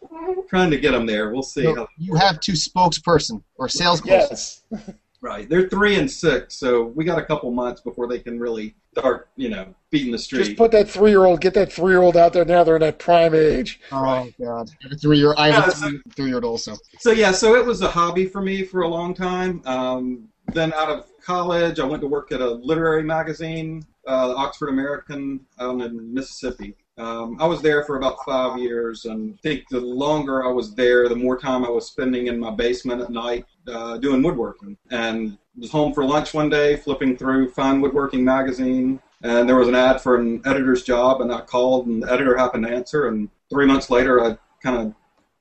trying 0.49 0.71
to 0.73 0.79
get 0.79 0.91
them 0.93 1.07
there. 1.07 1.31
We'll 1.31 1.43
see. 1.43 1.63
So 1.63 1.75
how- 1.75 1.89
you 1.97 2.15
have 2.17 2.41
two 2.41 2.53
spokesperson 2.53 3.43
or 3.57 3.69
salesperson. 3.69 4.29
Yes. 4.31 4.63
Right, 5.21 5.49
they're 5.49 5.69
three 5.69 5.97
and 5.97 6.11
six, 6.11 6.57
so 6.57 6.85
we 6.85 7.05
got 7.05 7.19
a 7.19 7.25
couple 7.25 7.51
months 7.51 7.81
before 7.81 8.07
they 8.07 8.19
can 8.19 8.39
really 8.39 8.75
start, 8.93 9.29
you 9.37 9.49
know, 9.49 9.75
beating 9.91 10.13
the 10.13 10.19
street. 10.19 10.45
Just 10.45 10.57
put 10.57 10.71
that 10.73 10.89
three 10.89 11.11
year 11.11 11.25
old, 11.25 11.41
get 11.41 11.55
that 11.55 11.73
three 11.73 11.93
year 11.93 12.03
old 12.03 12.17
out 12.17 12.33
there 12.33 12.45
now. 12.45 12.65
They're 12.65 12.77
in 12.77 12.83
that 12.83 12.99
prime 12.99 13.35
age. 13.35 13.81
Oh 13.91 14.29
God! 14.41 14.71
I 14.71 14.85
have 14.85 14.93
a 14.93 14.97
three 14.97 15.19
year. 15.19 15.35
I 15.37 15.51
have 15.51 15.67
Yeah, 15.67 15.71
so- 15.71 15.89
three, 15.89 16.01
three 16.15 16.27
year 16.27 16.37
old 16.37 16.45
also. 16.45 16.77
So 16.99 17.13
yeah, 17.13 17.33
so 17.33 17.55
it 17.57 17.65
was 17.65 17.83
a 17.83 17.89
hobby 17.89 18.27
for 18.27 18.41
me 18.43 18.63
for 18.63 18.83
a 18.83 18.89
long 18.89 19.15
time. 19.15 19.63
Um, 19.65 20.29
then 20.53 20.73
out 20.75 20.91
of 20.91 21.07
college, 21.23 21.81
I 21.81 21.85
went 21.85 22.03
to 22.03 22.07
work 22.09 22.31
at 22.31 22.41
a 22.41 22.49
literary 22.51 23.03
magazine, 23.03 23.85
uh, 24.07 24.35
Oxford 24.37 24.69
American, 24.69 25.41
out 25.59 25.81
in 25.81 26.15
Mississippi. 26.15 26.77
Um, 26.99 27.37
I 27.41 27.47
was 27.47 27.61
there 27.61 27.85
for 27.85 27.97
about 27.99 28.17
five 28.25 28.59
years, 28.59 29.05
and 29.05 29.35
I 29.35 29.37
think 29.43 29.65
the 29.71 29.81
longer 29.81 30.45
I 30.45 30.49
was 30.51 30.75
there, 30.75 31.09
the 31.09 31.17
more 31.17 31.37
time 31.39 31.65
I 31.65 31.69
was 31.69 31.87
spending 31.87 32.29
in 32.29 32.39
my 32.39 32.51
basement 32.51 33.03
at 33.03 33.11
night 33.11 33.45
uh, 33.69 33.99
doing 33.99 34.23
woodworking. 34.23 34.77
And 34.91 35.39
was 35.57 35.71
home 35.71 35.93
for 35.93 36.05
lunch 36.05 36.35
one 36.35 36.49
day, 36.49 36.77
flipping 36.77 37.17
through 37.17 37.51
Fine 37.51 37.81
Woodworking 37.81 38.25
magazine, 38.25 39.01
and 39.23 39.49
there 39.49 39.57
was 39.57 39.69
an 39.69 39.75
ad 39.75 40.01
for 40.01 40.17
an 40.17 40.43
editor's 40.45 40.83
job, 40.83 41.21
and 41.21 41.33
I 41.33 41.41
called, 41.41 41.87
and 41.87 42.03
the 42.03 42.13
editor 42.13 42.37
happened 42.37 42.67
to 42.67 42.73
answer. 42.73 43.09
And 43.09 43.29
three 43.51 43.67
months 43.67 43.91
later, 43.91 44.23
I 44.23 44.37
kind 44.63 44.77
of 44.87 44.95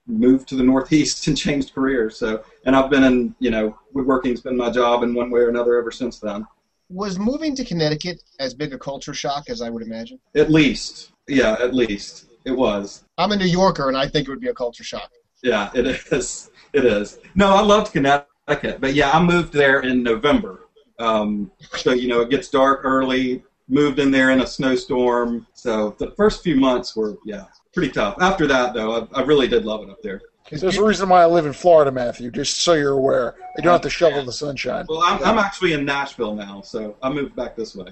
moved 0.07 0.47
to 0.49 0.55
the 0.55 0.63
Northeast 0.63 1.27
and 1.27 1.37
changed 1.37 1.73
careers. 1.73 2.17
So, 2.17 2.43
and 2.65 2.75
I've 2.75 2.89
been 2.89 3.03
in, 3.03 3.35
you 3.39 3.51
know, 3.51 3.77
woodworking's 3.93 4.41
been 4.41 4.57
my 4.57 4.69
job 4.69 5.03
in 5.03 5.13
one 5.13 5.29
way 5.29 5.41
or 5.41 5.49
another 5.49 5.77
ever 5.77 5.91
since 5.91 6.19
then. 6.19 6.47
Was 6.89 7.17
moving 7.17 7.55
to 7.55 7.65
Connecticut 7.65 8.21
as 8.39 8.53
big 8.53 8.71
a 8.71 8.77
culture 8.77 9.13
shock 9.13 9.49
as 9.49 9.61
I 9.61 9.69
would 9.71 9.81
imagine? 9.81 10.19
At 10.35 10.51
least, 10.51 11.11
yeah, 11.27 11.53
at 11.53 11.73
least 11.73 12.27
it 12.45 12.51
was. 12.51 13.03
I'm 13.17 13.31
a 13.31 13.35
New 13.35 13.45
Yorker, 13.45 13.87
and 13.87 13.97
I 13.97 14.07
think 14.07 14.27
it 14.27 14.31
would 14.31 14.39
be 14.39 14.49
a 14.49 14.53
culture 14.53 14.83
shock. 14.83 15.11
Yeah, 15.45 15.69
it 15.75 15.85
is. 16.11 16.49
It 16.73 16.83
is. 16.83 17.19
No, 17.35 17.55
I 17.55 17.61
loved 17.61 17.93
Connecticut, 17.93 18.81
but 18.81 18.95
yeah, 18.95 19.11
I 19.11 19.23
moved 19.23 19.53
there 19.53 19.81
in 19.81 20.03
November. 20.03 20.67
Um, 20.99 21.51
so 21.77 21.93
you 21.93 22.07
know, 22.09 22.19
it 22.21 22.29
gets 22.29 22.49
dark 22.49 22.81
early. 22.83 23.43
Moved 23.67 23.99
in 23.99 24.11
there 24.11 24.31
in 24.31 24.41
a 24.41 24.47
snowstorm. 24.47 25.47
So 25.53 25.95
the 25.99 26.11
first 26.11 26.43
few 26.43 26.55
months 26.55 26.95
were 26.95 27.15
yeah 27.25 27.45
pretty 27.73 27.91
tough. 27.91 28.15
After 28.19 28.45
that, 28.47 28.73
though, 28.73 29.07
I, 29.13 29.19
I 29.19 29.21
really 29.21 29.47
did 29.47 29.65
love 29.65 29.83
it 29.83 29.89
up 29.89 30.01
there. 30.01 30.21
There's 30.49 30.77
a 30.77 30.83
reason 30.83 31.09
why 31.09 31.21
I 31.21 31.27
live 31.27 31.45
in 31.45 31.53
Florida, 31.53 31.91
Matthew, 31.91 32.29
just 32.29 32.57
so 32.57 32.73
you're 32.73 32.93
aware. 32.93 33.35
I 33.57 33.61
don't 33.61 33.71
have 33.71 33.81
to 33.81 33.89
shovel 33.89 34.25
the 34.25 34.31
sunshine. 34.31 34.85
Well, 34.89 35.01
I'm, 35.01 35.23
I'm 35.23 35.39
actually 35.39 35.73
in 35.73 35.85
Nashville 35.85 36.35
now, 36.35 36.61
so 36.61 36.97
I 37.01 37.09
moved 37.09 37.35
back 37.35 37.55
this 37.55 37.75
way. 37.75 37.87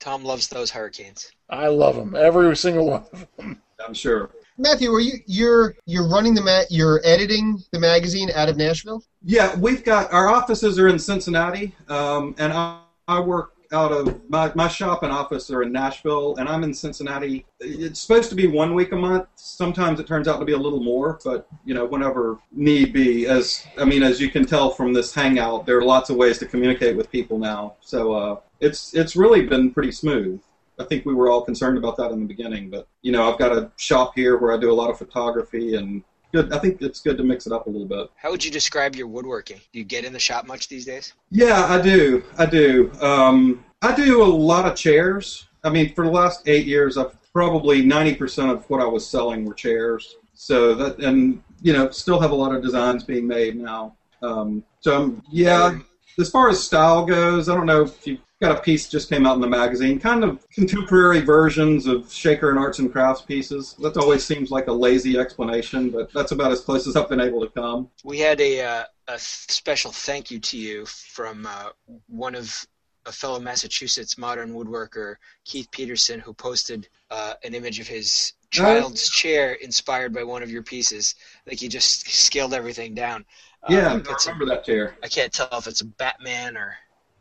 Tom 0.00 0.24
loves 0.24 0.48
those 0.48 0.70
hurricanes. 0.70 1.30
I 1.48 1.68
love 1.68 1.96
them. 1.96 2.14
Every 2.14 2.54
single 2.56 2.90
one 2.90 3.04
of 3.12 3.26
them. 3.36 3.62
I'm 3.86 3.94
sure. 3.94 4.30
Matthew, 4.58 4.92
are 4.92 5.00
you 5.00 5.18
you're 5.26 5.76
you're 5.84 6.08
running 6.08 6.34
the 6.34 6.40
ma- 6.40 6.64
you're 6.70 7.00
editing 7.04 7.62
the 7.72 7.78
magazine 7.78 8.30
out 8.34 8.48
of 8.48 8.56
Nashville? 8.56 9.02
Yeah, 9.22 9.54
we've 9.56 9.84
got 9.84 10.12
our 10.12 10.28
offices 10.28 10.78
are 10.78 10.88
in 10.88 10.98
Cincinnati, 10.98 11.74
um, 11.88 12.34
and 12.38 12.52
I, 12.52 12.80
I 13.06 13.20
work 13.20 13.52
out 13.72 13.92
of 13.92 14.20
my, 14.30 14.52
my 14.54 14.68
shop 14.68 15.02
and 15.02 15.12
office 15.12 15.50
are 15.50 15.62
in 15.62 15.72
Nashville, 15.72 16.36
and 16.36 16.48
I'm 16.48 16.64
in 16.64 16.72
Cincinnati. 16.72 17.44
It's 17.60 18.00
supposed 18.00 18.30
to 18.30 18.36
be 18.36 18.46
one 18.46 18.74
week 18.74 18.92
a 18.92 18.96
month. 18.96 19.26
Sometimes 19.34 20.00
it 20.00 20.06
turns 20.06 20.28
out 20.28 20.38
to 20.38 20.44
be 20.44 20.52
a 20.52 20.58
little 20.58 20.82
more, 20.82 21.18
but 21.24 21.48
you 21.64 21.74
know, 21.74 21.84
whenever 21.84 22.38
need 22.52 22.92
be. 22.92 23.26
As 23.26 23.66
I 23.78 23.84
mean, 23.84 24.02
as 24.02 24.20
you 24.20 24.30
can 24.30 24.46
tell 24.46 24.70
from 24.70 24.92
this 24.92 25.12
hangout, 25.12 25.66
there 25.66 25.78
are 25.78 25.84
lots 25.84 26.10
of 26.10 26.16
ways 26.16 26.38
to 26.38 26.46
communicate 26.46 26.96
with 26.96 27.10
people 27.10 27.38
now. 27.38 27.74
So 27.80 28.12
uh, 28.12 28.40
it's 28.60 28.94
it's 28.94 29.16
really 29.16 29.42
been 29.42 29.70
pretty 29.70 29.92
smooth. 29.92 30.40
I 30.78 30.84
think 30.84 31.06
we 31.06 31.14
were 31.14 31.28
all 31.30 31.42
concerned 31.42 31.78
about 31.78 31.96
that 31.96 32.10
in 32.10 32.20
the 32.20 32.26
beginning, 32.26 32.70
but 32.70 32.86
you 33.02 33.12
know, 33.12 33.30
I've 33.30 33.38
got 33.38 33.52
a 33.52 33.70
shop 33.76 34.12
here 34.14 34.36
where 34.36 34.52
I 34.52 34.58
do 34.58 34.70
a 34.70 34.74
lot 34.74 34.90
of 34.90 34.98
photography 34.98 35.74
and. 35.76 36.02
Good. 36.32 36.52
I 36.52 36.58
think 36.58 36.82
it's 36.82 37.00
good 37.00 37.16
to 37.18 37.22
mix 37.22 37.46
it 37.46 37.52
up 37.52 37.68
a 37.68 37.70
little 37.70 37.86
bit. 37.86 38.10
How 38.16 38.32
would 38.32 38.44
you 38.44 38.50
describe 38.50 38.96
your 38.96 39.06
woodworking? 39.06 39.60
Do 39.72 39.78
you 39.78 39.84
get 39.84 40.04
in 40.04 40.12
the 40.12 40.18
shop 40.18 40.44
much 40.44 40.66
these 40.66 40.84
days? 40.84 41.14
Yeah, 41.30 41.66
I 41.66 41.80
do. 41.80 42.24
I 42.36 42.46
do. 42.46 42.90
Um, 43.00 43.64
I 43.80 43.94
do 43.94 44.24
a 44.24 44.26
lot 44.26 44.66
of 44.66 44.76
chairs. 44.76 45.46
I 45.62 45.70
mean, 45.70 45.94
for 45.94 46.04
the 46.04 46.10
last 46.10 46.48
eight 46.48 46.66
years, 46.66 46.98
I've 46.98 47.16
probably 47.32 47.84
ninety 47.84 48.14
percent 48.14 48.50
of 48.50 48.68
what 48.68 48.80
I 48.80 48.86
was 48.86 49.06
selling 49.06 49.44
were 49.44 49.54
chairs. 49.54 50.16
So 50.34 50.74
that, 50.74 50.98
and 50.98 51.42
you 51.62 51.72
know, 51.72 51.90
still 51.90 52.18
have 52.20 52.32
a 52.32 52.34
lot 52.34 52.54
of 52.54 52.60
designs 52.60 53.04
being 53.04 53.26
made 53.26 53.56
now. 53.56 53.94
Um, 54.20 54.64
so 54.80 54.96
um, 54.96 55.22
yeah, 55.30 55.78
as 56.18 56.28
far 56.28 56.48
as 56.48 56.62
style 56.62 57.06
goes, 57.06 57.48
I 57.48 57.54
don't 57.54 57.66
know 57.66 57.82
if 57.82 58.06
you 58.06 58.18
got 58.40 58.56
a 58.56 58.60
piece 58.60 58.88
just 58.88 59.08
came 59.08 59.26
out 59.26 59.34
in 59.34 59.40
the 59.40 59.48
magazine, 59.48 59.98
kind 59.98 60.22
of 60.22 60.48
contemporary 60.50 61.20
versions 61.20 61.86
of 61.86 62.12
Shaker 62.12 62.50
and 62.50 62.58
Arts 62.58 62.78
and 62.78 62.92
Crafts 62.92 63.22
pieces. 63.22 63.74
That 63.80 63.96
always 63.96 64.24
seems 64.24 64.50
like 64.50 64.66
a 64.66 64.72
lazy 64.72 65.18
explanation, 65.18 65.90
but 65.90 66.12
that's 66.12 66.32
about 66.32 66.52
as 66.52 66.60
close 66.60 66.86
as 66.86 66.96
I've 66.96 67.08
been 67.08 67.20
able 67.20 67.40
to 67.40 67.48
come. 67.50 67.88
We 68.04 68.18
had 68.18 68.40
a, 68.40 68.60
uh, 68.60 68.84
a 69.08 69.18
special 69.18 69.90
thank 69.90 70.30
you 70.30 70.38
to 70.40 70.58
you 70.58 70.84
from 70.86 71.46
uh, 71.46 71.70
one 72.08 72.34
of 72.34 72.66
a 73.06 73.12
fellow 73.12 73.38
Massachusetts 73.40 74.18
modern 74.18 74.52
woodworker, 74.52 75.14
Keith 75.44 75.70
Peterson, 75.70 76.20
who 76.20 76.34
posted 76.34 76.88
uh, 77.10 77.34
an 77.44 77.54
image 77.54 77.78
of 77.80 77.86
his 77.86 78.34
child's 78.50 79.08
chair 79.08 79.52
inspired 79.54 80.12
by 80.12 80.24
one 80.24 80.42
of 80.42 80.50
your 80.50 80.62
pieces. 80.62 81.14
Like 81.46 81.60
he 81.60 81.68
just 81.68 82.08
scaled 82.10 82.52
everything 82.52 82.94
down. 82.94 83.24
Yeah, 83.68 83.94
I 83.94 83.96
it's 83.96 84.26
a- 84.26 84.30
remember 84.32 84.54
that 84.54 84.64
chair. 84.64 84.96
I 85.02 85.08
can't 85.08 85.32
tell 85.32 85.48
if 85.52 85.66
it's 85.66 85.80
a 85.80 85.86
Batman 85.86 86.56
or 86.56 86.76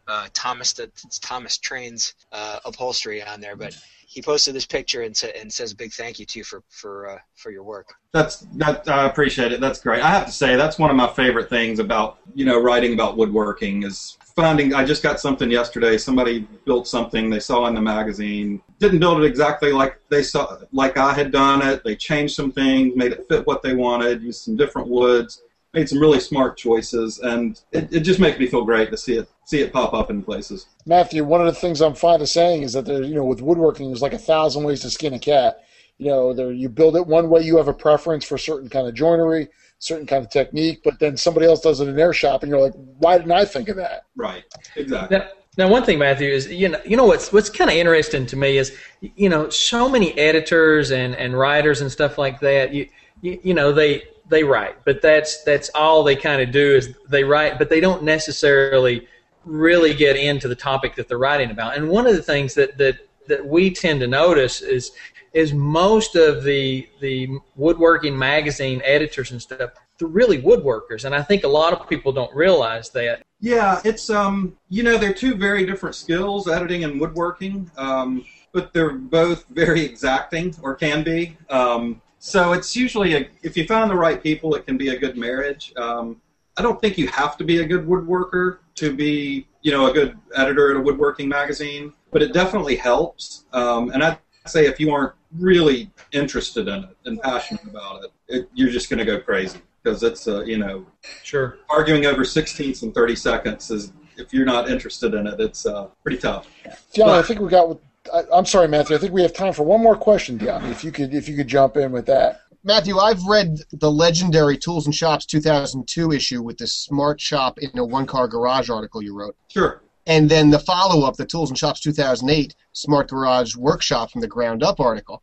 uh, 0.08 0.28
Thomas 0.34 0.78
it's 0.80 1.20
Thomas 1.20 1.58
Train's 1.58 2.14
uh, 2.32 2.60
upholstery 2.66 3.24
on 3.24 3.42
there, 3.42 3.56
but 3.56 3.76
he 4.08 4.22
posted 4.22 4.56
this 4.56 4.66
picture 4.66 5.02
and, 5.02 5.16
sa- 5.16 5.28
and 5.36 5.52
says 5.52 5.72
a 5.72 5.76
big 5.76 5.92
thank 5.92 6.20
you 6.20 6.26
to 6.26 6.40
you 6.40 6.44
for 6.46 6.64
for 6.70 7.10
uh, 7.10 7.18
for 7.36 7.52
your 7.52 7.64
work. 7.64 7.94
That's 8.12 8.40
that. 8.54 8.88
I 8.88 9.08
appreciate 9.08 9.52
it. 9.52 9.60
That's 9.60 9.82
great. 9.82 10.02
I 10.02 10.10
have 10.10 10.26
to 10.28 10.32
say 10.32 10.56
that's 10.56 10.80
one 10.80 10.90
of 10.90 10.96
my 10.96 11.08
favorite 11.08 11.50
things 11.50 11.80
about 11.80 12.20
you 12.34 12.46
know 12.46 12.62
writing 12.62 12.94
about 12.94 13.18
woodworking 13.18 13.84
is 13.84 14.18
finding. 14.36 14.74
I 14.74 14.86
just 14.86 15.02
got 15.02 15.20
something 15.20 15.50
yesterday. 15.50 15.98
Somebody 15.98 16.48
built 16.66 16.88
something 16.88 17.30
they 17.30 17.40
saw 17.40 17.66
in 17.68 17.74
the 17.74 17.82
magazine. 17.82 18.62
Didn't 18.80 19.00
build 19.00 19.22
it 19.22 19.26
exactly 19.26 19.72
like 19.72 20.00
they 20.10 20.24
saw, 20.24 20.60
like 20.72 20.98
I 20.98 21.14
had 21.14 21.32
done 21.32 21.62
it. 21.62 21.84
They 21.84 21.96
changed 21.96 22.36
some 22.36 22.52
things, 22.52 22.96
made 22.96 23.12
it 23.12 23.28
fit 23.28 23.46
what 23.48 23.64
they 23.64 23.74
wanted, 23.74 24.22
used 24.22 24.44
some 24.44 24.56
different 24.56 24.88
woods, 24.88 25.42
made 25.76 25.90
some 25.90 26.00
really 26.00 26.20
smart 26.20 26.58
choices, 26.58 27.20
and 27.20 27.62
it, 27.72 27.94
it 27.94 28.00
just 28.00 28.20
makes 28.20 28.40
me 28.40 28.48
feel 28.48 28.64
great 28.64 28.90
to 28.92 28.98
see 28.98 29.18
it 29.18 29.30
see 29.46 29.62
it 29.62 29.72
pop 29.72 29.94
up 29.94 30.10
in 30.10 30.24
places. 30.24 30.68
Matthew, 30.86 31.24
one 31.24 31.42
of 31.42 31.48
the 31.48 31.60
things 31.60 31.82
I'm 31.82 31.94
fond 31.94 32.22
of 32.22 32.30
saying 32.30 32.64
is 32.64 32.74
that 32.74 32.86
there, 32.86 33.04
you 33.04 33.14
know, 33.14 33.26
with 33.26 33.42
woodworking, 33.42 33.88
there's 33.88 34.02
like 34.02 34.14
a 34.14 34.18
thousand 34.18 34.64
ways 34.64 34.82
to 34.82 34.90
skin 34.90 35.14
a 35.14 35.20
cat. 35.20 35.64
You 35.98 36.08
know, 36.08 36.34
there 36.34 36.52
you 36.52 36.70
build 36.70 36.96
it 36.96 37.06
one 37.06 37.30
way, 37.30 37.42
you 37.42 37.58
have 37.58 37.68
a 37.68 37.74
preference 37.74 38.26
for 38.26 38.38
certain 38.38 38.70
kind 38.70 38.88
of 38.88 38.96
joinery, 38.96 39.50
certain 39.80 40.08
kind 40.08 40.26
of 40.26 40.32
technique, 40.32 40.82
but 40.84 41.00
then 41.00 41.16
somebody 41.16 41.46
else 41.46 41.62
does 41.62 41.80
it 41.80 41.88
in 41.88 41.96
their 41.96 42.14
shop, 42.14 42.44
and 42.44 42.50
you're 42.50 42.62
like, 42.62 42.74
why 42.98 43.18
didn't 43.18 43.32
I 43.32 43.46
think 43.46 43.70
of 43.70 43.76
that? 43.76 44.06
Right. 44.16 44.44
Exactly. 44.76 45.18
Now, 45.18 45.28
now, 45.58 45.70
one 45.70 45.84
thing, 45.84 46.00
Matthew, 46.00 46.30
is 46.30 46.48
you 46.52 46.68
know, 46.68 46.82
you 46.86 46.98
know 46.98 47.06
what's 47.06 47.32
what's 47.32 47.50
kind 47.50 47.70
of 47.70 47.78
interesting 47.78 48.26
to 48.26 48.36
me 48.36 48.58
is 48.58 48.76
you 49.02 49.30
know, 49.30 49.50
so 49.50 49.88
many 49.88 50.18
editors 50.18 50.92
and, 50.92 51.16
and 51.16 51.38
writers 51.38 51.80
and 51.80 51.90
stuff 51.90 52.18
like 52.18 52.42
that. 52.42 52.74
You, 52.74 52.90
you 53.22 53.40
you 53.42 53.54
know, 53.54 53.72
they 53.72 54.04
they 54.30 54.44
write, 54.44 54.84
but 54.86 55.02
that's 55.02 55.44
that's 55.44 55.70
all 55.76 56.04
they 56.04 56.16
kind 56.16 56.42
of 56.42 56.52
do 56.52 56.76
is 56.76 56.96
they 57.10 57.24
write, 57.24 57.58
but 57.58 57.70
they 57.70 57.80
don't 57.80 58.04
necessarily 58.04 59.08
really 59.44 59.94
get 59.94 60.16
into 60.16 60.48
the 60.48 60.56
topic 60.56 60.96
that 60.96 61.08
they're 61.08 61.18
writing 61.18 61.52
about. 61.52 61.78
And 61.78 61.88
one 61.90 62.08
of 62.08 62.16
the 62.16 62.24
things 62.24 62.54
that 62.56 62.78
that 62.78 62.98
that 63.28 63.46
we 63.46 63.72
tend 63.72 64.00
to 64.02 64.08
notice 64.08 64.62
is 64.62 64.92
is 65.34 65.54
most 65.54 66.16
of 66.16 66.44
the 66.44 66.88
the 67.02 67.30
woodworking 67.56 68.18
magazine 68.18 68.82
editors 68.86 69.32
and 69.32 69.42
stuff 69.42 69.72
they're 69.98 70.08
really 70.08 70.42
woodworkers 70.42 71.04
and 71.04 71.16
i 71.16 71.22
think 71.22 71.44
a 71.44 71.48
lot 71.48 71.74
of 71.74 71.90
people 71.90 72.12
don't 72.12 72.34
realize 72.34 72.90
that 72.92 73.26
Yeah, 73.42 73.82
it's 73.84 74.10
um, 74.10 74.58
you 74.70 74.82
know, 74.84 74.98
they're 74.98 75.14
two 75.14 75.36
very 75.36 75.66
different 75.66 75.96
skills, 75.96 76.48
editing 76.48 76.84
and 76.84 77.00
woodworking, 77.00 77.70
um, 77.78 78.26
but 78.54 78.74
they're 78.74 78.94
both 78.94 79.46
very 79.50 79.82
exacting 79.82 80.56
or 80.62 80.76
can 80.76 81.04
be. 81.04 81.38
Um, 81.50 82.02
so 82.26 82.54
it's 82.54 82.76
usually 82.76 83.14
a, 83.14 83.30
if 83.44 83.56
you 83.56 83.68
find 83.68 83.88
the 83.88 83.96
right 83.96 84.22
people, 84.22 84.56
it 84.56 84.66
can 84.66 84.78
be 84.78 84.90
a 84.90 84.98
good 84.98 85.16
marriage. 85.16 85.72
Um, 85.78 86.20
I 86.58 86.64
don't 86.64 86.82
think 86.82 86.98
you 86.98 87.08
have 87.10 87.38
to 87.38 87.44
be 87.44 87.60
a 87.60 87.68
good 87.68 87.86
woodworker 87.86 88.58
to 88.76 88.96
be, 88.96 89.48
you 89.62 89.72
know, 89.72 89.92
a 89.92 89.94
good 89.94 90.18
editor 90.36 90.72
at 90.72 90.78
a 90.78 90.80
woodworking 90.80 91.30
magazine, 91.30 91.94
but 92.10 92.24
it 92.24 92.34
definitely 92.34 92.78
helps. 92.78 93.46
Um, 93.54 93.92
and 93.92 94.04
I'd 94.04 94.18
say 94.48 94.66
if 94.66 94.80
you 94.80 94.92
aren't 94.92 95.14
really 95.38 95.92
interested 96.14 96.68
in 96.68 96.86
it 96.86 96.98
and 97.06 97.22
passionate 97.22 97.64
about 97.66 98.06
it, 98.06 98.12
it 98.28 98.50
you're 98.56 98.72
just 98.72 98.90
going 98.90 98.98
to 98.98 99.06
go 99.06 99.20
crazy 99.20 99.60
because 99.84 100.02
it's, 100.02 100.26
a 100.26 100.44
you 100.48 100.58
know, 100.58 100.84
sure 101.22 101.60
arguing 101.70 102.08
over 102.08 102.26
sixteenths 102.26 102.82
and 102.82 102.92
30 102.96 103.16
seconds 103.16 103.70
is 103.70 103.94
if 104.18 104.34
you're 104.34 104.46
not 104.46 104.68
interested 104.68 105.14
in 105.14 105.28
it 105.28 105.40
it's 105.40 105.68
uh, 105.68 105.86
pretty 106.02 106.18
tough 106.18 106.48
Dyami, 106.96 107.20
I 107.20 107.22
think 107.22 107.40
we 107.40 107.50
got. 107.50 107.78
I, 108.14 108.24
I'm 108.34 108.46
sorry, 108.46 108.68
Matthew. 108.68 108.96
I 108.96 109.00
think 109.00 109.14
we 109.14 109.22
have 109.22 109.34
time 109.34 109.54
for 109.54 109.64
one 109.64 109.82
more 109.82 109.96
question, 109.96 110.38
Dyami. 110.40 110.72
If 110.72 110.84
you 110.84 110.92
could, 110.92 111.14
if 111.14 111.28
you 111.28 111.36
could 111.36 111.48
jump 111.48 111.78
in 111.78 111.92
with 111.92 112.06
that. 112.08 112.42
Matthew, 112.64 112.98
I've 112.98 113.24
read 113.26 113.60
the 113.74 113.92
legendary 113.92 114.58
Tools 114.58 114.86
and 114.88 114.96
Shops 114.96 115.26
2002 115.28 116.12
issue 116.12 116.42
with 116.42 116.58
the 116.58 116.66
Smart 116.68 117.22
Shop 117.22 117.60
in 117.60 117.78
a 117.78 117.86
One 117.86 118.08
Car 118.08 118.28
Garage 118.28 118.70
article 118.70 119.04
you 119.04 119.16
wrote. 119.16 119.36
Sure. 119.50 119.82
And 120.08 120.30
then 120.30 120.50
the 120.50 120.60
follow 120.60 121.06
up, 121.08 121.16
the 121.16 121.26
Tools 121.26 121.50
and 121.50 121.58
Shops 121.58 121.80
2008 121.82 122.56
Smart 122.74 123.10
Garage 123.10 123.56
Workshop 123.56 124.12
from 124.12 124.22
the 124.22 124.28
Ground 124.28 124.64
Up 124.64 124.80
article. 124.80 125.22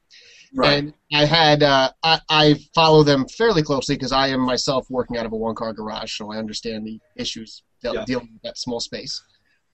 Right. 0.55 0.79
And 0.85 0.95
I 1.13 1.25
had 1.25 1.63
uh, 1.63 1.91
I, 2.03 2.21
I 2.29 2.61
follow 2.75 3.03
them 3.03 3.27
fairly 3.27 3.63
closely 3.63 3.97
because 3.97 4.13
I 4.13 4.29
am 4.29 4.41
myself 4.41 4.87
working 4.91 5.17
out 5.17 5.25
of 5.27 5.33
a 5.33 5.37
one 5.37 5.55
car 5.55 5.73
garage, 5.73 6.17
so 6.17 6.31
I 6.31 6.37
understand 6.37 6.87
the 6.87 7.01
issues 7.17 7.63
de- 7.83 7.93
Yeah. 7.93 8.05
dealing 8.05 8.29
with 8.35 8.43
that 8.43 8.59
small 8.59 8.79
space. 8.79 9.21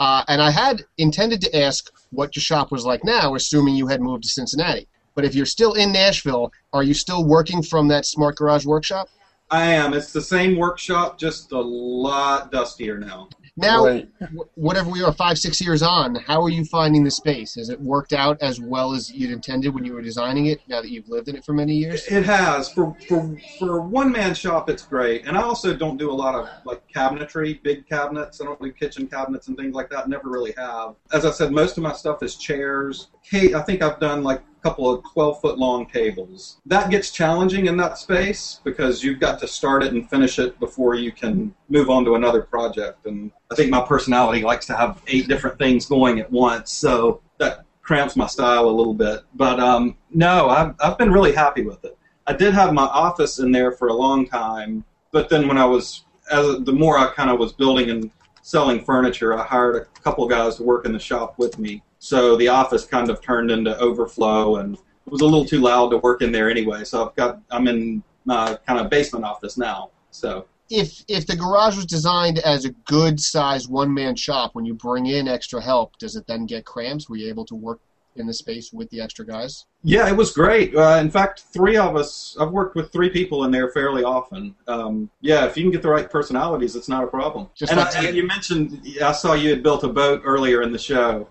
Uh, 0.01 0.25
and 0.29 0.41
I 0.41 0.51
had 0.51 0.85
intended 0.99 1.41
to 1.43 1.57
ask 1.59 1.91
what 2.11 2.37
your 2.37 2.43
shop 2.43 2.71
was 2.71 2.85
like 2.85 3.05
now, 3.05 3.35
assuming 3.35 3.75
you 3.75 3.89
had 3.89 4.01
moved 4.01 4.23
to 4.25 4.29
Cincinnati. 4.29 4.87
But 5.15 5.25
if 5.25 5.35
you're 5.35 5.47
still 5.47 5.75
in 5.75 5.93
Nashville, 5.93 6.53
are 6.73 6.85
you 6.85 6.95
still 6.95 7.25
working 7.25 7.63
from 7.63 7.89
that 7.89 8.07
smart 8.07 8.37
garage 8.37 8.65
workshop? 8.65 9.09
I 9.51 9.65
am. 9.65 9.95
It's 9.95 10.13
the 10.13 10.21
same 10.21 10.57
workshop, 10.57 11.19
just 11.19 11.53
a 11.53 11.61
lot 11.61 12.53
dustier 12.53 12.99
now. 12.99 13.29
Now, 13.59 13.85
Right. 13.87 14.09
wh- 14.21 14.57
whatever 14.59 14.89
we 14.89 15.03
are, 15.03 15.13
five, 15.13 15.37
six 15.39 15.61
years 15.61 15.83
on, 15.83 16.15
how 16.15 16.41
are 16.43 16.49
you 16.49 16.65
finding 16.65 17.03
the 17.03 17.11
space? 17.11 17.57
Has 17.57 17.69
it 17.71 17.81
worked 17.81 18.13
out 18.13 18.39
as 18.41 18.61
well 18.61 18.93
as 18.95 19.11
you'd 19.13 19.31
intended 19.31 19.75
when 19.75 19.85
you 19.85 19.93
were 19.95 20.01
designing 20.03 20.47
it? 20.47 20.61
Now 20.69 20.81
that 20.81 20.91
you've 20.91 21.09
lived 21.09 21.29
in 21.29 21.35
it 21.37 21.45
for 21.45 21.53
many 21.53 21.75
years. 21.75 22.07
It 22.07 22.25
has 22.25 22.69
for 22.69 22.97
for 23.09 23.37
for 23.59 23.81
one 23.81 24.13
man 24.13 24.35
shop. 24.35 24.71
It's 24.71 24.85
great, 24.85 25.27
and 25.27 25.37
I 25.37 25.43
also 25.43 25.75
don't 25.75 25.97
do 25.97 26.11
a 26.11 26.15
lot 26.15 26.35
of 26.37 26.49
like 26.65 26.83
cabinetry, 26.95 27.63
big 27.63 27.89
cabinets. 27.89 28.41
I 28.41 28.45
don't 28.45 28.61
do 28.61 28.71
kitchen 28.71 29.09
cabinets 29.09 29.49
and 29.49 29.57
things 29.57 29.75
like 29.75 29.91
that. 29.91 30.09
Never 30.09 30.29
really 30.29 30.55
have. 30.57 30.95
As 31.13 31.25
I 31.25 31.31
said, 31.33 31.51
most 31.53 31.77
of 31.77 31.83
my 31.83 31.93
stuff 31.93 32.23
is 32.23 32.37
chairs. 32.37 33.09
Hey, 33.23 33.55
I 33.55 33.63
think 33.63 33.83
I've 33.83 33.99
done 33.99 34.23
like 34.23 34.41
a 34.41 34.58
couple 34.63 34.93
of 34.93 35.05
twelve 35.13 35.41
foot 35.41 35.59
long 35.59 35.87
tables. 35.87 36.61
That 36.67 36.91
gets 36.91 37.11
challenging 37.11 37.67
in 37.67 37.77
that 37.79 37.99
space 37.99 38.61
because 38.65 39.03
you've 39.03 39.21
got 39.21 39.39
to 39.41 39.49
start 39.49 39.83
it 39.83 39.93
and 39.93 40.09
finish 40.09 40.39
it 40.39 40.59
before 40.61 40.95
you 40.95 41.13
can 41.13 41.55
move 41.69 41.91
on 41.91 42.05
to 42.05 42.15
another 42.15 42.43
project. 42.43 43.07
And 43.07 43.31
I 43.51 43.55
think 43.55 43.71
my 43.71 43.81
personality 43.81 44.43
likes 44.43 44.67
to 44.67 44.77
have 44.77 45.03
eight 45.07 45.29
different 45.29 45.59
things 45.59 45.87
going 45.87 46.21
at 46.21 46.31
once, 46.31 46.73
so 46.73 47.21
that 47.39 47.65
cramps 47.83 48.17
my 48.17 48.27
style 48.27 48.69
a 48.69 48.71
little 48.71 48.95
bit. 48.95 49.21
But 49.35 49.59
um, 49.61 49.97
no, 50.11 50.49
I've, 50.49 50.75
I've 50.81 50.99
been 50.99 51.13
really 51.13 51.33
happy 51.33 51.63
with 51.63 51.85
it. 51.85 51.97
I 52.27 52.35
did 52.35 52.53
have 52.53 52.75
my 52.75 52.85
office 52.85 53.39
in 53.39 53.51
there 53.51 53.73
for 53.73 53.89
a 53.89 53.95
long 53.95 54.27
time, 54.27 54.85
but 55.13 55.31
then 55.31 55.49
when 55.49 55.57
I 55.57 55.65
was, 55.65 56.05
as 56.31 56.61
the 56.65 56.73
more 56.73 56.99
I 56.99 57.11
kind 57.15 57.31
of 57.31 57.39
was 57.39 57.55
building 57.55 57.89
and 57.89 58.11
selling 58.43 58.85
furniture, 58.85 59.39
I 59.39 59.43
hired 59.43 59.77
a 59.77 60.01
couple 60.01 60.29
guys 60.29 60.57
to 60.57 60.63
work 60.63 60.85
in 60.85 60.93
the 60.93 60.99
shop 60.99 61.39
with 61.39 61.59
me. 61.59 61.83
So 61.99 62.37
the 62.37 62.49
office 62.49 62.85
kind 62.85 63.11
of 63.11 63.21
turned 63.21 63.51
into 63.51 63.77
overflow, 63.79 64.57
and 64.57 64.75
it 64.75 65.13
was 65.13 65.21
a 65.21 65.25
little 65.25 65.45
too 65.45 65.61
loud 65.61 65.91
to 65.91 65.99
work 65.99 66.23
in 66.23 66.33
there 66.33 66.51
anyway. 66.51 66.85
So 66.85 67.09
I've 67.09 67.17
got, 67.17 67.41
I'm 67.51 67.67
in 67.67 68.03
my 68.25 68.59
kind 68.67 68.79
of 68.79 68.91
basement 68.91 69.25
office 69.25 69.59
now. 69.59 69.91
So 70.11 70.47
if 70.71 71.05
if 71.09 71.27
the 71.27 71.37
garage 71.37 71.77
was 71.77 71.87
designed 71.87 72.39
as 72.41 72.65
a 72.65 72.71
good 72.71 73.19
sized 73.21 73.71
one 73.71 73.93
man 73.93 74.15
shop, 74.17 74.55
when 74.55 74.65
you 74.65 74.75
bring 74.75 75.07
in 75.07 75.29
extra 75.29 75.61
help, 75.61 75.97
does 75.99 76.17
it 76.17 76.27
then 76.27 76.47
get 76.47 76.65
cramped? 76.65 77.09
Were 77.09 77.17
you 77.17 77.29
able 77.29 77.45
to 77.47 77.55
work 77.55 77.81
in 78.17 78.27
the 78.27 78.35
space 78.35 78.73
with 78.73 78.91
the 78.91 79.01
extra 79.01 79.25
guys? 79.25 79.67
Yeah, 79.83 80.09
it 80.09 80.17
was 80.17 80.33
great. 80.33 80.75
Uh, 80.75 80.99
in 81.01 81.11
fact, 81.11 81.45
three 81.53 81.77
of 81.77 81.95
us, 81.97 82.37
I've 82.41 82.51
worked 82.51 82.75
with 82.75 82.93
three 82.93 83.11
people 83.11 83.45
in 83.45 83.51
there 83.51 83.71
fairly 83.71 84.03
often. 84.03 84.55
Um, 84.67 85.09
yeah, 85.21 85.47
if 85.47 85.57
you 85.57 85.63
can 85.63 85.71
get 85.71 85.83
the 85.83 85.89
right 85.89 86.11
personalities, 86.11 86.75
it's 86.75 86.89
not 86.89 87.05
a 87.05 87.07
problem. 87.07 87.49
Just 87.55 87.73
and, 87.73 87.81
like 87.81 87.97
I, 87.97 88.07
and 88.07 88.17
you 88.17 88.27
mentioned, 88.27 88.87
I 89.03 89.13
saw 89.13 89.35
you 89.35 89.51
had 89.51 89.63
built 89.63 89.85
a 89.85 89.89
boat 89.89 90.23
earlier 90.25 90.63
in 90.63 90.73
the 90.73 90.79
show. 90.79 91.29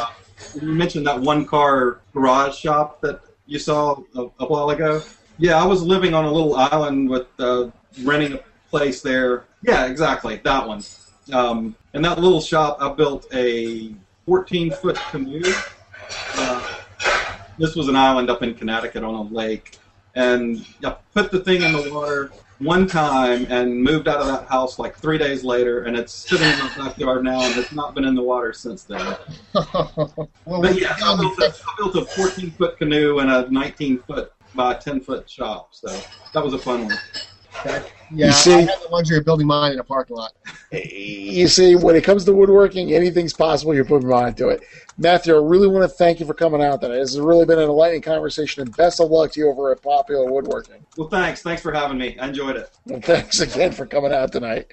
Uh, 0.00 0.06
you 0.60 0.68
mentioned 0.68 1.06
that 1.06 1.20
one 1.20 1.46
car 1.46 2.00
garage 2.12 2.56
shop 2.56 3.00
that 3.00 3.20
you 3.46 3.58
saw 3.58 4.02
a, 4.14 4.22
a 4.40 4.46
while 4.46 4.70
ago. 4.70 5.02
Yeah, 5.38 5.62
I 5.62 5.66
was 5.66 5.82
living 5.82 6.14
on 6.14 6.24
a 6.24 6.32
little 6.32 6.56
island 6.56 7.08
with 7.08 7.26
uh, 7.38 7.70
renting 8.02 8.34
a 8.34 8.40
place 8.70 9.02
there. 9.02 9.44
Yeah, 9.62 9.86
exactly, 9.86 10.40
that 10.44 10.66
one. 10.66 10.82
Um, 11.32 11.74
in 11.94 12.02
that 12.02 12.18
little 12.18 12.40
shop, 12.40 12.78
I 12.80 12.92
built 12.92 13.26
a 13.34 13.94
14 14.26 14.70
foot 14.72 14.96
canoe. 15.10 15.42
Uh, 16.34 16.74
this 17.58 17.74
was 17.74 17.88
an 17.88 17.96
island 17.96 18.30
up 18.30 18.42
in 18.42 18.54
Connecticut 18.54 19.02
on 19.02 19.14
a 19.14 19.22
lake, 19.22 19.78
and 20.14 20.64
I 20.84 20.96
put 21.12 21.30
the 21.30 21.40
thing 21.40 21.62
in 21.62 21.72
the 21.72 21.92
water 21.92 22.30
one 22.58 22.86
time 22.86 23.46
and 23.50 23.82
moved 23.82 24.08
out 24.08 24.20
of 24.20 24.26
that 24.28 24.48
house 24.48 24.78
like 24.78 24.96
three 24.96 25.18
days 25.18 25.44
later, 25.44 25.84
and 25.84 25.96
it's 25.96 26.12
sitting 26.12 26.48
in 26.48 26.58
the 26.58 26.72
backyard 26.76 27.24
now, 27.24 27.40
and 27.40 27.58
it's 27.58 27.72
not 27.72 27.94
been 27.94 28.04
in 28.04 28.14
the 28.14 28.22
water 28.22 28.52
since 28.52 28.84
then. 28.84 29.16
well, 29.54 30.28
But 30.46 30.80
yeah, 30.80 30.96
I 31.02 31.16
built 31.20 31.38
a, 31.38 31.46
I 31.46 31.74
built 31.78 31.96
a 31.96 32.04
14 32.06 32.50
foot 32.52 32.78
canoe 32.78 33.18
and 33.18 33.30
a 33.30 33.50
19 33.50 34.02
foot 34.04 34.32
by 34.54 34.74
10 34.74 35.00
foot 35.00 35.28
shop, 35.28 35.74
so 35.74 35.88
that 36.32 36.42
was 36.42 36.54
a 36.54 36.58
fun 36.58 36.86
one. 36.86 36.98
Yeah, 37.64 38.26
You 38.26 38.32
see- 38.32 38.54
I 38.54 38.60
had 38.60 38.68
the 38.82 38.88
luxury 38.90 39.18
of 39.18 39.24
building 39.24 39.46
mine 39.46 39.72
in 39.72 39.78
a 39.80 39.84
parking 39.84 40.16
lot. 40.16 40.32
You 40.70 41.48
see, 41.48 41.74
when 41.74 41.96
it 41.96 42.04
comes 42.04 42.24
to 42.26 42.32
woodworking, 42.32 42.92
anything's 42.92 43.32
possible. 43.32 43.74
You're 43.74 43.84
putting 43.84 44.08
your 44.08 44.18
mind 44.18 44.36
to 44.38 44.48
it. 44.48 44.62
Matthew, 44.98 45.34
I 45.34 45.38
really 45.38 45.66
want 45.68 45.82
to 45.82 45.88
thank 45.88 46.20
you 46.20 46.26
for 46.26 46.32
coming 46.34 46.62
out 46.62 46.80
today. 46.80 46.98
This 47.00 47.10
has 47.14 47.20
really 47.20 47.44
been 47.44 47.58
an 47.58 47.64
enlightening 47.64 48.02
conversation, 48.02 48.62
and 48.62 48.76
best 48.76 49.00
of 49.00 49.10
luck 49.10 49.32
to 49.32 49.40
you 49.40 49.48
over 49.50 49.72
at 49.72 49.82
Popular 49.82 50.30
Woodworking. 50.30 50.86
Well, 50.96 51.08
thanks. 51.08 51.42
Thanks 51.42 51.62
for 51.62 51.72
having 51.72 51.98
me. 51.98 52.16
I 52.18 52.28
enjoyed 52.28 52.56
it. 52.56 52.70
And 52.90 53.04
thanks 53.04 53.40
again 53.40 53.72
for 53.72 53.86
coming 53.86 54.12
out 54.12 54.32
tonight. 54.32 54.68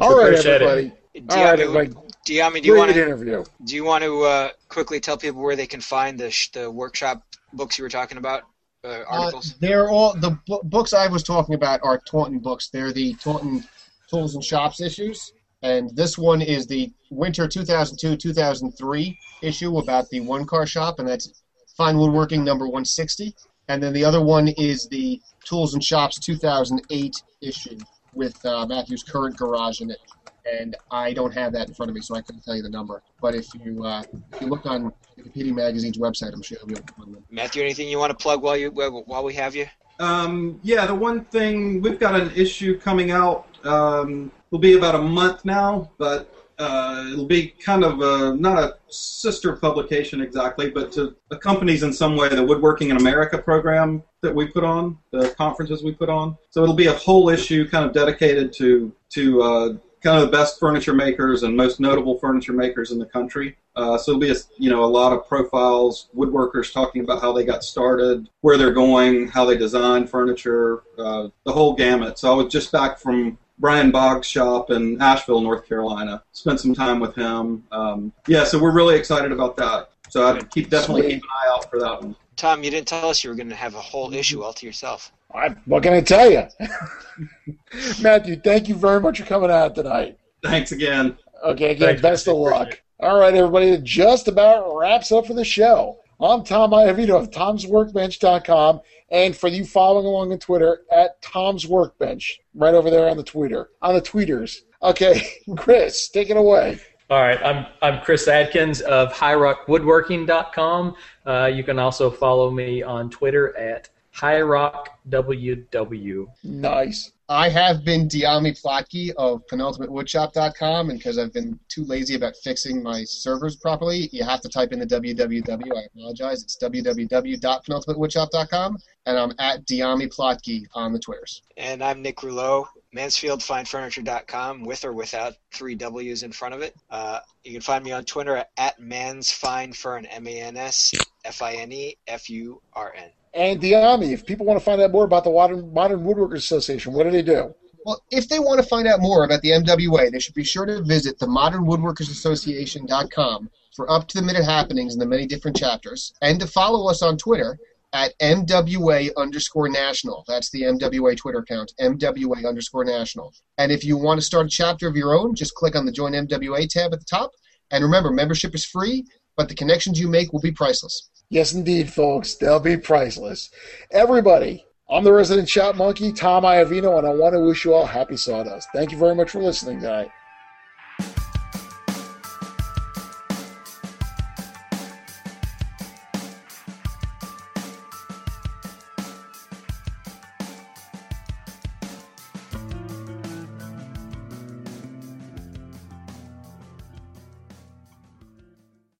All 0.00 0.16
right, 0.16 0.28
Appreciate 0.34 0.62
it. 0.62 0.62
everybody. 0.62 0.92
All 1.30 1.44
right, 1.44 1.60
everybody. 1.60 1.88
Dyami, 2.26 2.62
do 2.62 2.68
you 2.68 2.76
want 2.76 2.92
to 2.92 3.02
interview. 3.02 3.44
do 3.64 3.74
you 3.74 3.84
want 3.84 4.04
to 4.04 4.22
uh, 4.22 4.48
quickly 4.68 5.00
tell 5.00 5.16
people 5.16 5.42
where 5.42 5.56
they 5.56 5.66
can 5.66 5.80
find 5.80 6.18
the 6.18 6.30
sh- 6.30 6.50
the 6.52 6.70
workshop 6.70 7.22
books 7.54 7.78
you 7.78 7.82
were 7.84 7.88
talking 7.88 8.18
about, 8.18 8.42
uh, 8.84 9.04
Uh, 9.08 9.30
they're 9.60 9.88
all 9.88 10.14
the 10.14 10.38
bu- 10.46 10.62
books 10.64 10.92
I 10.92 11.08
was 11.08 11.22
talking 11.22 11.54
about 11.54 11.80
are 11.82 11.98
Taunton 11.98 12.38
books. 12.38 12.68
They're 12.68 12.92
the 12.92 13.14
Taunton 13.14 13.64
Tools 14.08 14.34
and 14.34 14.44
Shops 14.44 14.80
issues, 14.80 15.32
and 15.62 15.94
this 15.96 16.16
one 16.16 16.40
is 16.40 16.66
the 16.66 16.92
winter 17.10 17.46
2002-2003 17.48 19.16
issue 19.42 19.78
about 19.78 20.08
the 20.10 20.20
one 20.20 20.46
car 20.46 20.66
shop, 20.66 20.98
and 20.98 21.08
that's 21.08 21.42
Fine 21.76 21.98
Woodworking 21.98 22.44
number 22.44 22.64
160. 22.66 23.34
And 23.68 23.82
then 23.82 23.92
the 23.92 24.04
other 24.04 24.22
one 24.22 24.48
is 24.48 24.88
the 24.88 25.20
Tools 25.44 25.74
and 25.74 25.84
Shops 25.84 26.18
2008 26.20 27.22
issue 27.42 27.78
with 28.14 28.44
uh, 28.44 28.66
Matthew's 28.66 29.02
current 29.02 29.36
garage 29.36 29.80
in 29.80 29.90
it. 29.90 29.98
And 30.44 30.76
I 30.90 31.12
don't 31.12 31.32
have 31.34 31.52
that 31.52 31.68
in 31.68 31.74
front 31.74 31.90
of 31.90 31.94
me, 31.94 32.00
so 32.00 32.14
I 32.14 32.22
couldn't 32.22 32.42
tell 32.42 32.56
you 32.56 32.62
the 32.62 32.70
number. 32.70 33.02
But 33.20 33.34
if 33.34 33.46
you 33.54 33.84
uh, 33.84 34.02
if 34.32 34.40
you 34.40 34.46
look 34.46 34.66
on 34.66 34.92
Wikipedia 35.18 35.54
Magazine's 35.54 35.98
website, 35.98 36.32
I'm 36.32 36.42
sure 36.42 36.58
you'll 36.58 36.68
be 36.68 36.74
able 36.74 36.86
to 36.86 36.94
find 36.94 37.14
them. 37.14 37.24
Matthew, 37.30 37.62
anything 37.62 37.88
you 37.88 37.98
want 37.98 38.10
to 38.10 38.22
plug 38.22 38.42
while 38.42 38.56
you 38.56 38.70
while 38.70 39.02
while 39.06 39.24
we 39.24 39.34
have 39.34 39.54
you? 39.54 39.66
Um, 40.00 40.60
yeah, 40.62 40.86
the 40.86 40.94
one 40.94 41.24
thing 41.24 41.82
we've 41.82 41.98
got 41.98 42.18
an 42.18 42.30
issue 42.34 42.78
coming 42.78 43.10
out. 43.10 43.46
Um, 43.64 44.30
will 44.50 44.58
be 44.58 44.76
about 44.76 44.94
a 44.94 45.02
month 45.02 45.44
now, 45.44 45.90
but 45.98 46.32
uh, 46.58 47.04
it'll 47.12 47.26
be 47.26 47.48
kind 47.48 47.84
of 47.84 48.00
a, 48.00 48.34
not 48.36 48.58
a 48.58 48.76
sister 48.88 49.54
publication 49.56 50.20
exactly, 50.20 50.70
but 50.70 50.90
to 50.92 51.14
accompanies 51.30 51.82
in 51.82 51.92
some 51.92 52.16
way 52.16 52.28
the 52.28 52.44
Woodworking 52.44 52.90
in 52.90 52.96
America 52.96 53.38
program 53.38 54.02
that 54.22 54.34
we 54.34 54.46
put 54.48 54.64
on, 54.64 54.98
the 55.12 55.30
conferences 55.30 55.84
we 55.84 55.92
put 55.92 56.08
on. 56.08 56.36
So 56.50 56.62
it'll 56.62 56.74
be 56.74 56.86
a 56.86 56.94
whole 56.94 57.28
issue 57.28 57.68
kind 57.68 57.84
of 57.84 57.92
dedicated 57.92 58.52
to 58.54 58.92
to 59.10 59.42
uh, 59.42 59.76
kind 60.02 60.18
of 60.18 60.30
the 60.30 60.36
best 60.36 60.58
furniture 60.58 60.94
makers 60.94 61.42
and 61.42 61.56
most 61.56 61.80
notable 61.80 62.18
furniture 62.18 62.52
makers 62.52 62.90
in 62.92 62.98
the 62.98 63.06
country. 63.06 63.56
Uh, 63.76 63.96
so 63.96 64.12
it'll 64.12 64.20
be 64.20 64.30
a, 64.30 64.36
you 64.56 64.70
know 64.70 64.84
a 64.84 64.86
lot 64.86 65.12
of 65.12 65.26
profiles, 65.28 66.08
woodworkers 66.16 66.72
talking 66.72 67.02
about 67.02 67.20
how 67.20 67.32
they 67.32 67.44
got 67.44 67.62
started, 67.64 68.28
where 68.40 68.56
they're 68.56 68.72
going, 68.72 69.28
how 69.28 69.44
they 69.44 69.56
design 69.56 70.06
furniture, 70.06 70.82
uh, 70.98 71.28
the 71.44 71.52
whole 71.52 71.74
gamut. 71.74 72.18
So 72.18 72.32
I 72.32 72.34
was 72.34 72.52
just 72.52 72.72
back 72.72 72.98
from 72.98 73.38
Brian 73.58 73.90
Boggs' 73.90 74.26
shop 74.26 74.70
in 74.70 75.00
Asheville, 75.00 75.40
North 75.40 75.66
Carolina. 75.66 76.22
Spent 76.32 76.60
some 76.60 76.74
time 76.74 77.00
with 77.00 77.14
him. 77.14 77.64
Um, 77.72 78.12
yeah, 78.26 78.44
so 78.44 78.58
we're 78.58 78.72
really 78.72 78.96
excited 78.96 79.32
about 79.32 79.56
that. 79.56 79.90
So 80.10 80.26
I'd 80.26 80.50
keep 80.50 80.70
definitely 80.70 81.02
Sweet. 81.02 81.14
keep 81.14 81.22
an 81.22 81.28
eye 81.42 81.54
out 81.54 81.70
for 81.70 81.80
that 81.80 82.00
one. 82.02 82.16
Tom, 82.36 82.62
you 82.62 82.70
didn't 82.70 82.86
tell 82.86 83.08
us 83.08 83.24
you 83.24 83.30
were 83.30 83.36
going 83.36 83.48
to 83.48 83.56
have 83.56 83.74
a 83.74 83.80
whole 83.80 84.14
issue 84.14 84.42
all 84.42 84.52
to 84.52 84.64
yourself. 84.64 85.12
I, 85.34 85.54
what 85.66 85.82
can 85.82 85.92
I 85.92 86.00
tell 86.00 86.30
you? 86.30 86.44
Matthew, 88.02 88.36
thank 88.36 88.68
you 88.68 88.74
very 88.74 89.00
much 89.00 89.20
for 89.20 89.26
coming 89.26 89.50
out 89.50 89.74
tonight. 89.74 90.18
Thanks 90.42 90.72
again. 90.72 91.18
Okay, 91.44 91.72
again, 91.72 91.88
Thanks, 91.88 92.02
best 92.02 92.28
of 92.28 92.36
luck. 92.36 92.52
Appreciate 92.62 92.82
All 93.00 93.20
right, 93.20 93.34
everybody, 93.34 93.70
that 93.70 93.84
just 93.84 94.28
about 94.28 94.74
wraps 94.76 95.12
up 95.12 95.26
for 95.26 95.34
the 95.34 95.44
show. 95.44 95.98
I'm 96.20 96.42
Tom 96.42 96.70
Iovino 96.70 97.20
of 97.20 97.30
Tom'sWorkbench.com, 97.30 98.80
and 99.10 99.36
for 99.36 99.48
you 99.48 99.64
following 99.64 100.06
along 100.06 100.32
on 100.32 100.38
Twitter, 100.38 100.80
at 100.90 101.20
Tom's 101.22 101.66
Workbench, 101.66 102.40
right 102.54 102.74
over 102.74 102.90
there 102.90 103.08
on 103.08 103.16
the 103.16 103.22
Twitter, 103.22 103.68
on 103.82 103.94
the 103.94 104.02
tweeters. 104.02 104.62
Okay, 104.82 105.22
Chris, 105.56 106.08
take 106.08 106.30
it 106.30 106.36
away. 106.36 106.80
All 107.10 107.20
right, 107.22 107.40
I'm 107.44 107.66
I'm 107.82 108.00
Chris 108.00 108.26
Adkins 108.28 108.80
of 108.80 109.12
HighRockWoodworking.com. 109.12 110.94
Uh, 111.24 111.46
you 111.46 111.62
can 111.62 111.78
also 111.78 112.10
follow 112.10 112.50
me 112.50 112.82
on 112.82 113.10
Twitter 113.10 113.56
at 113.56 113.88
HighRockWW. 114.18 116.26
Nice. 116.42 117.12
I 117.28 117.48
have 117.50 117.84
been 117.84 118.08
Dyami 118.08 118.60
Plotke 118.60 119.12
of 119.16 119.46
penultimatewoodshop.com, 119.46 120.90
and 120.90 120.98
because 120.98 121.18
I've 121.18 121.32
been 121.32 121.60
too 121.68 121.84
lazy 121.84 122.14
about 122.14 122.34
fixing 122.42 122.82
my 122.82 123.04
servers 123.04 123.54
properly, 123.56 124.08
you 124.12 124.24
have 124.24 124.40
to 124.40 124.48
type 124.48 124.72
in 124.72 124.78
the 124.78 124.86
www. 124.86 125.76
I 125.76 125.82
apologize. 125.94 126.42
It's 126.42 126.56
www.penultimatewoodshop.com, 126.56 128.78
and 129.06 129.18
I'm 129.18 129.34
at 129.38 129.66
Dyami 129.66 130.08
Plotke 130.12 130.64
on 130.74 130.94
the 130.94 130.98
Twitters. 130.98 131.42
And 131.56 131.84
I'm 131.84 132.00
Nick 132.00 132.22
Rouleau, 132.22 132.66
mansfieldfinefurniture.com, 132.96 134.64
with 134.64 134.86
or 134.86 134.94
without 134.94 135.34
three 135.52 135.74
W's 135.74 136.22
in 136.22 136.32
front 136.32 136.54
of 136.54 136.62
it. 136.62 136.74
Uh, 136.90 137.20
you 137.44 137.52
can 137.52 137.60
find 137.60 137.84
me 137.84 137.92
on 137.92 138.04
Twitter 138.04 138.42
at 138.56 138.80
mansfinefurn, 138.80 140.06
M-A-N-S 140.10 140.94
F-I-N-E-F-U-R-N. 141.28 143.10
And 143.34 143.60
the 143.60 143.72
Dyami, 143.72 144.12
if 144.12 144.24
people 144.26 144.46
want 144.46 144.58
to 144.58 144.64
find 144.64 144.80
out 144.80 144.90
more 144.90 145.04
about 145.04 145.24
the 145.24 145.30
Modern, 145.30 145.72
Modern 145.72 146.00
Woodworkers 146.00 146.36
Association, 146.36 146.92
what 146.92 147.04
do 147.04 147.10
they 147.10 147.22
do? 147.22 147.54
Well, 147.84 148.02
if 148.10 148.28
they 148.28 148.38
want 148.38 148.60
to 148.60 148.66
find 148.66 148.88
out 148.88 149.00
more 149.00 149.24
about 149.24 149.42
the 149.42 149.50
MWA, 149.50 150.10
they 150.10 150.18
should 150.18 150.34
be 150.34 150.44
sure 150.44 150.66
to 150.66 150.82
visit 150.82 151.18
the 151.18 151.26
modernwoodworkersassociation.com 151.26 153.50
for 153.74 153.90
up 153.90 154.08
to 154.08 154.18
the 154.18 154.26
minute 154.26 154.44
happenings 154.44 154.94
in 154.94 154.98
the 154.98 155.06
many 155.06 155.26
different 155.26 155.56
chapters, 155.56 156.12
and 156.20 156.38
to 156.40 156.46
follow 156.46 156.90
us 156.90 157.02
on 157.02 157.16
Twitter 157.16 157.58
at 157.92 158.18
MWA 158.18 159.10
underscore 159.16 159.68
national. 159.68 160.24
That's 160.26 160.50
the 160.50 160.62
MWA 160.62 161.16
Twitter 161.16 161.38
account, 161.38 161.72
MWA 161.80 162.46
underscore 162.46 162.84
national. 162.84 163.32
And 163.56 163.72
if 163.72 163.84
you 163.84 163.96
want 163.96 164.20
to 164.20 164.26
start 164.26 164.46
a 164.46 164.50
chapter 164.50 164.88
of 164.88 164.96
your 164.96 165.14
own, 165.14 165.34
just 165.34 165.54
click 165.54 165.74
on 165.74 165.86
the 165.86 165.92
Join 165.92 166.12
MWA 166.12 166.68
tab 166.68 166.92
at 166.92 166.98
the 166.98 167.06
top. 167.06 167.30
And 167.70 167.84
remember, 167.84 168.10
membership 168.10 168.54
is 168.54 168.64
free, 168.64 169.06
but 169.36 169.48
the 169.48 169.54
connections 169.54 170.00
you 170.00 170.08
make 170.08 170.32
will 170.32 170.40
be 170.40 170.52
priceless. 170.52 171.08
Yes, 171.30 171.52
indeed, 171.52 171.92
folks. 171.92 172.36
They'll 172.36 172.60
be 172.60 172.78
priceless. 172.78 173.50
Everybody, 173.90 174.64
I'm 174.88 175.04
the 175.04 175.12
resident 175.12 175.48
shop 175.48 175.76
monkey, 175.76 176.10
Tom 176.12 176.44
Iovino, 176.44 176.96
and 176.98 177.06
I 177.06 177.10
want 177.10 177.34
to 177.34 177.40
wish 177.40 177.64
you 177.66 177.74
all 177.74 177.84
happy 177.84 178.16
sawdust. 178.16 178.68
Thank 178.72 178.92
you 178.92 178.98
very 178.98 179.14
much 179.14 179.30
for 179.30 179.42
listening 179.42 179.80
tonight. 179.80 180.10